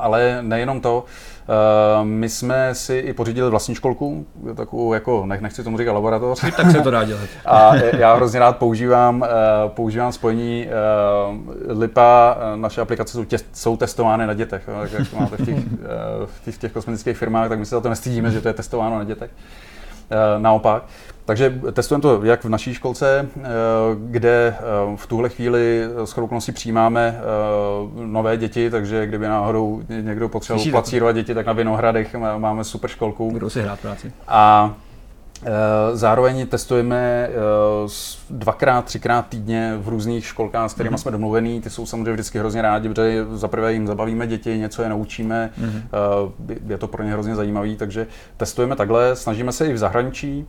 [0.00, 1.04] ale nejenom to,
[1.48, 6.40] Eh, my jsme si i pořídili vlastní školku, takovou jako, nech, nechci tomu říkat laboratoř.
[6.56, 7.28] Tak se to dá dělat.
[7.46, 9.28] A já hrozně rád používám, eh,
[9.68, 14.62] používám spojení eh, LIPA, naše aplikace jsou, tě, jsou testovány na dětech.
[14.66, 15.58] Tak jak to máte v těch,
[16.26, 18.54] v těch, v těch kosmetických firmách, tak my se za to nestydíme, že to je
[18.54, 19.30] testováno na dětech.
[20.38, 20.82] Naopak.
[21.26, 23.42] Takže testujeme to jak v naší školce, eh,
[23.96, 30.28] kde eh, v tuhle chvíli s chroukností přijímáme eh, nové děti, takže kdyby náhodou někdo
[30.28, 33.30] potřeboval placírovat děti, tak na Vinohradech máme super školku.
[33.30, 34.12] Budou si hrát práci.
[34.28, 34.74] A
[35.92, 37.30] Zároveň testujeme
[38.30, 41.00] dvakrát, třikrát týdně v různých školkách, s kterými mm-hmm.
[41.00, 41.60] jsme domluvení.
[41.60, 45.82] Ty jsou samozřejmě vždycky hrozně rádi, protože zaprvé jim zabavíme děti, něco je naučíme, mm-hmm.
[46.66, 50.46] je to pro ně hrozně zajímavé, takže testujeme takhle, snažíme se i v zahraničí.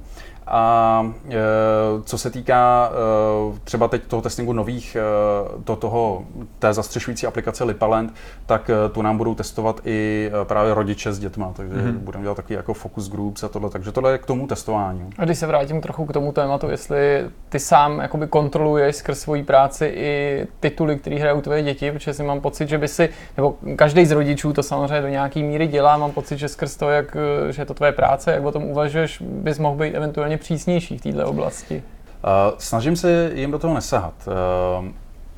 [0.48, 1.36] A e,
[2.04, 5.02] co se týká e, třeba teď toho testingu nových, e,
[5.64, 6.24] to, toho,
[6.60, 8.14] té zastřešující aplikace Lipalent,
[8.46, 11.98] tak tu nám budou testovat i právě rodiče s dětma, takže mm-hmm.
[11.98, 15.10] budeme dělat takový jako focus groups a tohle, takže tohle je k tomu testování.
[15.18, 19.44] A když se vrátím trochu k tomu tématu, jestli ty sám jakoby kontroluješ skrz svoji
[19.44, 23.56] práci i tituly, které hrajou tvoje děti, protože si mám pocit, že by si, nebo
[23.76, 27.18] každý z rodičů to samozřejmě do nějaký míry dělá, mám pocit, že skrz to, jak,
[27.50, 31.02] že je to tvoje práce, jak o tom uvažuješ, bys mohl být eventuálně přísnější v
[31.02, 31.76] této oblasti?
[31.76, 34.30] Uh, snažím se jim do toho nesahat.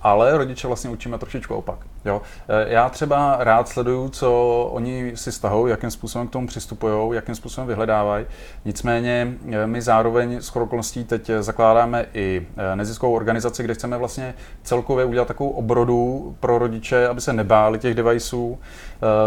[0.02, 1.80] Ale rodiče vlastně učíme trošičku opak.
[2.06, 2.22] Jo?
[2.68, 7.68] Já třeba rád sleduju, co oni si stahují, jakým způsobem k tomu přistupují, jakým způsobem
[7.68, 8.26] vyhledávají.
[8.66, 9.34] Nicméně
[9.66, 14.34] my zároveň s okolností teď zakládáme i neziskovou organizaci, kde chceme vlastně
[14.64, 18.60] celkově udělat takovou obrodu pro rodiče, aby se nebáli těch deviceů.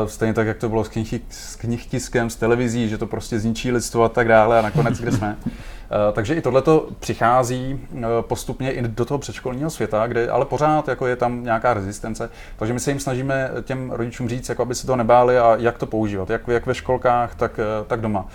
[0.07, 0.91] Stejně tak, jak to bylo s,
[1.31, 5.12] s knihtiskem, s televizí, že to prostě zničí lidstvo a tak dále a nakonec kde
[5.12, 5.37] jsme.
[5.93, 6.62] Eh, takže i tohle
[7.01, 11.74] přichází eh, postupně i do toho předškolního světa, kde ale pořád jako je tam nějaká
[11.74, 12.30] rezistence.
[12.57, 15.78] Takže my se jim snažíme těm rodičům říct, jako aby se to nebáli a jak
[15.78, 18.26] to používat, jak, jak ve školkách, tak, eh, tak doma.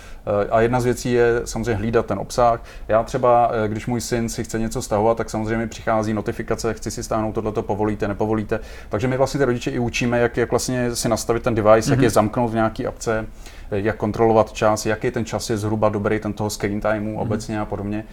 [0.50, 2.62] A jedna z věcí je samozřejmě hlídat ten obsah.
[2.88, 7.02] Já třeba, když můj syn si chce něco stahovat, tak samozřejmě přichází notifikace, chci si
[7.02, 8.60] stáhnout tohleto, povolíte, nepovolíte.
[8.88, 11.90] Takže my vlastně ty rodiče i učíme, jak, jak vlastně si nastavit ten device, mm-hmm.
[11.90, 12.14] jak je mhm.
[12.14, 13.26] zamknout v nějaký apce
[13.70, 17.20] jak kontrolovat čas, jaký ten čas je zhruba dobrý, ten toho screen timeu mm-hmm.
[17.20, 18.04] obecně a podobně.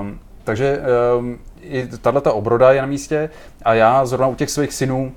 [0.00, 0.80] Um, takže
[1.18, 3.30] um, i tahle ta obroda je na místě
[3.62, 5.12] a já zrovna u těch svých synů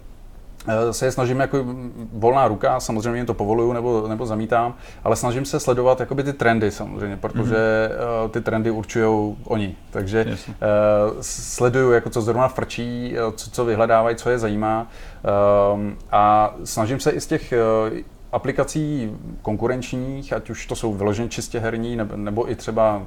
[0.67, 1.65] Eh, se je snažím jako
[2.13, 6.33] volná ruka, samozřejmě jim to povoluju nebo, nebo zamítám, ale snažím se sledovat jakoby ty
[6.33, 8.29] trendy samozřejmě, protože mm-hmm.
[8.29, 9.75] ty trendy určují oni.
[9.91, 10.55] Takže uh,
[11.21, 14.87] sleduju, jako co zrovna frčí, co, co vyhledávají, co je zajímá
[15.73, 15.81] uh,
[16.11, 17.53] a snažím se i z těch
[17.89, 17.97] uh,
[18.35, 19.11] aplikací
[19.41, 23.01] konkurenčních, ať už to jsou vyloženě čistě herní, nebo, i třeba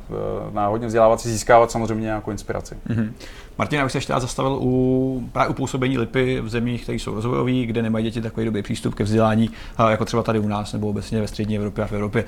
[0.53, 2.76] náhodně vzdělávací, získávat samozřejmě nějakou inspiraci.
[2.89, 3.12] Mm-hmm.
[3.59, 7.53] Martina, bych se ještě zastavil u, právě u působení lipy v zemích, které jsou rozvojové,
[7.53, 9.51] kde nemají děti takový dobrý přístup ke vzdělání,
[9.89, 12.24] jako třeba tady u nás nebo obecně ve střední Evropě a v Evropě.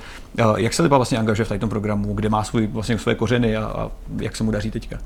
[0.57, 3.65] Jak se lipa vlastně angažuje v tom programu, kde má svůj, vlastně své kořeny a,
[3.65, 3.91] a
[4.21, 4.97] jak se mu daří teďka?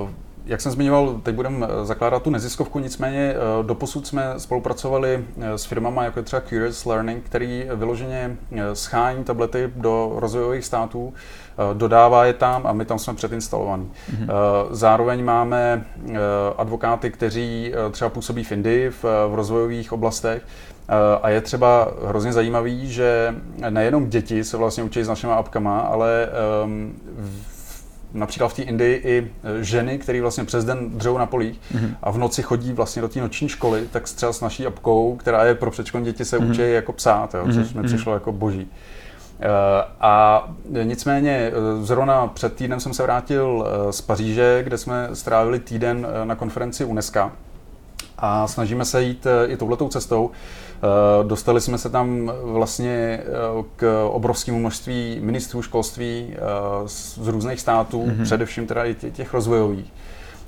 [0.00, 0.08] Uh,
[0.46, 6.18] jak jsem zmiňoval, teď budeme zakládat tu neziskovku, nicméně doposud jsme spolupracovali s firmama jako
[6.18, 8.36] je třeba Curious Learning, který vyloženě
[8.72, 11.14] schání tablety do rozvojových států
[11.58, 13.90] Eh, dodává je tam a my tam jsme předinstalovaní.
[14.10, 14.28] Mm-hmm.
[14.70, 16.14] Zároveň máme eh,
[16.56, 20.42] advokáty, kteří třeba působí v Indii, v, v rozvojových oblastech,
[21.22, 23.34] a je třeba hrozně zajímavý, že
[23.70, 26.28] nejenom děti se vlastně učí s našimi apkama, ale
[26.64, 26.96] um,
[28.14, 31.94] například v té Indii i ženy, které vlastně přes den dřou na polích mm-hmm.
[32.02, 35.44] a v noci chodí vlastně do té noční školy, tak třeba s naší apkou, která
[35.44, 36.50] je pro předškolní děti, se mm-hmm.
[36.50, 37.82] učí jako psát, jo, což mm-hmm.
[37.82, 38.68] mi přišlo jako boží.
[39.40, 39.48] Eh,
[40.00, 40.44] a
[40.82, 41.52] nicméně eh,
[41.84, 47.30] zrovna před týdnem jsem se vrátil z Paříže, kde jsme strávili týden na konferenci UNESCO
[48.18, 50.30] a snažíme se jít i touhletou cestou.
[51.22, 53.20] Dostali jsme se tam vlastně
[53.76, 56.34] k obrovskému množství ministrů školství
[56.86, 58.22] z různých států, mm-hmm.
[58.22, 59.92] především teda i těch rozvojových.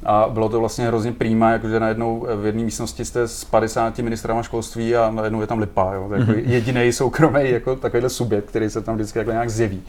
[0.05, 4.43] A bylo to vlastně hrozně přímá, jakože najednou v jedné místnosti jste s 50 ministrama
[4.43, 5.95] školství a najednou je tam lipa.
[5.95, 6.11] Jo?
[6.17, 6.43] jako mm-hmm.
[6.47, 9.83] jediný soukromý jako takovýhle subjekt, který se tam vždycky jako nějak zjeví.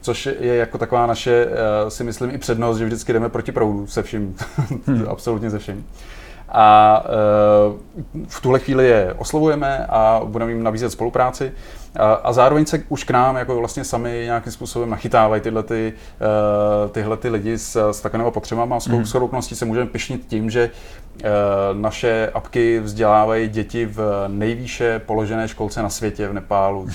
[0.00, 3.86] Což je jako taková naše, eh, si myslím, i přednost, že vždycky jdeme proti proudu
[3.86, 4.36] se vším,
[4.86, 5.04] hmm.
[5.08, 5.86] absolutně se vším.
[6.56, 11.52] A e, v tuhle chvíli je oslovujeme a budeme jim nabízet spolupráci.
[12.22, 15.92] A, zároveň se už k nám jako vlastně sami nějakým způsobem nachytávají tyhle, ty,
[16.84, 19.04] uh, tyhle ty lidi s, s takovými potřebami a s mm.
[19.42, 20.70] se můžeme pišnit tím, že
[21.14, 21.28] uh,
[21.72, 26.86] naše apky vzdělávají děti v nejvýše položené školce na světě v Nepálu.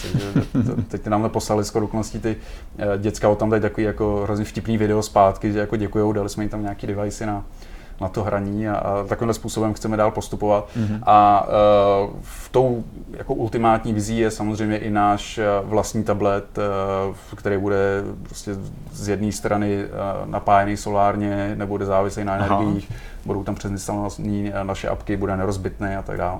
[0.87, 2.35] Teď nám poslali s okolností ty
[2.97, 6.49] děcka, tam dají takový jako hrozně vtipný video zpátky, že jako děkujou, dali jsme jim
[6.49, 7.45] tam nějaký device na,
[8.01, 10.69] na to hraní a, a takovým způsobem chceme dál postupovat.
[10.77, 10.99] Mm-hmm.
[11.03, 12.83] A uh, v tou
[13.17, 17.77] jako ultimátní vizí je samozřejmě i náš e, vlastní tablet, uh, který bude
[18.23, 18.51] prostě
[18.91, 22.99] z jedné strany uh, napájený solárně, nebude závislý na energiích, Aha.
[23.25, 24.09] budou tam přesinstalované
[24.63, 26.39] naše apky, bude nerozbitný a tak dále.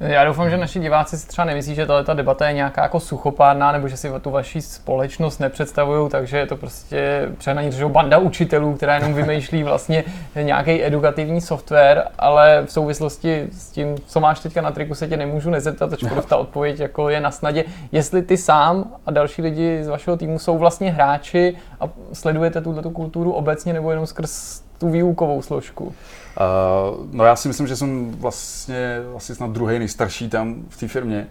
[0.00, 3.72] Já doufám, že naši diváci si třeba nemyslí, že ta debata je nějaká jako suchopárná,
[3.72, 8.74] nebo že si tu vaši společnost nepředstavují, takže je to prostě přehnaní že banda učitelů,
[8.74, 10.04] která jenom vymýšlí vlastně
[10.42, 15.16] nějaký edukativní software, ale v souvislosti s tím, co máš teďka na triku, se tě
[15.16, 17.64] nemůžu nezeptat, ačkoliv ta odpověď jako je na snadě.
[17.92, 22.90] Jestli ty sám a další lidi z vašeho týmu jsou vlastně hráči a sledujete tuto
[22.90, 25.94] kulturu obecně nebo jenom skrz tu výukovou složku?
[26.40, 30.88] Uh, no já si myslím, že jsem vlastně vlastně snad druhý nejstarší tam v té
[30.88, 31.26] firmě.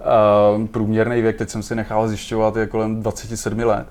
[0.00, 3.86] Uh, průměrný věk, teď jsem si nechal zjišťovat, je kolem 27 let.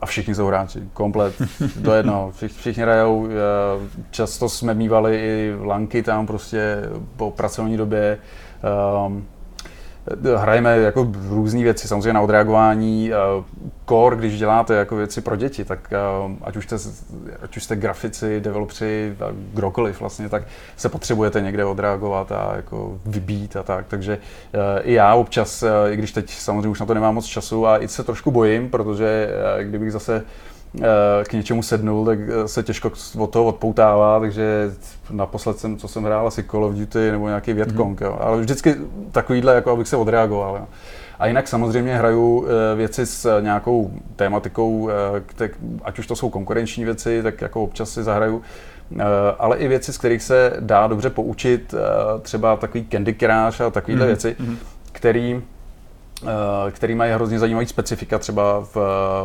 [0.00, 1.34] A všichni jsou hráči, komplet,
[1.76, 2.30] do jednoho.
[2.36, 3.28] Všichni, všichni hrajou,
[4.10, 6.82] často jsme mývali i lanky tam prostě
[7.16, 8.18] po pracovní době.
[9.06, 9.26] Um,
[10.36, 13.10] hrajeme jako různé věci, samozřejmě na odreagování.
[13.88, 15.92] Core, když děláte jako věci pro děti, tak
[16.42, 16.76] ať už jste,
[17.42, 19.16] ať už jste grafici, developři,
[19.54, 20.42] kdokoliv vlastně, tak
[20.76, 23.86] se potřebujete někde odreagovat a jako vybít a tak.
[23.88, 24.18] Takže
[24.82, 27.88] i já občas, i když teď samozřejmě už na to nemám moc času a i
[27.88, 29.28] se trošku bojím, protože
[29.62, 30.22] kdybych zase
[31.24, 34.70] k něčemu sednul, tak se těžko od toho odpoutává, takže
[35.10, 38.04] naposled jsem, co jsem hrál, asi Call of Duty nebo nějaký Vietkong, mm-hmm.
[38.04, 38.18] jo.
[38.20, 38.76] ale vždycky
[39.12, 40.56] takovýhle, jako abych se odreagoval.
[40.56, 40.66] Jo.
[41.18, 44.90] A jinak samozřejmě hraju e, věci s nějakou tématikou,
[45.84, 48.42] ať už to jsou konkurenční věci, tak jako občas si zahraju,
[49.38, 51.74] ale i věci, z kterých se dá dobře poučit,
[52.22, 54.08] třeba takový Candy Crush a takovéhle mm-hmm.
[54.08, 54.58] věci, mhm.
[54.92, 55.53] který Eh,
[56.70, 58.74] který mají hrozně zajímavý specifika třeba v,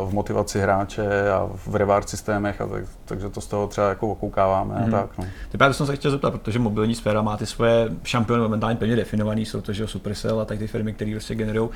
[0.04, 4.08] v motivaci hráče a v reward systémech, a tak, takže to z toho třeba jako
[4.08, 4.80] okoukáváme mm.
[4.80, 4.90] a mhm.
[4.90, 5.18] tak.
[5.18, 5.24] No.
[5.50, 8.96] Ty právě jsem se chtěl zeptat, protože mobilní sféra má ty svoje šampiony momentálně pevně
[8.96, 11.74] definovaný, jsou to že Supercell a tak ty firmy, které prostě generují uh,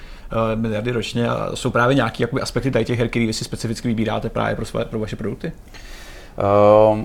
[0.54, 4.30] miliardy ročně a jsou právě nějaké aspekty tady těch her, které vy si specificky vybíráte
[4.30, 5.52] právě pro, své, pro vaše produkty?
[6.92, 6.98] Uh,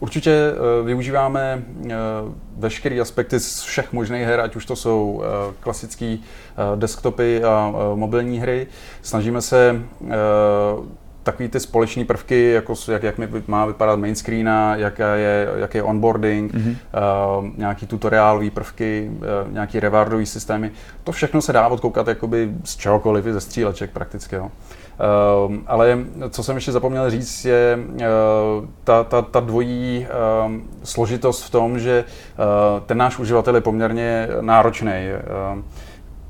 [0.00, 1.94] Určitě eh, využíváme eh,
[2.56, 6.16] veškeré aspekty z všech možných her, ať už to jsou eh, klasické
[6.74, 8.66] desktopy a mobilní hry.
[9.02, 9.82] Snažíme se
[11.22, 15.82] takový ty společné prvky, jako jak, jak má vypadat main screen, jak je, jak je
[15.82, 16.76] onboarding, mm-hmm.
[17.38, 20.70] uh, nějaký tutoriálový prvky, uh, nějaký rewardový systémy,
[21.04, 24.36] to všechno se dá odkoukat jakoby z čehokoliv, ze stříleček prakticky.
[25.46, 25.98] Uh, ale
[26.30, 27.98] co jsem ještě zapomněl říct, je uh,
[28.84, 30.06] ta, ta, ta dvojí
[30.46, 30.52] uh,
[30.84, 34.92] složitost v tom, že uh, ten náš uživatel je poměrně náročný.
[35.54, 35.62] Uh,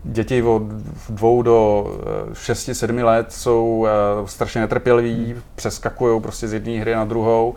[0.05, 0.63] děti od
[1.09, 1.87] dvou do
[2.33, 3.87] 6-7 let jsou
[4.25, 7.55] strašně netrpěliví, přeskakují prostě z jedné hry na druhou,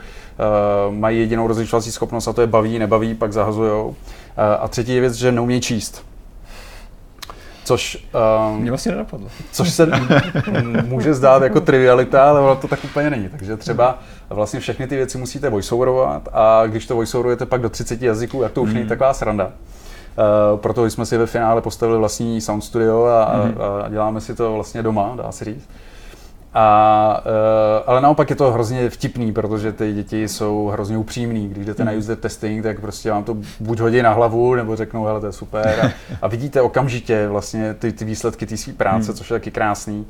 [0.89, 3.95] mají jedinou rozlišovací schopnost a to je baví, nebaví, pak zahazují.
[4.59, 6.05] A třetí je věc, že neumějí číst.
[7.69, 8.07] Což,
[8.51, 9.27] um, Mě vlastně nenapadlo.
[9.51, 9.89] Což se
[10.85, 13.29] může zdát jako trivialita, ale ono to tak úplně není.
[13.29, 18.01] Takže třeba vlastně všechny ty věci musíte voiceoverovat a když to voiceoverujete pak do 30
[18.01, 18.73] jazyků, jak to už mm.
[18.73, 18.89] není mhm.
[18.89, 19.45] taková sranda.
[19.45, 23.55] Uh, proto jsme si ve finále postavili vlastní sound studio a, mm.
[23.85, 25.69] a děláme si to vlastně doma, dá se říct.
[26.53, 31.49] A, uh, ale naopak je to hrozně vtipný, protože ty děti jsou hrozně upřímný.
[31.49, 31.99] Když jdete na mhm.
[31.99, 35.31] user testing, tak prostě vám to buď hodí na hlavu, nebo řeknou, hele, to je
[35.31, 35.79] super.
[35.85, 39.17] A, a vidíte okamžitě vlastně ty, ty výsledky té své práce, hmm.
[39.17, 40.05] což je taky krásný.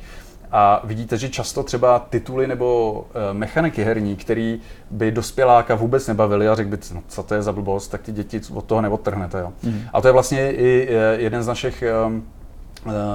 [0.52, 4.60] A vidíte, že často třeba tituly nebo uh, mechaniky herní, který
[4.92, 8.12] by dospěláka vůbec nebavili a řekl by, no, co to je za blbost, tak ty
[8.12, 9.40] děti od toho neodtrhnete.
[9.40, 9.54] Jo.
[9.64, 9.82] Mm.
[9.94, 12.24] A to je vlastně i uh, jeden z našich um,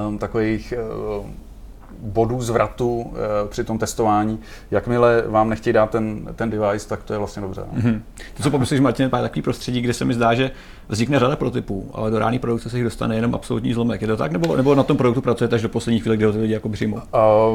[0.09, 0.74] um, takových
[2.00, 3.12] bodů zvratu
[3.44, 4.38] e, při tom testování.
[4.70, 7.62] Jakmile vám nechtějí dát ten, ten device, tak to je vlastně dobře.
[7.72, 7.82] No.
[7.82, 8.00] Mm-hmm.
[8.36, 10.50] To, co pomyslíš, Martin, je takový prostředí, kde se mi zdá, že
[10.88, 14.02] vznikne řada prototypů, ale do reální produkce se jich dostane jenom absolutní zlomek.
[14.02, 14.32] Je to tak?
[14.32, 16.68] Nebo, nebo na tom produktu pracujete až do poslední chvíle, kde ho ty lidi jako
[16.68, 17.00] přijmou?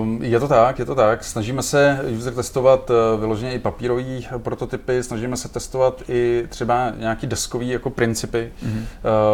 [0.01, 1.23] Um, je to tak, je to tak.
[1.23, 4.03] Snažíme se user testovat uh, vyloženě i papírové
[4.37, 8.79] prototypy, snažíme se testovat i třeba nějaký deskový jako principy, mm-hmm.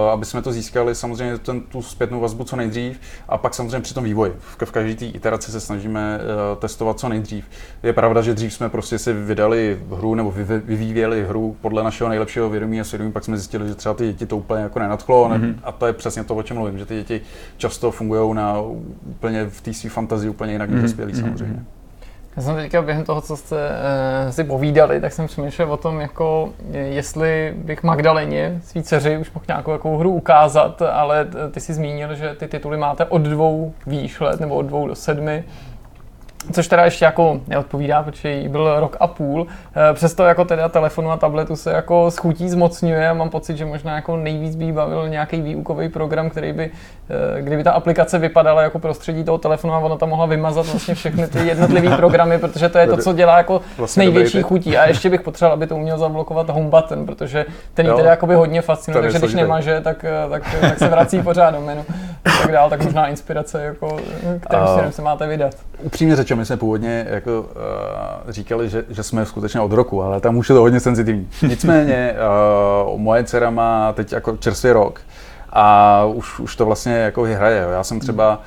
[0.05, 2.99] uh, aby jsme to získali samozřejmě ten, tu zpětnou vazbu co nejdřív
[3.29, 4.33] a pak samozřejmě při tom vývoji.
[4.39, 7.45] V, v každé té iteraci se snažíme uh, testovat co nejdřív.
[7.83, 10.31] Je pravda, že dřív jsme prostě si vydali hru nebo
[10.65, 14.25] vyvíjeli hru podle našeho nejlepšího vědomí a svědomí, pak jsme zjistili, že třeba ty děti
[14.25, 15.55] to úplně jako nenadchlo mm-hmm.
[15.63, 17.21] a to je přesně to, o čem mluvím, že ty děti
[17.57, 18.61] často fungují na
[19.09, 20.83] úplně v té své fantazii úplně jinak než mm-hmm.
[20.83, 21.21] dospělí mhm.
[21.21, 21.65] samozřejmě.
[22.37, 26.01] Já jsem teďka během toho, co jste uh, si povídali, tak jsem přemýšlel o tom,
[26.01, 31.73] jako, jestli bych Magdaleně, svý dceři, už mohl nějakou jako hru ukázat, ale ty si
[31.73, 35.43] zmínil, že ty tituly máte od dvou výš let, nebo od dvou do sedmi.
[36.53, 39.47] Což teda ještě jako neodpovídá, protože jí byl rok a půl.
[39.75, 43.65] Eh, přesto jako teda telefonu a tabletu se jako schutí zmocňuje a mám pocit, že
[43.65, 46.71] možná jako nejvíc by bavil nějaký výukový program, který by,
[47.09, 50.95] eh, kdyby ta aplikace vypadala jako prostředí toho telefonu a ona tam mohla vymazat vlastně
[50.95, 54.77] všechny ty jednotlivé programy, protože to je to, co dělá jako vlastně s největší chutí.
[54.77, 58.35] A ještě bych potřeboval, aby to uměl zablokovat home button, protože ten jí teda jakoby
[58.35, 61.85] hodně fascinuje, takže když nemaže, tak, eh, tak, tak, se vrací pořád do menu.
[62.23, 63.97] Tak dál, tak možná inspirace, jako,
[64.39, 65.55] kterým směrem se máte vydat.
[65.83, 70.21] Upřímně řečeno, my jsme původně jako, uh, říkali, že, že jsme skutečně od roku, ale
[70.21, 71.29] tam už je to hodně senzitivní.
[71.47, 72.15] Nicméně
[72.93, 75.01] uh, moje dcera má teď jako čerstvý rok
[75.49, 77.67] a už, už to vlastně jako hraje.
[77.71, 78.41] Já jsem třeba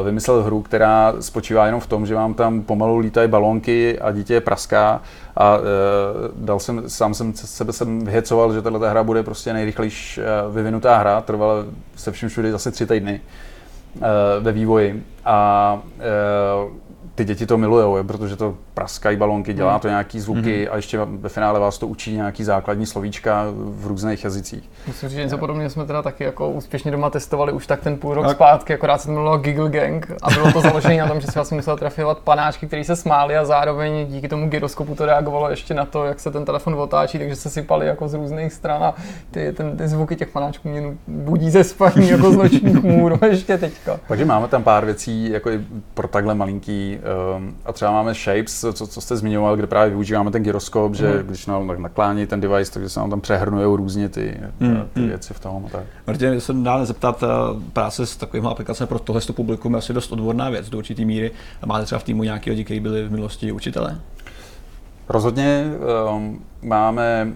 [0.00, 4.12] uh, vymyslel hru, která spočívá jenom v tom, že vám tam pomalu lítají balónky a
[4.12, 5.00] dítě je praská
[5.36, 5.64] a uh,
[6.36, 10.20] dal jsem, sám jsem sebe jsem vyhecoval, že tahle hra bude prostě nejrychlejší
[10.52, 11.54] vyvinutá hra, trvala
[11.96, 13.20] se vším všude zase tři týdny
[14.40, 15.78] ve vývoji a
[17.18, 19.80] ty děti to milujou, protože to praskají balonky, dělá hmm.
[19.80, 20.72] to nějaký zvuky mm-hmm.
[20.72, 24.70] a ještě ve finále vás to učí nějaký základní slovíčka v různých jazycích.
[24.86, 28.14] Myslím, že něco podobného jsme teda taky jako úspěšně doma testovali už tak ten půl
[28.14, 28.36] rok tak.
[28.36, 31.32] zpátky, akorát se to jmenovalo Giggle Gang a bylo to založené na tom, že si
[31.34, 35.74] vlastně musel trafovat panáčky, který se smáli a zároveň díky tomu gyroskopu to reagovalo ještě
[35.74, 38.94] na to, jak se ten telefon otáčí, takže se sypali jako z různých stran a
[39.30, 43.58] ty, ten, ty zvuky těch panáčků mě budí ze spaní jako z nočních můrů ještě
[43.58, 44.00] teďka.
[44.08, 45.60] Takže máme tam pár věcí jako i
[45.94, 46.98] pro takhle malinký
[47.64, 50.94] a třeba máme Shapes, co, co jste zmiňoval, kde právě využíváme ten gyroskop, mm.
[50.94, 51.26] že mhm.
[51.26, 54.88] když nám naklání ten device, takže se nám tam přehrnují různě ty, mm.
[54.92, 55.08] ty mhm.
[55.08, 55.66] věci v tom.
[55.72, 55.82] Tak.
[56.06, 57.26] Martin, se dá zeptat, eh,
[57.72, 61.30] práce s takovými aplikacemi pro tohle publikum je asi dost odborná věc do určitý míry.
[61.66, 63.98] Máte třeba v týmu nějaký lidi, kteří byli v minulosti učitelé?
[65.08, 65.64] Rozhodně
[66.14, 67.28] um, máme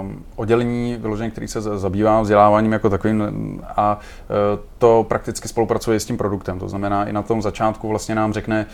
[0.00, 4.36] um, oddělení vyložené, který se zabývá vzděláváním jako takovým a uh,
[4.78, 6.58] to prakticky spolupracuje s tím produktem.
[6.58, 8.66] To znamená, i na tom začátku vlastně nám řekne,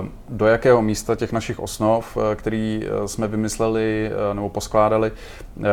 [0.00, 5.12] uh, do jakého místa těch našich osnov, uh, který jsme vymysleli uh, nebo poskládali,
[5.56, 5.64] uh,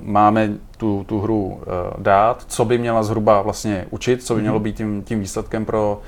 [0.00, 1.56] máme tu, tu hru uh,
[1.98, 6.00] dát, co by měla zhruba vlastně učit, co by mělo být tím, tím výsledkem pro,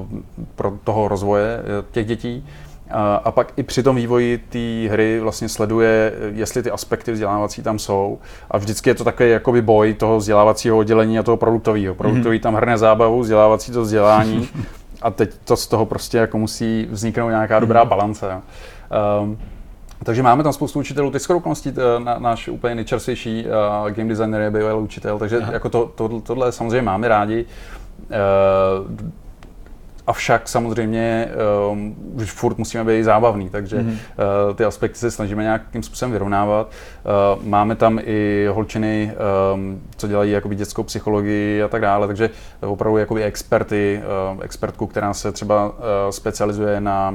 [0.00, 0.20] uh,
[0.54, 2.46] pro toho rozvoje těch dětí.
[2.90, 7.62] A, a pak i při tom vývoji té hry vlastně sleduje, jestli ty aspekty vzdělávací
[7.62, 8.18] tam jsou.
[8.50, 11.94] A vždycky je to takový jakoby boj toho vzdělávacího oddělení a toho produktového.
[11.94, 12.42] Produktový mm-hmm.
[12.42, 14.48] tam hrne zábavu, vzdělávací to vzdělání.
[15.02, 17.88] a teď to z toho prostě jako musí vzniknout nějaká dobrá mm.
[17.88, 18.42] balance.
[19.22, 19.38] Um,
[20.02, 21.10] takže máme tam spoustu učitelů.
[21.10, 25.68] Teď skoro okolností na, náš úplně nejčerstvější uh, game designer je bývalý učitel, takže jako
[25.68, 27.44] to, to, tohle samozřejmě máme rádi.
[27.98, 29.10] Uh,
[30.06, 31.28] Avšak samozřejmě
[31.70, 33.90] um, už furt musíme být zábavný, takže mm-hmm.
[34.48, 36.70] uh, ty aspekty se snažíme nějakým způsobem vyrovnávat.
[37.06, 39.12] Uh, máme tam i holčiny,
[39.54, 42.30] um, co dělají jakoby dětskou psychologii a tak dále, takže
[42.60, 44.02] opravdu jakoby experty,
[44.34, 45.74] uh, expertku, která se třeba uh,
[46.10, 47.14] specializuje na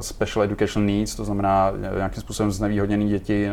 [0.00, 3.50] special education needs, to znamená nějakým způsobem znevýhodněný děti,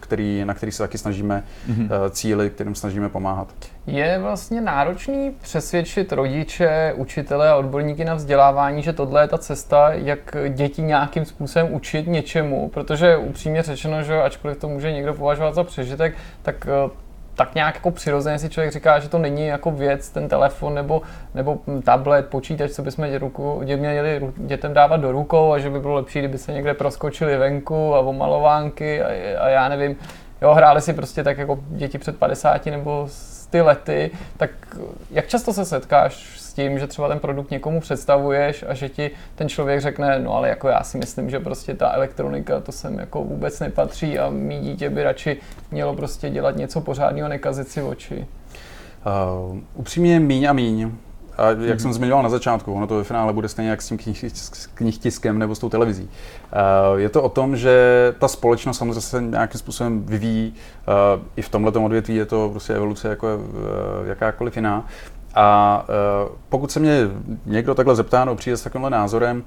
[0.00, 1.88] který, na který se taky snažíme mm-hmm.
[2.10, 3.48] cíly, kterým snažíme pomáhat.
[3.86, 9.92] Je vlastně náročný přesvědčit rodiče, učitele a odborníky na vzdělávání, že tohle je ta cesta,
[9.92, 15.54] jak děti nějakým způsobem učit něčemu, protože upřímně řečeno, že ačkoliv to může někdo považovat
[15.54, 16.90] za přežitek, tak eh,
[17.36, 21.02] tak nějak jako přirozeně si člověk říká, že to není jako věc, ten telefon nebo,
[21.34, 25.70] nebo tablet, počítač, co bychom dě ruku, dě měli dětem dávat do rukou a že
[25.70, 29.08] by bylo lepší, kdyby se někde proskočili venku a o malovánky a,
[29.40, 29.96] a já nevím,
[30.42, 33.08] jo, hráli si prostě tak jako děti před 50 nebo
[33.50, 34.50] ty lety, tak
[35.10, 39.48] jak často se setkáš tím, že třeba ten produkt někomu představuješ a že ti ten
[39.48, 43.24] člověk řekne, no ale jako já si myslím, že prostě ta elektronika to sem jako
[43.24, 45.36] vůbec nepatří a mý dítě by radši
[45.70, 48.26] mělo prostě dělat něco pořádného, nekazit si oči.
[49.50, 50.90] Uh, upřímně míň a míň.
[51.38, 51.76] A jak mm-hmm.
[51.76, 53.98] jsem zmiňoval na začátku, ono to ve finále bude stejně jak s tím
[54.74, 56.02] knihtiskem nebo s tou televizí.
[56.02, 60.54] Uh, je to o tom, že ta společnost samozřejmě se nějakým způsobem vyvíjí.
[60.88, 64.86] Uh, I v tomhle odvětví je to prostě evoluce jako uh, jakákoliv jiná.
[65.38, 67.00] A uh, pokud se mě
[67.46, 69.42] někdo takhle zeptá nebo přijde s takovýmhle názorem, uh,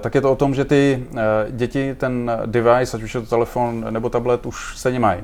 [0.00, 1.18] tak je to o tom, že ty uh,
[1.50, 5.20] děti ten device, ať už je to telefon nebo tablet, už stejně mají.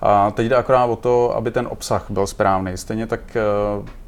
[0.00, 2.76] A teď jde akorát o to, aby ten obsah byl správný.
[2.76, 3.40] Stejně tak, eh,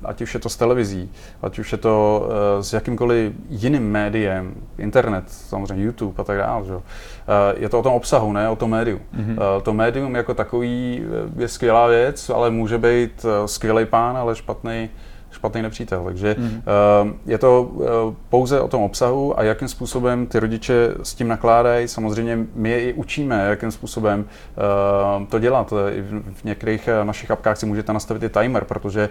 [0.05, 1.13] ať už je to s televizí,
[1.43, 6.65] ať už je to eh, s jakýmkoliv jiným médiem, internet, samozřejmě YouTube a tak dále.
[6.67, 6.75] Že?
[6.75, 9.01] Eh, je to o tom obsahu, ne o tom médiu.
[9.17, 9.63] Mm-hmm.
[9.63, 11.03] To médium jako takový
[11.37, 14.91] je skvělá věc, ale může být skvělý pán, ale špatný
[15.31, 16.05] špatný nepřítel.
[16.05, 16.63] Takže mm.
[17.27, 17.85] je to uh,
[18.29, 21.89] pouze o tom obsahu a jakým způsobem ty rodiče s tím nakládají.
[21.89, 24.25] Samozřejmě my je i učíme, jakým způsobem
[25.21, 25.73] uh, to dělat.
[25.93, 29.09] I v, v některých našich apkách si můžete nastavit i timer, protože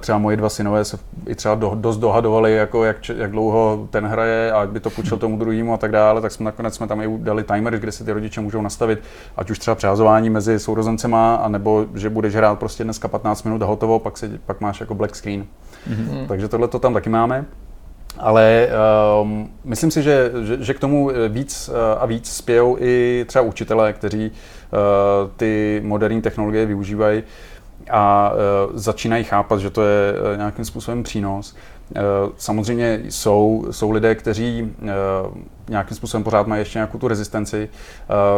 [0.00, 4.06] třeba moji dva synové se i třeba do, dost dohadovali, jako jak, jak dlouho ten
[4.06, 7.00] hraje a by to půjčil tomu druhému a tak dále, tak jsme nakonec jsme tam
[7.00, 8.98] i dali timer, kde si ty rodiče můžou nastavit,
[9.36, 13.66] ať už třeba přehazování mezi sourozencema, anebo že budeš hrát prostě dneska 15 minut a
[13.66, 15.37] hotovo, pak, si, pak máš jako black screen.
[15.90, 16.26] Mm-hmm.
[16.26, 17.44] Takže tohle to tam taky máme.
[18.18, 18.68] Ale
[19.22, 23.42] um, myslím si, že, že, že k tomu víc uh, a víc spějou i třeba
[23.42, 27.22] učitelé, kteří uh, ty moderní technologie využívají
[27.90, 31.56] a uh, začínají chápat, že to je nějakým způsobem přínos.
[31.96, 34.88] Uh, samozřejmě jsou, jsou lidé, kteří uh,
[35.68, 37.68] nějakým způsobem pořád mají ještě nějakou tu rezistenci.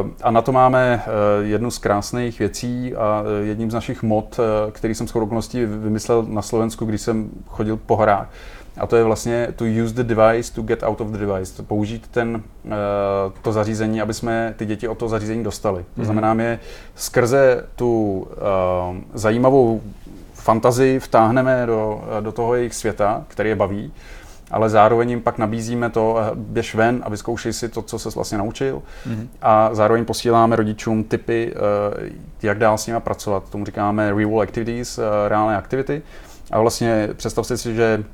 [0.03, 1.03] Uh, a na to máme
[1.41, 4.41] jednu z krásných věcí a jedním z našich mod,
[4.73, 8.29] který jsem s okolností vymyslel na Slovensku, když jsem chodil po horách.
[8.77, 11.63] A to je vlastně to use the device to get out of the device.
[11.63, 12.43] Použít ten,
[13.43, 15.83] to zařízení, aby jsme ty děti od toho zařízení dostali.
[15.83, 16.05] To mhm.
[16.05, 16.59] znamená, my
[16.95, 18.27] skrze tu
[19.15, 19.81] zajímavou
[20.51, 23.93] fantazii vtáhneme do, do toho jejich světa, který je baví,
[24.51, 28.09] ale zároveň jim pak nabízíme to, eh, běž ven a vyzkoušej si to, co se
[28.15, 28.83] vlastně naučil.
[29.07, 29.27] Mm-hmm.
[29.43, 32.11] A zároveň posíláme rodičům typy, eh,
[32.43, 33.51] jak dál s nimi pracovat.
[33.51, 36.03] Tomu říkáme real activities, eh, reálné aktivity.
[36.51, 38.05] A vlastně představte si, že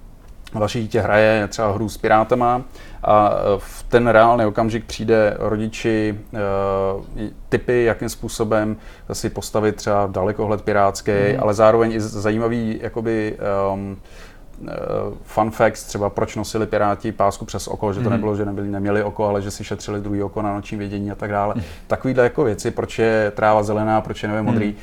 [0.53, 2.63] vaše dítě hraje třeba hru s pirátama
[3.07, 8.77] a v ten reálný okamžik přijde rodiči uh, typy, jakým způsobem
[9.13, 11.43] si postavit třeba dalekohled pirátský, mm.
[11.43, 13.39] ale zároveň i zajímavý jakoby
[13.73, 13.97] um,
[15.23, 18.13] fun facts, třeba proč nosili piráti pásku přes oko, že to mm.
[18.13, 21.15] nebylo, že nebyli, neměli oko, ale že si šetřili druhý oko na noční vědění a
[21.15, 21.55] tak dále.
[21.57, 21.63] Mm.
[21.87, 24.67] Takovýhle jako věci, proč je tráva zelená, proč je nevím modrý.
[24.67, 24.77] Mm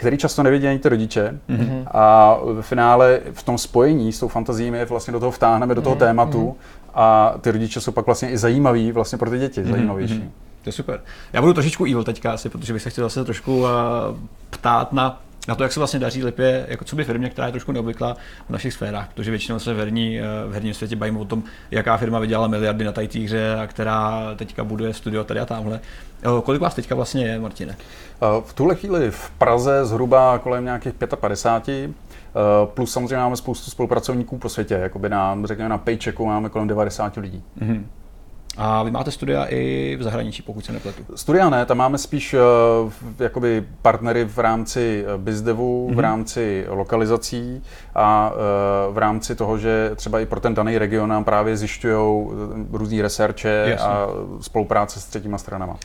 [0.00, 1.38] který často nevidí ani ty rodiče.
[1.48, 1.84] Mm-hmm.
[1.90, 5.96] A v finále v tom spojení s tou fantazií vlastně do toho vtáhneme, do toho
[5.96, 5.98] mm-hmm.
[5.98, 6.56] tématu
[6.94, 9.70] a ty rodiče jsou pak vlastně i zajímaví vlastně pro ty děti, mm-hmm.
[9.70, 10.14] zajímavější.
[10.14, 10.30] Mm-hmm.
[10.62, 11.00] To je super.
[11.32, 13.68] Já budu trošičku evil teďka asi, protože bych se chtěl zase trošku uh,
[14.50, 17.52] ptát na na to, jak se vlastně daří Lipě jako co by firmě, která je
[17.52, 18.16] trošku neobvyklá
[18.48, 21.42] v našich sférách, protože většinou se v, herní, eh, v herním světě bavíme o tom,
[21.70, 25.80] jaká firma vydělala miliardy na tajtý hře a která teďka buduje studio tady a tamhle.
[26.22, 27.76] Eh, kolik vás teďka vlastně je, Martine?
[28.44, 31.90] V tuhle chvíli v Praze zhruba kolem nějakých 55,
[32.64, 37.16] plus samozřejmě máme spoustu spolupracovníků po světě, jakoby na, řekněme, na Paychecku máme kolem 90
[37.16, 37.42] lidí.
[37.62, 37.84] Mm-hmm.
[38.56, 41.04] A vy máte studia i v zahraničí, pokud se nepletu.
[41.14, 45.90] Studia ne, tam máme spíš uh, jakoby partnery v rámci bizdevu, mm-hmm.
[45.90, 46.00] v mhm.
[46.00, 47.62] rámci lokalizací
[47.94, 52.28] a uh, v rámci toho, že třeba i pro ten daný region nám právě zjišťují
[52.72, 54.06] různé researche a
[54.40, 55.76] spolupráce s třetíma stranama.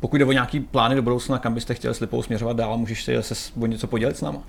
[0.00, 3.22] Pokud jde o nějaký plány do budoucna, kam byste chtěli slipou směřovat dál, můžeš se
[3.60, 4.42] o něco podělit s náma?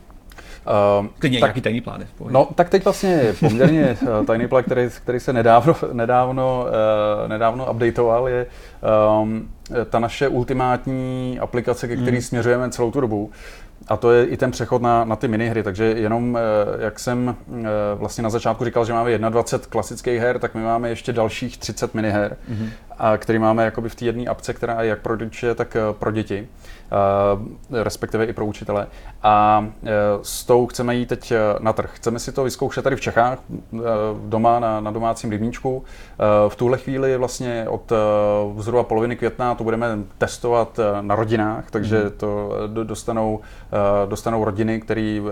[1.01, 2.07] Uh, Klidně tak, nějaký tajný plány.
[2.29, 6.65] No, tak teď vlastně poměrně eh, tajný plán, který, který se nedávno, nedávno,
[7.21, 8.45] uh, nedávno updateoval, je
[9.21, 9.49] um,
[9.89, 12.21] ta naše ultimátní aplikace, ke který hmm.
[12.21, 13.31] směřujeme celou tu dobu.
[13.87, 17.35] A to je i ten přechod na, na ty minihry, takže jenom, eh, jak jsem
[17.95, 21.93] vlastně na začátku říkal, že máme 21 klasických her, tak my máme ještě dalších 30
[21.93, 22.69] miniher, mm-hmm.
[22.99, 26.11] A který máme jakoby v té jedné apce, která je jak pro rodiče, tak pro
[26.11, 26.47] děti.
[26.91, 28.87] Eh, respektive i pro učitele.
[29.23, 29.89] A eh,
[30.21, 31.89] s tou chceme jít teď eh, na trh.
[31.93, 33.39] Chceme si to vyzkoušet tady v Čechách,
[34.27, 35.83] doma na, na domácím rybníčku.
[36.47, 37.91] V tuhle chvíli vlastně od
[38.57, 42.11] zhruba poloviny května to budeme testovat na rodinách, takže mhm.
[42.17, 42.51] to
[42.83, 43.39] dostanou,
[44.05, 45.23] dostanou rodiny, který,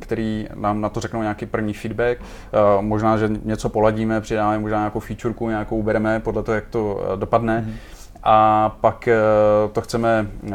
[0.00, 2.18] který nám na to řeknou nějaký první feedback.
[2.80, 7.60] Možná, že něco poladíme, přidáme možná nějakou featureku, nějakou ubereme podle toho, jak to dopadne.
[7.60, 9.16] Mm-hmm a pak eh,
[9.72, 10.54] to chceme eh,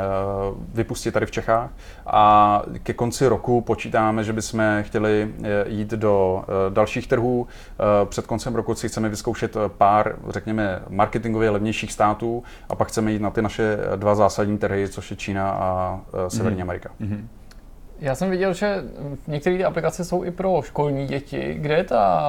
[0.73, 1.69] vypustit tady v Čechách
[2.07, 7.47] a ke konci roku počítáme, že bychom chtěli eh, jít do dalších trhů.
[8.05, 13.22] Před koncem roku si chceme vyzkoušet pár, řekněme, marketingově levnějších států a pak chceme jít
[13.22, 16.61] na ty naše dva zásadní trhy, což je Čína a Severní mm-hmm.
[16.61, 16.89] Amerika.
[17.01, 17.27] Mm-hmm.
[17.99, 18.84] Já jsem viděl, že
[19.27, 21.53] některé ty aplikace jsou i pro školní děti.
[21.57, 22.23] Kde je ta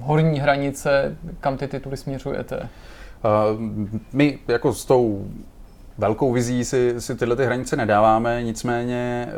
[0.00, 2.68] horní hranice, kam ty tituly směřujete?
[4.12, 5.26] My jako s tou
[5.98, 9.34] velkou vizí si, si tyhle ty hranice nedáváme, nicméně eh,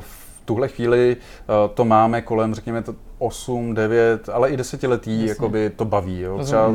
[0.00, 2.82] v tuhle chvíli eh, to máme kolem, řekněme,
[3.18, 6.20] 8, 9, ale i desetiletí jakoby to baví.
[6.20, 6.38] Jo.
[6.44, 6.72] Třeba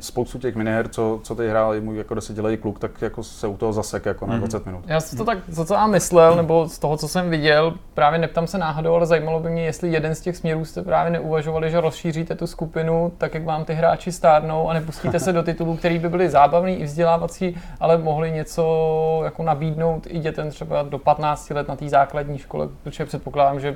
[0.00, 3.56] spoustu těch miniher, co, co ty hrál můj jako desetiletý kluk, tak jako se u
[3.56, 4.66] toho zasek jako na 20 mhm.
[4.66, 4.84] minut.
[4.88, 5.38] Já si to tak,
[5.70, 9.50] já myslel, nebo z toho, co jsem viděl, právě neptám se náhodou, ale zajímalo by
[9.50, 13.44] mě, jestli jeden z těch směrů jste právě neuvažovali, že rozšíříte tu skupinu, tak jak
[13.44, 17.56] vám ty hráči stárnou a nepustíte se do titulů, který by byly zábavný i vzdělávací,
[17.80, 22.68] ale mohli něco jako nabídnout i dětem třeba do 15 let na té základní škole,
[22.82, 23.74] protože předpokládám, že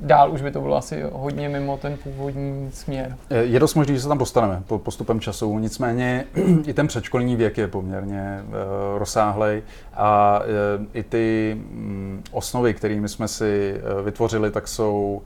[0.00, 3.16] dál už by to bylo asi hodně mimo ten původní směr.
[3.30, 6.24] Je dost možné, že se tam dostaneme po postupem času, nicméně
[6.66, 8.54] i ten předškolní věk je poměrně uh,
[8.98, 9.62] rozsáhlej
[9.94, 10.40] a
[10.78, 15.22] uh, i ty um, osnovy, kterými jsme si uh, vytvořili, tak jsou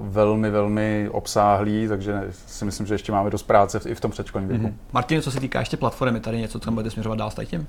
[0.00, 4.48] velmi, velmi obsáhlý, takže si myslím, že ještě máme dost práce i v tom předškolním
[4.48, 4.66] věku.
[4.66, 4.74] Mm-hmm.
[4.92, 7.66] Martin, co se týká ještě platformy, tady něco, co budete směřovat dál s tím?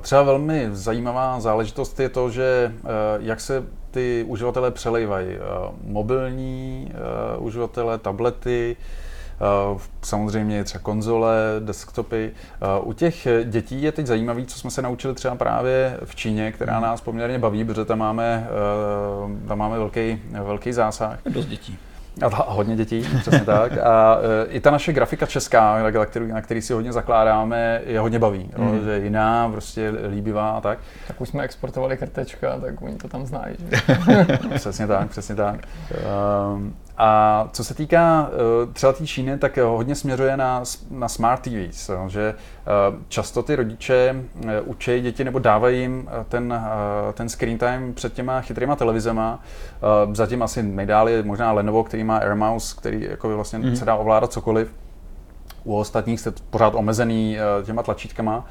[0.00, 2.72] Třeba velmi zajímavá záležitost je to, že
[3.20, 3.64] jak se
[3.96, 5.28] ty uživatelé přelejvají.
[5.28, 5.38] Eh,
[5.84, 8.76] mobilní eh, uživatelé, tablety,
[10.02, 12.32] samozřejmě třeba konzole, desktopy.
[12.82, 16.72] U těch dětí je teď zajímavé, co jsme se naučili třeba právě v Číně, která
[16.72, 16.82] hmm.
[16.82, 18.48] nás poměrně baví, protože tam máme,
[19.48, 21.18] tam máme velký, velký zásah.
[21.30, 21.78] Dost dětí.
[22.22, 23.78] A hodně dětí, přesně tak.
[23.78, 28.00] A e, i ta naše grafika česká, na který, na který si hodně zakládáme, je
[28.00, 28.50] hodně baví.
[28.56, 28.74] Mm.
[28.74, 30.78] Jo, že je jiná, prostě líbivá a tak.
[31.08, 33.56] Tak už jsme exportovali krtečka, tak oni to tam znají.
[34.54, 35.60] přesně tak, přesně tak.
[36.54, 41.42] Um, a co se týká uh, třeba té Číny, tak hodně směřuje na, na smart
[41.42, 44.14] TVs, že uh, často ty rodiče
[44.44, 46.62] uh, učí děti nebo dávají jim ten,
[47.14, 49.40] ten screen time před těma chytrýma televizema.
[50.12, 53.76] Zatím asi nejdál je možná Lenovo, který má Air Mouse, který jako vlastně mm.
[53.76, 54.74] se dá ovládat cokoliv.
[55.64, 58.44] U ostatních jste pořád omezený těma tlačítkama.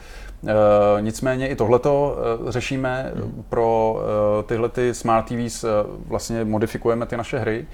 [0.99, 2.17] Nicméně i tohleto
[2.47, 3.43] řešíme mm.
[3.49, 3.99] pro
[4.45, 5.65] tyhle ty smart TVs,
[6.07, 7.65] vlastně modifikujeme ty naše hry.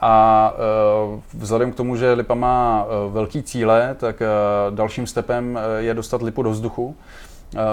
[0.00, 0.54] A
[1.12, 5.94] uh, vzhledem k tomu, že Lipa má uh, velký cíle, tak uh, dalším stepem je
[5.94, 6.96] dostat Lipu do vzduchu.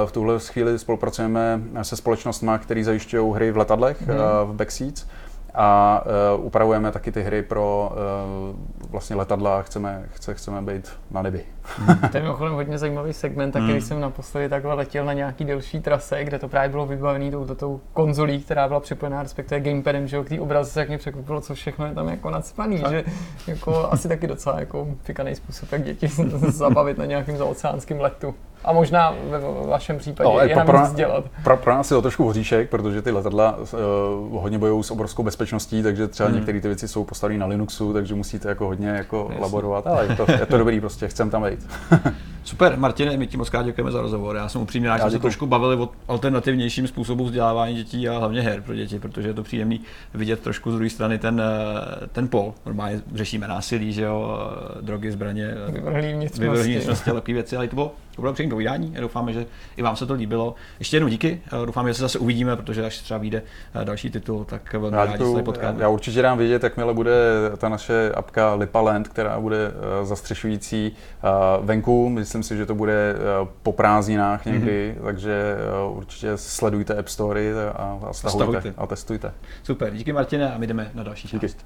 [0.05, 4.15] V tuhle chvíli spolupracujeme se společnostmi, které zajišťují hry v letadlech, mm.
[4.45, 5.07] v Backseats
[5.53, 6.03] a
[6.37, 7.91] upravujeme taky ty hry pro
[8.89, 11.54] vlastně letadla, chceme, chce, chceme být na nebi.
[12.11, 13.81] to je mimochodem hodně zajímavý segment, a když hmm.
[13.81, 17.81] jsem naposledy takhle letěl na nějaký delší trase, kde to právě bylo vybavené tou, tou
[17.93, 21.55] konzolí, která byla připojená, respektive gamepadem, že jo, k té obraze jak mě překvapilo, co
[21.55, 23.03] všechno je tam jako nadspaný, že
[23.47, 26.07] jako asi taky docela jako fikaný způsob, jak děti
[26.47, 28.35] zabavit na nějakým zaoceánském letu.
[28.65, 31.25] A možná ve vašem případě no, je pro, dělat.
[31.43, 35.23] Pro, pro nás je to trošku hoříšek, protože ty letadla uh, hodně bojují s obrovskou
[35.23, 36.35] bezpečností, takže třeba hmm.
[36.35, 40.15] některé ty věci jsou postavené na Linuxu, takže musíte jako hodně jako laborovat, ale je
[40.15, 41.67] to, je to dobrý, prostě chcem tam být.
[42.45, 44.35] Super, Martine, my ti moc krát děkujeme za rozhovor.
[44.35, 48.41] Já jsem upřímně rád, že se trošku bavili o alternativnějím způsobu vzdělávání dětí a hlavně
[48.41, 49.81] her pro děti, protože je to příjemný
[50.13, 52.53] vidět trošku z druhé strany ten, eh, ten pol.
[52.65, 54.39] Normálně řešíme násilí, že jo,
[54.77, 55.51] eh, drogy, zbraně,
[56.39, 58.95] vyvrhlý vnitřnosti, takové věci, ale to bylo, to bylo příjemné povídání.
[58.99, 59.45] Doufáme, že
[59.77, 60.55] i vám se to líbilo.
[60.79, 61.41] Ještě jednou díky.
[61.65, 63.41] Doufám, že se zase uvidíme, protože až třeba vyjde
[63.83, 65.81] další titul, tak velmi rádi se potkáme.
[65.81, 67.13] Já určitě dám vědět, jakmile bude
[67.57, 69.71] ta naše apka Lipaland, která bude
[70.03, 70.91] zastřešující
[71.61, 72.09] venku.
[72.09, 73.15] Myslím si, že to bude
[73.63, 75.05] po prázdninách někdy, mm-hmm.
[75.05, 75.55] takže
[75.89, 79.33] určitě sledujte App Story a, a stahujte, stahujte a testujte.
[79.63, 81.47] Super, díky Martine a my jdeme na další díky.
[81.49, 81.65] část.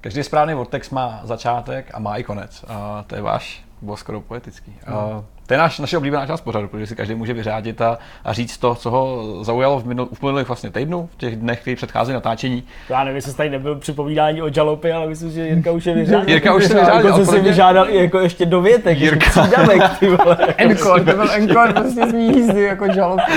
[0.00, 2.64] Každý správný vortex má začátek a má i konec.
[2.68, 4.76] A to je váš, bylo skoro poetický.
[4.88, 5.26] No.
[5.46, 8.58] To je naš, naše oblíbená část pořadu, protože si každý může vyřádit a, a říct
[8.58, 12.12] to, co ho zaujalo v, minul, v minulých vlastně týdnu, v těch dnech, který předchází
[12.12, 12.62] natáčení.
[12.88, 16.28] Já nevím, jestli tady nebyl připovídání o žalopy, ale myslím, že Jirka už je vyřádil.
[16.28, 17.10] Jirka už se vyřádil.
[17.10, 19.30] Jako, si vyžádal i jako ještě do větek, Jirka.
[19.30, 20.36] přídamek, ty vole.
[20.56, 23.32] Encore, to byl encore prostě z mý jízdy, jako žalopy.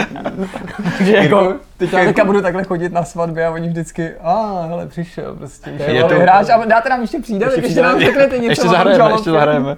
[0.98, 4.68] Takže jako, Teď já teďka budu takhle chodit na svatbě a oni vždycky, a ah,
[4.68, 5.70] hele, přišel prostě.
[5.88, 8.52] Je to, hráč a dáte nám ještě přijde, ještě, ještě nám řeknete něco.
[8.52, 9.78] Ještě zahrajeme, ještě zahrajeme.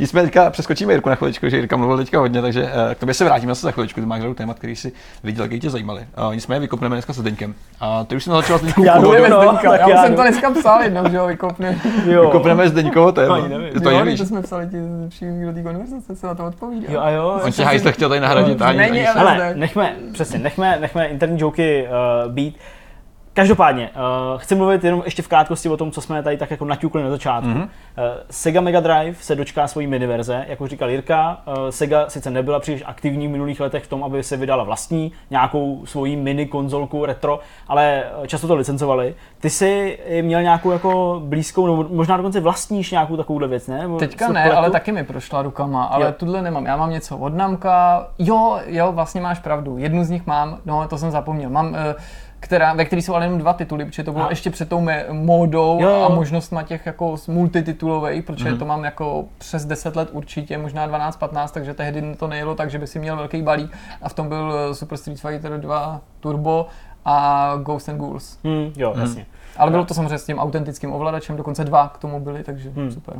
[0.00, 3.14] Nicméně teďka přeskočíme Jirku na chviličku, že Jirka mluvil teďka hodně, takže uh, k tobě
[3.14, 4.92] se vrátíme zase za chviličku, ty máš řadu témat, který si
[5.24, 6.06] viděl, jak tě zajímali.
[6.26, 7.54] Uh, nicméně vykopneme dneska se Zdeňkem.
[7.80, 10.50] A ty už jsem začal s Zdeňkou já, no, já, já, já jsem to dneska
[10.50, 11.78] psal jednou, že jo, vykopneme.
[12.04, 13.40] Vykopneme Zdeňkovo téma.
[13.82, 14.76] To jo, to jsme psali ti
[15.08, 16.92] přímý do té konverzace, se na to odpovídá.
[16.92, 17.40] Jo a jo.
[17.44, 18.62] On tě hajsle chtěl tady nahradit.
[18.62, 21.88] Ale nechme, přesně, nechme, nechme interní joky
[22.26, 22.56] uh, být.
[23.38, 26.64] Každopádně, uh, chci mluvit jenom ještě v krátkosti o tom, co jsme tady tak jako
[26.64, 27.48] naťukli na začátku.
[27.48, 27.62] Mm-hmm.
[27.62, 27.68] Uh,
[28.30, 31.40] Sega Mega Drive se dočká svojí miniverze, jako říkal Jirka.
[31.46, 35.12] Uh, Sega sice nebyla příliš aktivní v minulých letech v tom, aby se vydala vlastní
[35.30, 39.14] nějakou svoji mini konzolku retro, ale často to licencovali.
[39.40, 43.88] Ty jsi měl nějakou jako blízkou, nebo možná dokonce vlastníš nějakou takovouhle věc, ne?
[43.98, 46.12] Teďka ne, ale taky mi prošla rukama, ale jo.
[46.12, 46.66] tuhle nemám.
[46.66, 48.06] Já mám něco od Namka.
[48.18, 49.78] Jo, jo, vlastně máš pravdu.
[49.78, 51.50] Jednu z nich mám, no to jsem zapomněl.
[51.50, 51.76] Mám uh,
[52.40, 54.30] která, ve které jsou ale jenom dva tituly, protože to bylo a.
[54.30, 58.58] ještě před tou módou jo, a možnostma těch jako multititulových, protože mm.
[58.58, 62.78] to mám jako přes 10 let určitě, možná 12-15, takže tehdy to nejelo tak, že
[62.78, 66.66] by si měl velký balík a v tom byl eh, Super Street Fighter 2 Turbo
[67.04, 68.38] a Ghost and Ghouls.
[68.44, 69.00] Mm, jo, mm.
[69.00, 69.26] jasně.
[69.56, 72.90] Ale bylo to samozřejmě s tím autentickým ovladačem, dokonce dva k tomu byly, takže mm.
[72.90, 73.16] super.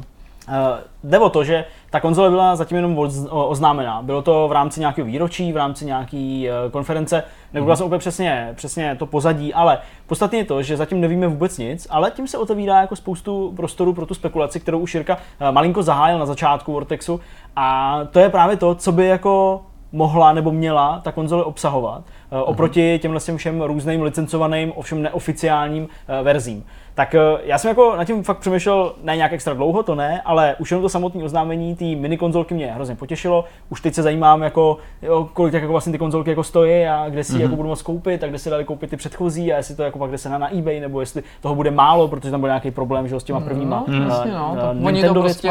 [0.49, 2.99] Uh, jde o to, že ta konzole byla zatím jenom
[3.31, 4.03] oznámená.
[4.03, 8.53] Bylo to v rámci nějakého výročí, v rámci nějaké uh, konference, nebyla jsem úplně přesně,
[8.55, 12.39] přesně to pozadí, ale podstatně je to, že zatím nevíme vůbec nic, ale tím se
[12.39, 16.73] otevírá jako spoustu prostoru pro tu spekulaci, kterou už Jirka uh, malinko zahájil na začátku
[16.73, 17.21] Vortexu
[17.57, 19.63] a to je právě to, co by jako
[19.93, 25.89] mohla nebo měla ta konzole obsahovat oproti těmhle všem různým licencovaným, ovšem neoficiálním
[26.23, 26.65] verzím.
[26.99, 30.23] Tak uh, já jsem jako na tím fakt přemýšlel ne nějak extra dlouho, to ne,
[30.25, 33.45] ale už jenom to samotné oznámení té mini konzolky mě hrozně potěšilo.
[33.69, 37.25] Už teď se zajímám, jako, jo, kolik jako vlastně ty konzolky jako stojí a kde
[37.25, 37.41] si mm-hmm.
[37.41, 39.99] jako budu moct koupit a kde si dali koupit ty předchozí a jestli to jako
[39.99, 42.71] pak jde se na, na eBay nebo jestli toho bude málo, protože tam byl nějaký
[42.71, 43.85] problém že, s těma prvníma.
[43.89, 44.57] No, uh, jasně, no.
[44.81, 45.51] Uh, Oni to prostě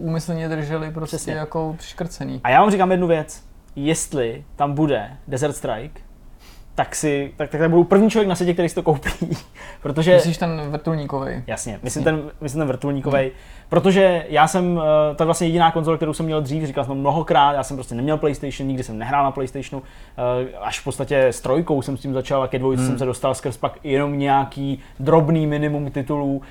[0.00, 1.32] úmyslně drželi prostě Přesně.
[1.32, 2.40] jako přiškrcený.
[2.44, 3.42] A já vám říkám jednu věc
[3.76, 6.00] jestli tam bude Desert Strike,
[6.74, 9.10] tak si, tak, tak, tak budu první člověk na světě, který si to koupí.
[9.82, 10.14] protože...
[10.14, 11.42] Myslíš ten vrtulníkový?
[11.46, 13.22] Jasně, myslím ten, myslím ten vrtulníkový.
[13.22, 13.30] Hmm.
[13.68, 14.80] Protože já jsem,
[15.12, 17.76] eh, to je vlastně jediná konzole, kterou jsem měl dřív, říkal jsem mnohokrát, já jsem
[17.76, 21.96] prostě neměl PlayStation, nikdy jsem nehrál na PlayStationu, eh, až v podstatě s trojkou jsem
[21.96, 22.90] s tím začal a ke dvojce hmm.
[22.90, 26.42] jsem se dostal skrz pak jenom nějaký drobný minimum titulů,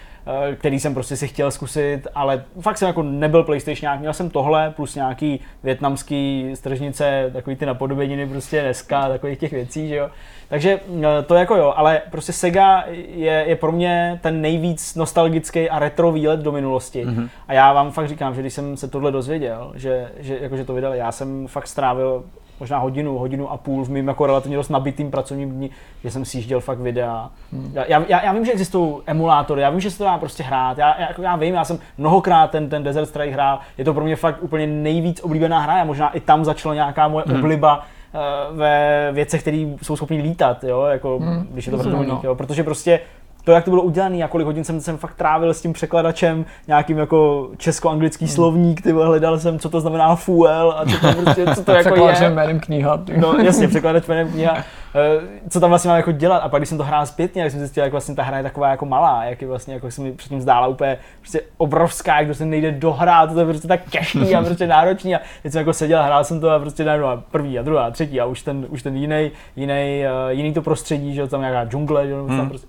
[0.55, 4.73] který jsem prostě si chtěl zkusit, ale fakt jsem jako nebyl PlayStation, měl jsem tohle
[4.75, 10.09] plus nějaký větnamský stržnice, takový ty napodobeniny prostě dneska, takových těch věcí, že jo.
[10.49, 10.79] Takže
[11.25, 12.83] to jako jo, ale prostě Sega
[13.15, 17.05] je, je pro mě ten nejvíc nostalgický a retro výlet do minulosti.
[17.05, 17.29] Mm-hmm.
[17.47, 20.65] A já vám fakt říkám, že když jsem se tohle dozvěděl, že, že, jako, že
[20.65, 22.23] to vydali, já jsem fakt strávil
[22.63, 25.69] možná hodinu, hodinu a půl v mým jako relativně dost nabitým pracovním dní,
[26.03, 27.29] že jsem si dělal fakt videa.
[27.51, 27.71] Hmm.
[27.73, 30.77] Já, já, já, vím, že existují emulátory, já vím, že se to dá prostě hrát,
[30.77, 33.93] já, já, jako já vím, já jsem mnohokrát ten, ten Desert Strike hrál, je to
[33.93, 37.39] pro mě fakt úplně nejvíc oblíbená hra a možná i tam začala nějaká moje hmm.
[37.39, 41.47] obliba uh, ve věcech, které jsou schopné lítat, jo, jako, hmm.
[41.51, 42.99] když je to vrtulník, jo, protože prostě
[43.43, 46.45] to, jak to bylo udělané, a kolik hodin jsem, jsem fakt trávil s tím překladačem,
[46.67, 48.33] nějakým jako česko-anglický hmm.
[48.33, 52.07] slovník, ty hledal jsem, co to znamená fuel a co to, prostě, co to jako
[52.07, 52.29] je.
[52.29, 52.97] jménem kniha.
[52.97, 53.17] Ty.
[53.17, 54.57] No jasně, překladač jménem kniha.
[54.95, 57.51] Eh, co tam vlastně mám jako dělat a pak když jsem to hrál zpětně, jak
[57.51, 60.01] jsem zjistil, jak vlastně ta hra je taková jako malá, jak je vlastně, jako se
[60.01, 64.35] mi předtím zdála úplně prostě obrovská, jak se nejde dohrát, to je prostě tak těžký
[64.35, 67.59] a prostě náročný a teď jsem jako seděl, hrál jsem to a prostě najednou první
[67.59, 71.13] a druhá a třetí a už ten, už ten jiný, jiný, uh, jiný to prostředí,
[71.13, 72.37] že tam nějaká džungle, že hmm.
[72.37, 72.67] tam prostě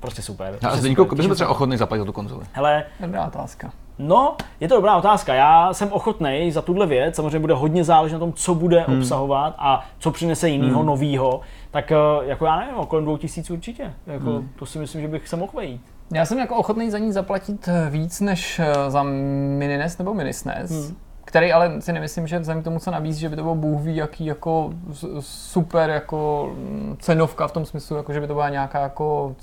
[0.00, 0.58] prostě super.
[0.62, 2.44] A Zdeňko, bys třeba ochotný zaplatit za tu konzoli?
[2.52, 3.72] Hele, dobrá otázka.
[3.98, 5.34] No, je to dobrá otázka.
[5.34, 8.98] Já jsem ochotný za tuhle věc, samozřejmě bude hodně záležet na tom, co bude hmm.
[8.98, 10.86] obsahovat a co přinese jiného, hmm.
[10.86, 11.40] nového.
[11.70, 13.94] Tak eh, jako já nevím, kolem dvou tisíc určitě.
[14.06, 14.48] Jako, hmm.
[14.56, 15.82] To si myslím, že bych se mohl vejít.
[16.12, 20.70] Já jsem jako ochotný za ní zaplatit eh, víc než eh, za Minines nebo Minisnes.
[20.70, 20.96] Hmm
[21.30, 23.80] který ale si nemyslím, že vzhledem k tomu, co nabízí, že by to bylo bůh
[23.80, 24.72] ví, jaký jako
[25.20, 29.34] super jako mm, cenovka v tom smyslu, jako že by to byla nějaká jako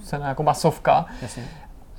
[0.00, 1.06] cena jako masovka.
[1.22, 1.44] Jasně.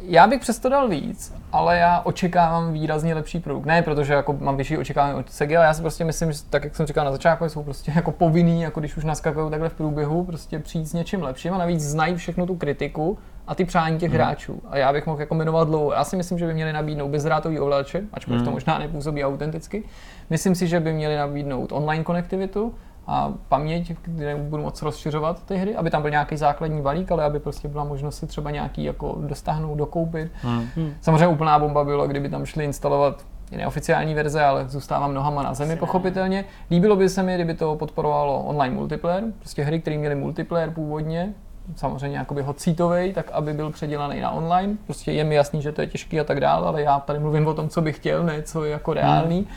[0.02, 3.66] Já bych přesto dal víc, ale já očekávám výrazně lepší produkt.
[3.66, 6.64] Ne, protože jako mám vyšší očekávání od Segi, ale já si prostě myslím, že tak,
[6.64, 9.74] jak jsem říkal na začátku, jsou prostě jako povinný, jako když už naskakují takhle v
[9.74, 13.18] průběhu, prostě přijít s něčím lepším a navíc znají všechnu tu kritiku
[13.48, 14.20] a ty přání těch hmm.
[14.20, 14.62] hráčů.
[14.70, 15.94] A já bych mohl jako jmenovat dlouho.
[15.94, 18.46] Já si myslím, že by měli nabídnout bezdrátový ovladače, ačkoliv hmm.
[18.46, 19.84] to možná nepůsobí autenticky.
[20.30, 22.76] Myslím si, že by měli nabídnout online konektivitu,
[23.12, 27.24] a paměť, kde budu moc rozšiřovat ty hry, aby tam byl nějaký základní balík, ale
[27.24, 30.32] aby prostě byla možnost si třeba nějaký jako dostahnout, dokoupit.
[30.42, 30.68] Hmm.
[30.76, 30.94] hmm.
[31.02, 35.76] Samozřejmě úplná bomba bylo, kdyby tam šli instalovat neoficiální verze, ale zůstávám nohama na zemi,
[35.76, 36.46] pochopitelně.
[36.72, 41.34] Líbilo by se mi, kdyby to podporovalo online multiplayer, prostě hry, které měly multiplayer původně,
[41.76, 44.78] samozřejmě jakoby hocítovej, tak aby byl předělaný na online.
[44.86, 47.48] Prostě je mi jasný, že to je těžký a tak dále, ale já tady mluvím
[47.48, 49.38] o tom, co bych chtěl, ne co je jako reálný.
[49.38, 49.48] Hmm.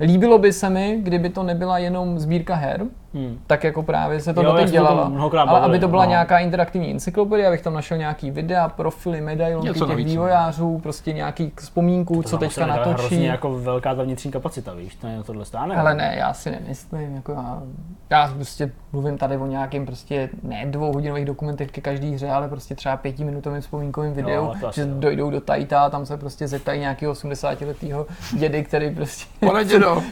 [0.00, 3.38] Líbilo by se mi, kdyby to nebyla jenom sbírka her, Hmm.
[3.46, 5.12] Tak jako právě se to jo, doteď dělala.
[5.46, 6.10] Ale aby to byla no.
[6.10, 10.10] nějaká interaktivní encyklopedie, abych tam našel nějaký videa, profily, medailonky těch navíc, no.
[10.10, 12.90] vývojářů, prostě nějaký vzpomínku, to co teďka natočí.
[12.98, 15.76] hrozně jako velká ta vnitřní kapacita, víš, to je tohle stáne.
[15.76, 17.62] Ale ne, já si nemyslím, jako já,
[18.10, 22.74] já prostě mluvím tady o nějakým prostě ne dvouhodinových dokumentech ke každý hře, ale prostě
[22.74, 24.88] třeba pětiminutovým vzpomínkovým videu, jo, že jo.
[24.90, 29.26] dojdou do Tajta a tam se prostě zeptají nějakého 80 letého dědy, který prostě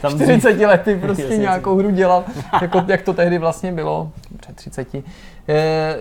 [0.09, 2.23] 40 lety prostě nějakou hru dělal,
[2.61, 4.95] jako jak to tehdy vlastně bylo, před 30.
[5.49, 5.95] Eh,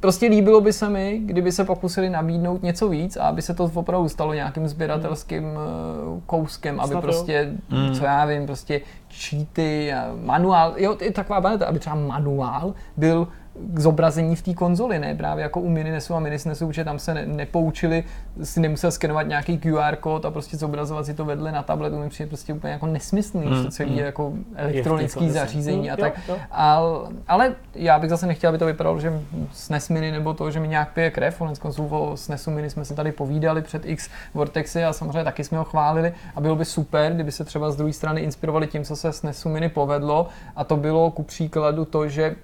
[0.00, 3.70] prostě líbilo by se mi, kdyby se pokusili nabídnout něco víc a aby se to
[3.74, 6.22] opravdu stalo nějakým sběratelským hmm.
[6.26, 7.94] kouskem, aby Snad prostě, hmm.
[7.94, 8.80] co já vím, prostě
[9.10, 15.14] cheaty, manuál, jo, taková baneta, aby třeba manuál byl k zobrazení v té konzoli, ne
[15.14, 18.04] právě jako u Mininesu a Minisnesu, protože tam se ne, nepoučili,
[18.42, 22.08] si nemusel skenovat nějaký QR kód a prostě zobrazovat si to vedle na tabletu, mi
[22.08, 23.98] přijde prostě úplně jako nesmyslný, mm, to celé mm.
[23.98, 26.18] jako elektronické zařízení a tak.
[26.28, 26.36] Jo, jo.
[26.50, 29.20] Ale, ale já bych zase nechtěl, aby to vypadalo, že
[29.52, 32.84] SNES Mini nebo to, že mi nějak pije krev, konec konců o SNESu Mini jsme
[32.84, 36.64] si tady povídali před X Vortexy a samozřejmě taky jsme ho chválili a bylo by
[36.64, 40.64] super, kdyby se třeba z druhé strany inspirovali tím, co se SNESu Mini povedlo a
[40.64, 42.36] to bylo ku příkladu to, že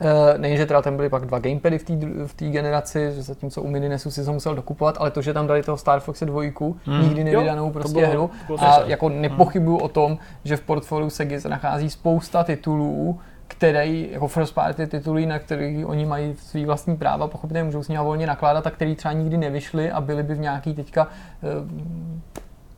[0.00, 1.78] Uh, nejen, že teda tam byly pak dva gamepady
[2.26, 5.46] v té generaci, že zatímco u Mininesu si to musel dokupovat, ale to, že tam
[5.46, 6.42] dali toho Star Foxe 2,
[6.86, 7.02] hmm.
[7.02, 8.30] nikdy nevydanou jo, prostě bylo, hru.
[8.46, 9.84] Bylo a jako nepochybuju hmm.
[9.84, 15.26] o tom, že v portfoliu Sega se nachází spousta titulů, který, jako first party tituly,
[15.26, 18.96] na který oni mají svý vlastní práva, pochopitelně můžou s nimi volně nakládat a který
[18.96, 21.68] třeba nikdy nevyšly a byly by v nějaký teďka uh,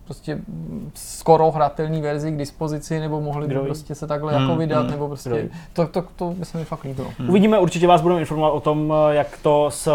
[0.07, 0.39] prostě
[0.95, 4.91] skoro hratelný verzi k dispozici, nebo mohli by prostě se takhle hmm, jako vydat, hmm,
[4.91, 7.09] nebo prostě, to, to, to by se mi fakt líbilo.
[7.19, 7.29] Hmm.
[7.29, 9.89] Uvidíme, určitě vás budeme informovat o tom, jak to s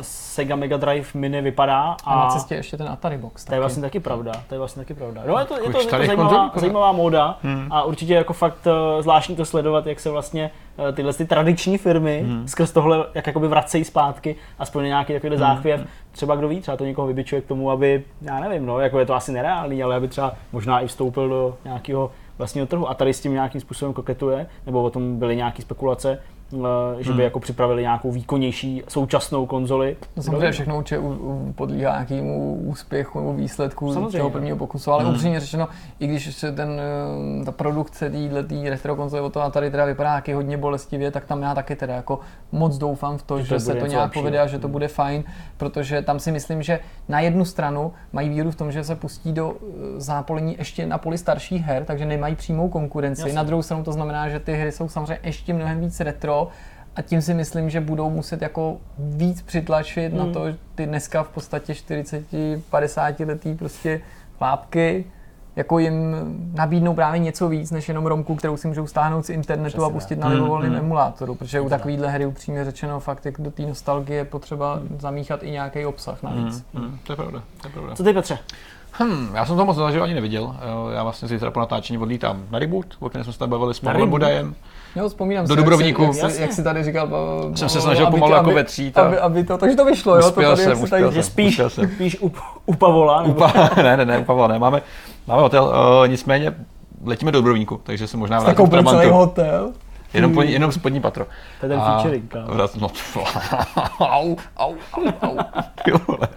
[0.00, 1.96] Sega Mega Drive Mini vypadá.
[2.04, 3.44] A, a na cestě ještě ten Atari Box.
[3.44, 5.22] To je vlastně taky pravda, to je vlastně taky pravda.
[5.26, 7.68] No je to, je to, je to zajímavá, zajímavá móda hmm.
[7.70, 10.50] a určitě jako fakt eh, zvláštní to sledovat, jak se vlastně
[10.92, 12.48] tyhle ty tradiční firmy hmm.
[12.48, 15.38] skrz tohle jak jakoby vracejí zpátky, aspoň nějaký takový hmm.
[15.38, 15.86] záchvěv.
[16.12, 19.06] Třeba kdo ví, třeba to někoho vybičuje k tomu, aby, já nevím, no, jako je
[19.06, 23.14] to asi nereálný, ale aby třeba možná i vstoupil do nějakého vlastního trhu a tady
[23.14, 26.41] s tím nějakým způsobem koketuje, nebo o tom byly nějaké spekulace, Eh,
[26.98, 27.20] že by hmm.
[27.20, 29.96] jako připravili nějakou výkonnější současnou konzoli.
[30.16, 31.00] No, samozřejmě všechno určitě
[31.54, 34.18] podlíhá nějakému úspěchu nebo výsledku samozřejmě.
[34.18, 35.14] toho prvního pokusu, ale hmm.
[35.14, 35.68] upřímně řečeno,
[36.00, 36.80] i když se ten,
[37.40, 41.24] eh, ta produkce této retro konzole od toho tady teda vypadá nějaký hodně bolestivě, tak
[41.24, 42.20] tam já taky teda jako
[42.52, 44.88] moc doufám v to, že, že to se to nějak povede a že to bude
[44.88, 45.24] fajn,
[45.56, 49.32] protože tam si myslím, že na jednu stranu mají výhodu v tom, že se pustí
[49.32, 53.22] do eh, zápolení ještě na poli starších her, takže nemají přímou konkurenci.
[53.22, 53.34] Jasně.
[53.34, 56.41] Na druhou stranu to znamená, že ty hry jsou samozřejmě ještě mnohem víc retro,
[56.96, 60.18] a tím si myslím, že budou muset jako víc přitlačit hmm.
[60.18, 60.44] na to,
[60.74, 64.00] ty dneska v podstatě 40-50 letý prostě
[64.38, 65.04] chlápky,
[65.56, 66.16] jako jim
[66.54, 69.86] nabídnou právě něco víc, než jenom romku, kterou si můžou stáhnout z internetu Přesně.
[69.86, 70.80] a pustit na libovolném hmm.
[70.80, 74.96] emulátoru, protože u takovýhle hry upřímně řečeno fakt jak do té nostalgie je potřeba hmm.
[75.00, 76.64] zamíchat i nějaký obsah navíc.
[76.74, 76.84] Hmm.
[76.84, 76.98] Hmm.
[77.02, 77.94] To je pravda, to je pravda.
[77.94, 78.38] Co ty Petře?
[78.92, 80.56] Hmm, já jsem to moc zažil ani neviděl.
[80.94, 84.10] Já vlastně zítra po natáčení odlítám na reboot, o kterém jsme se bavili s Pavlem
[84.10, 84.54] Budajem.
[84.96, 86.02] Jo, vzpomínám do Dubrovníku.
[86.02, 87.08] Jak, jak, jak, jsi tady říkal,
[87.54, 88.98] jsem se snažil pomalu jako vetřít.
[88.98, 90.28] Aby, aby, to, takže to vyšlo, jo?
[90.28, 91.90] Uspěl to tady, jsem, uspěl jsem, spíš, jsem.
[91.94, 92.32] spíš u,
[92.66, 93.22] u Pavola.
[93.22, 93.34] Nebo?
[93.34, 94.58] Upa, ne, ne, ne, u Pavola ne.
[94.58, 94.82] Máme,
[95.26, 96.54] máme hotel, uh, nicméně
[97.04, 99.00] letíme do Dubrovníku, takže se možná vrátím v Trabantu.
[99.00, 99.72] celý hotel?
[100.14, 101.26] Jenom, po, jenom spodní patro.
[101.60, 102.34] To je ten featuring.
[102.80, 102.88] No,
[104.00, 105.38] au, au, au, au.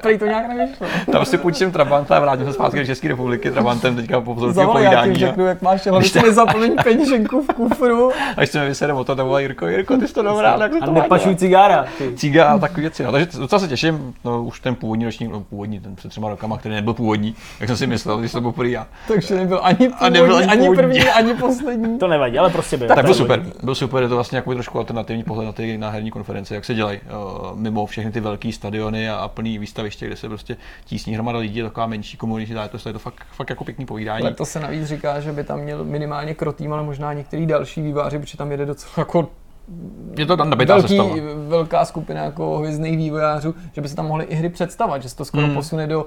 [0.02, 0.88] Prý to nějak nevyšlo.
[1.12, 4.72] Tam si půjčím Trabanta a vrátím se zpátky do České republiky Trabantem teďka po vzoru
[4.72, 5.22] povídání.
[5.22, 8.12] Já řeknu, jak máš, hlavně si nezapomeň peněženku v kufru.
[8.38, 10.72] Až se mi vysede o to, tam volá Jirko, Jirko, ty jsi to dobrá, jak
[10.72, 11.86] to A nepašuj cigára.
[12.16, 13.04] Cigára a takové věci.
[13.04, 13.12] No.
[13.12, 16.58] Takže docela se těším, no, už ten původní ročník, no, původní, ten před třema rokama,
[16.58, 18.88] který nebyl původní, jak jsem si myslel, když to byl první já.
[19.08, 22.00] Takže nebyl ani původní, a nebyl ani, ani první, ani poslední.
[22.00, 22.88] To nevadí, ale prostě byl.
[22.88, 25.90] Tak byl super, byl super, je to vlastně jako trošku alternativní pohled na ty na
[25.90, 30.08] herní konference, jak se dělají uh, mimo všechny ty velké stadiony a, a plný výstaviště,
[30.08, 33.50] kde se prostě tísní hromada lidí, taková menší komunita, je to, je to fakt, fakt
[33.50, 34.22] jako pěkný povídání.
[34.22, 37.82] Ale to se navíc říká, že by tam měl minimálně krotým, ale možná některý další
[37.82, 39.30] výváři, protože tam jede docela jako
[40.18, 41.16] je to tam velký, sestava.
[41.48, 45.16] velká skupina jako hvězdných vývojářů, že by se tam mohly i hry představovat, že se
[45.16, 45.56] to skoro hmm.
[45.56, 46.06] posune do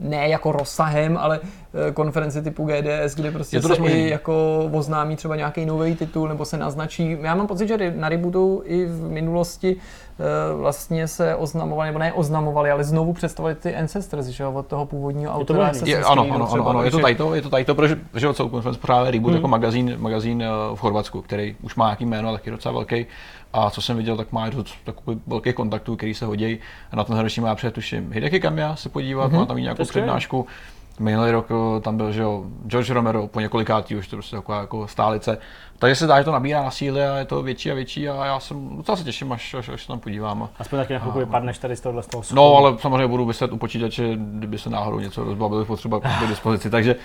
[0.00, 1.40] ne jako rozsahem, ale
[1.88, 5.94] eh, konference typu GDS, kde prostě je to se i jako oznámí třeba nějaký nový
[5.94, 7.16] titul nebo se naznačí.
[7.20, 12.12] Já mám pocit, že na rebootu i v minulosti eh, vlastně se oznamovali, nebo ne
[12.12, 15.72] oznamovali, ale znovu představili ty Ancestors, že od toho původního autora.
[15.84, 18.48] Je, je, ano, ano, ano, ano, je to tajto, je to tajto, protože, protože celou
[18.48, 19.36] konferenci pořádá reboot hmm.
[19.36, 23.06] jako magazín, magazín eh, v Chorvatsku, který už má nějaký jméno, taky docela velký.
[23.52, 24.50] A co jsem viděl, tak má
[24.84, 26.58] takový velkých kontaktů, který se hodí.
[26.92, 29.36] A na ten hroční má tuším Hideki Kamiya se podívat, mm-hmm.
[29.36, 30.46] má tam i nějakou přednášku.
[31.00, 34.60] Minulý rok eh, tam byl že jo, George Romero po několikátý, už to prostě taková
[34.60, 35.38] jako stálice.
[35.78, 38.26] Takže se dá, že to nabírá na síly a je to větší a větší a
[38.26, 40.48] já jsem docela se těším, až, až, až se tam podívám.
[40.58, 43.52] Aspoň taky na chvilku vypadneš tady z tohohle z toho No, ale samozřejmě budu vyset
[43.52, 46.70] u počítače, kdyby se náhodou něco rozbavilo, potřeba k dispozici.
[46.70, 46.96] Takže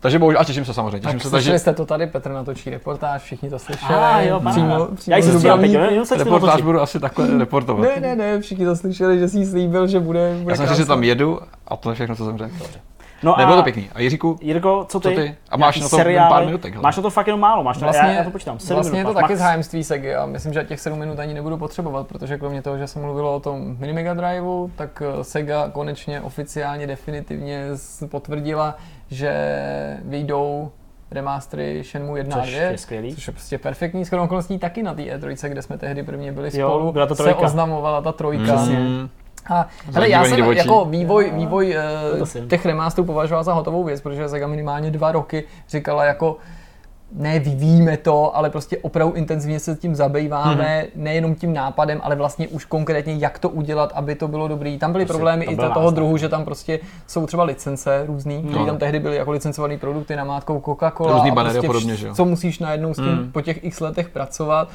[0.00, 1.00] takže bohužel, a těším se samozřejmě.
[1.00, 1.58] Těším tak se, takže...
[1.58, 3.94] jste to tady, Petr natočí reportáž, všichni to slyšeli.
[3.94, 7.82] A jo, přímo, přímo Já jsem si reportáž budu asi takhle reportovat.
[7.82, 10.86] Ne, ne, ne, všichni to slyšeli, že jsi slíbil, že bude, bude Já jsem že
[10.86, 12.54] tam jedu a to je všechno, co jsem řekl.
[13.22, 13.90] No Nebylo to pěkný.
[13.94, 14.38] A Jiříku?
[14.40, 15.08] Jirko, co ty?
[15.08, 15.36] Co ty?
[15.50, 16.30] A máš na to seriály?
[16.30, 16.76] pár minutek.
[16.76, 18.58] Máš na to fakt jenom málo, máš to, vlastně, já, já to počítám.
[18.68, 21.34] Vlastně minut, je to taky z hájemství Segy a myslím, že těch 7 minut ani
[21.34, 25.24] nebudu potřebovat, protože kromě toho, že se mluvilo o tom Mini Mega Driveu, tak eh,
[25.24, 27.64] Sega konečně oficiálně definitivně
[28.08, 28.76] potvrdila,
[29.10, 29.32] že
[30.04, 30.70] vyjdou
[31.10, 33.14] remastery Shenmue 1 což a 2, je skvělý.
[33.14, 34.04] což je prostě perfektní.
[34.04, 37.14] Skoro okolností taky na té E3, kde jsme tehdy prvně byli jo, spolu, byla to
[37.14, 38.54] se oznamovala ta trojka.
[38.56, 39.08] Mm.
[39.50, 40.58] A hele, já jsem divočí.
[40.58, 41.76] jako vývoj, vývoj
[42.20, 46.36] uh, těch remasterů považoval za hotovou věc, protože Sega minimálně dva roky říkala jako
[47.12, 50.90] ne vyvíjíme to, ale prostě opravdu intenzivně se tím zabýváme, mm-hmm.
[50.94, 54.78] nejenom tím nápadem, ale vlastně už konkrétně jak to udělat, aby to bylo dobrý.
[54.78, 58.48] Tam byly prostě problémy to i toho druhu, že tam prostě jsou třeba licence různý,
[58.50, 58.66] no.
[58.66, 61.12] tam tehdy byly jako licencované produkty na mátkou Coca-Cola.
[61.12, 62.14] Různý prostě, a podobně, že jo?
[62.14, 63.32] Co musíš najednou s tím mm.
[63.32, 64.68] po těch x letech pracovat.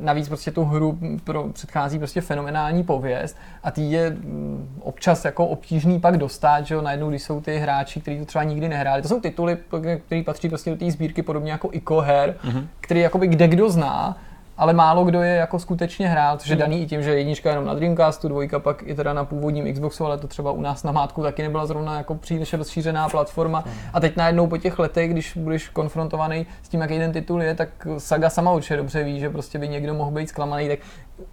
[0.00, 5.46] Navíc prostě tu hru pro, předchází prostě fenomenální pověst a ty je mm, občas jako
[5.46, 9.02] obtížný pak dostat, že jo, najednou, když jsou ty hráči, kteří to třeba nikdy nehráli.
[9.02, 9.58] To jsou tituly,
[10.06, 12.66] které patří prostě do té sbírky podobně jako Ico her, mm-hmm.
[12.80, 14.16] který jakoby kde kdo zná,
[14.56, 17.64] ale málo kdo je jako skutečně hrál, což je daný i tím, že jednička jenom
[17.64, 20.92] na Dreamcastu, dvojka pak i teda na původním Xboxu, ale to třeba u nás na
[20.92, 23.64] mátku taky nebyla zrovna jako příliš rozšířená platforma.
[23.92, 27.54] A teď najednou po těch letech, když budeš konfrontovaný s tím, jaký ten titul je,
[27.54, 27.68] tak
[27.98, 30.78] Saga sama určitě dobře ví, že prostě by někdo mohl být zklamaný, tak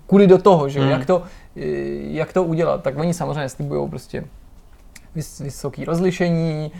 [0.07, 0.90] kudy do toho, že hmm.
[0.90, 1.24] jak, to,
[1.95, 4.24] jak to udělat, tak oni samozřejmě slibují prostě
[5.40, 6.72] vysoké rozlišení,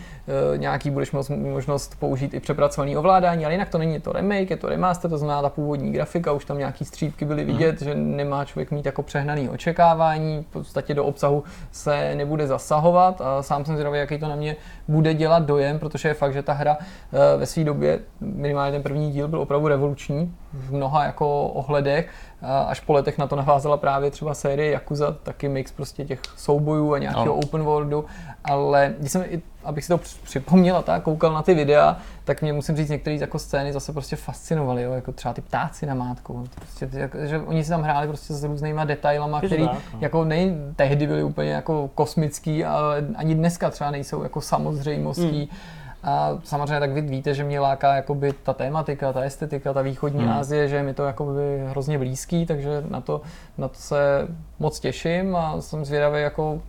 [0.56, 4.56] nějaký budeš mít možnost použít i přepracovaný ovládání, ale jinak to není to remake, je
[4.56, 7.52] to remaster, to znamená ta původní grafika, už tam nějaký střípky byly mhm.
[7.52, 7.86] vidět, mm.
[7.86, 13.42] že nemá člověk mít jako přehnaný očekávání, v podstatě do obsahu se nebude zasahovat a
[13.42, 14.56] sám jsem zvědavý, jaký to na mě
[14.88, 18.82] bude dělat dojem, protože je fakt, že ta hra e, ve své době, minimálně ten
[18.82, 22.08] první díl byl opravdu revoluční v mnoha jako ohledech,
[22.42, 26.92] až po letech na to navázala právě třeba série Yakuza, taky mix prostě těch soubojů
[26.92, 27.34] a nějakého no.
[27.34, 28.04] open worldu,
[28.44, 29.24] ale když jsem,
[29.64, 33.16] abych si to připomněl a tak, koukal na ty videa, tak mě musím říct, některé
[33.16, 37.64] jako scény zase prostě fascinovaly, jo, jako třeba ty ptáci na mátku, prostě, že oni
[37.64, 39.76] si tam hráli prostě s různýma detailama, které no.
[40.00, 45.48] jako nej, tehdy byly úplně jako kosmický, ale ani dneska třeba nejsou jako samozřejmostí.
[45.50, 49.82] Hmm a samozřejmě tak vy víte, že mě láká jakoby ta tématika, ta estetika, ta
[49.82, 50.32] východní hmm.
[50.32, 53.20] Asie, že je mi to jakoby hrozně blízký, takže na to,
[53.58, 54.28] na to se
[54.58, 56.62] moc těším a jsem zvědavý, jako,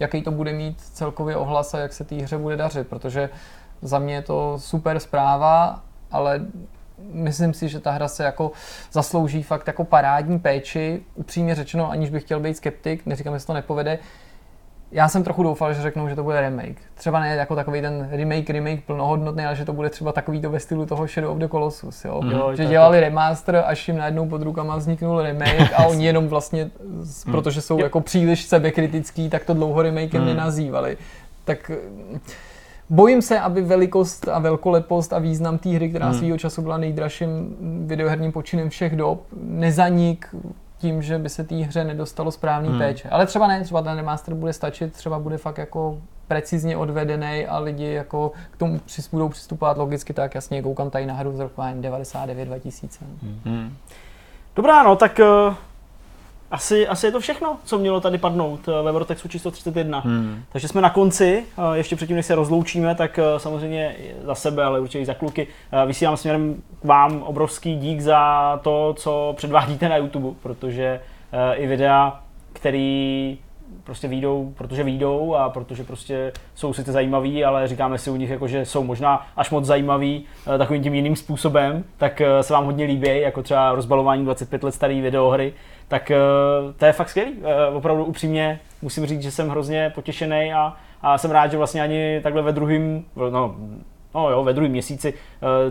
[0.00, 3.30] jaký to bude mít celkově ohlas a jak se té hře bude dařit, protože
[3.82, 6.46] za mě je to super zpráva, ale
[6.98, 8.52] myslím si, že ta hra se jako
[8.92, 13.52] zaslouží fakt jako parádní péči, upřímně řečeno, aniž bych chtěl být skeptik, neříkám, že to
[13.52, 13.98] nepovede,
[14.92, 16.76] já jsem trochu doufal, že řeknou, že to bude remake.
[16.94, 20.50] Třeba ne jako takový ten remake, remake plnohodnotný, ale že to bude třeba takový to
[20.50, 22.20] ve stylu toho Shadow of the Colossus, jo?
[22.22, 22.30] Mm.
[22.30, 26.70] jo že dělali remaster, až jim najednou pod rukama vzniknul remake a oni jenom vlastně,
[26.84, 27.32] mm.
[27.32, 30.26] protože jsou jako příliš sebekritický, tak to dlouho remakem mm.
[30.26, 30.96] nenazývali.
[31.44, 31.70] Tak
[32.90, 36.18] Bojím se, aby velikost a velkolepost a význam té hry, která hmm.
[36.18, 37.56] svýho času byla nejdražším
[37.86, 40.34] videoherním počinem všech dob, nezanik
[40.78, 42.78] tím, že by se té hře nedostalo správný hmm.
[42.78, 43.08] péče.
[43.08, 45.98] Ale třeba ne, třeba ten remaster bude stačit, třeba bude fakt jako
[46.28, 48.80] precizně odvedený a lidi jako k tomu
[49.10, 52.88] budou přistupovat logicky tak, jasně koukám tady na hru z roku 99-2000.
[53.44, 53.76] Hmm.
[54.56, 55.54] Dobrá, no tak uh,
[56.50, 59.98] asi, asi je to všechno, co mělo tady padnout uh, ve Vortexu číslo 31.
[59.98, 60.42] Hmm.
[60.52, 64.64] Takže jsme na konci, uh, ještě předtím, než se rozloučíme, tak uh, samozřejmě za sebe,
[64.64, 65.46] ale určitě i za kluky,
[65.86, 71.00] vysílám směrem k vám obrovský dík za to, co předvádíte na YouTube, protože
[71.56, 72.20] i videa,
[72.52, 73.38] který
[73.84, 78.30] prostě výjdou, protože výjdou a protože prostě jsou sice zajímaví, ale říkáme si u nich,
[78.30, 80.24] jako, že jsou možná až moc zajímaví
[80.54, 84.62] eh, takovým tím jiným způsobem, tak eh, se vám hodně líbí, jako třeba rozbalování 25
[84.62, 85.52] let staré videohry,
[85.88, 86.16] tak eh,
[86.76, 87.32] to je fakt skvělý.
[87.72, 92.20] Opravdu upřímně musím říct, že jsem hrozně potěšený a, a jsem rád, že vlastně ani
[92.22, 93.56] takhle ve druhém, no,
[94.14, 95.14] no jo, ve druhém měsíci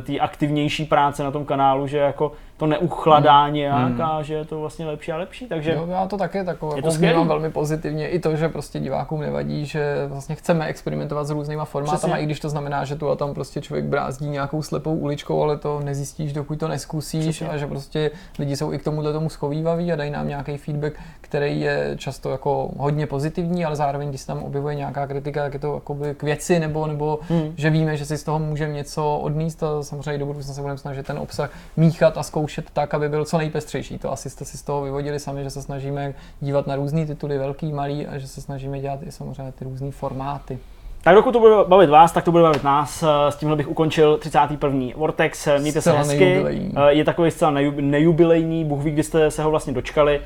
[0.04, 3.54] ty aktivnější práce na tom kanálu, že jako to neuchladá hmm.
[3.54, 4.02] nějak hmm.
[4.02, 5.48] a že je to vlastně lepší a lepší.
[5.48, 8.08] Takže jo, já to také takové jako vnímám velmi pozitivně.
[8.10, 12.40] I to, že prostě divákům nevadí, že vlastně chceme experimentovat s různýma formátama, i když
[12.40, 16.34] to znamená, že tu a tam prostě člověk brázdí nějakou slepou uličkou, ale to nezjistíš,
[16.34, 17.48] dokud to neskusíš Přesně.
[17.48, 20.94] a že prostě lidi jsou i k tomuhle tomu schovývaví a dají nám nějaký feedback,
[21.22, 25.54] který je často jako hodně pozitivní, ale zároveň, když se tam objevuje nějaká kritika, tak
[25.54, 25.82] je to
[26.18, 27.54] k věci nebo, nebo hmm.
[27.58, 30.78] že víme, že si z toho můžeme něco odníst a samozřejmě do budoucna se budeme
[30.78, 33.98] snažit ten obsah míchat a zkoušet zkoušet tak, aby byl co nejpestřejší.
[33.98, 37.38] To asi jste si z toho vyvodili sami, že se snažíme dívat na různé tituly,
[37.38, 40.60] velký, malý a že se snažíme dělat i samozřejmě ty různé formáty.
[41.04, 43.04] Tak dokud to bude bavit vás, tak to bude bavit nás.
[43.30, 44.80] S tímhle bych ukončil 31.
[44.96, 45.48] Vortex.
[45.60, 46.44] Mějte se hezky.
[46.88, 50.22] Je takový zcela nejubilejní, Bůh ví, kdy jste se ho vlastně dočkali.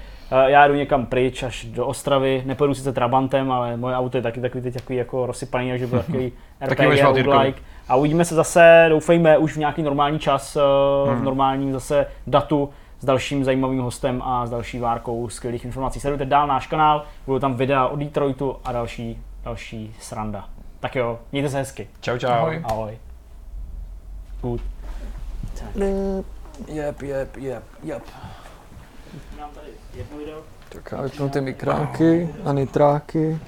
[0.45, 2.43] Já jdu někam pryč, až do Ostravy.
[2.45, 6.01] Nepojedu sice Trabantem, ale moje auto je taky takový teď takový jako rozsypaný, takže bude
[6.03, 6.31] takový
[6.65, 7.61] RPG like.
[7.89, 10.59] A uvidíme se zase, doufejme, už v nějaký normální čas, eh,
[11.09, 11.19] hmm.
[11.19, 15.99] v normálním zase datu s dalším zajímavým hostem a s další várkou skvělých informací.
[15.99, 20.49] Sledujte dál náš kanál, budou tam videa o Detroitu a další, další sranda.
[20.79, 21.87] Tak jo, mějte se hezky.
[22.01, 22.29] Čau, čau.
[22.29, 22.61] Ahoj.
[22.63, 22.97] Ahoj.
[24.41, 24.61] Good.
[26.67, 28.03] Jep, jep, jep, jep.
[29.39, 30.41] Mám tady jedno video.
[30.69, 33.39] Tak já vypnu ty mikránky a nitráky.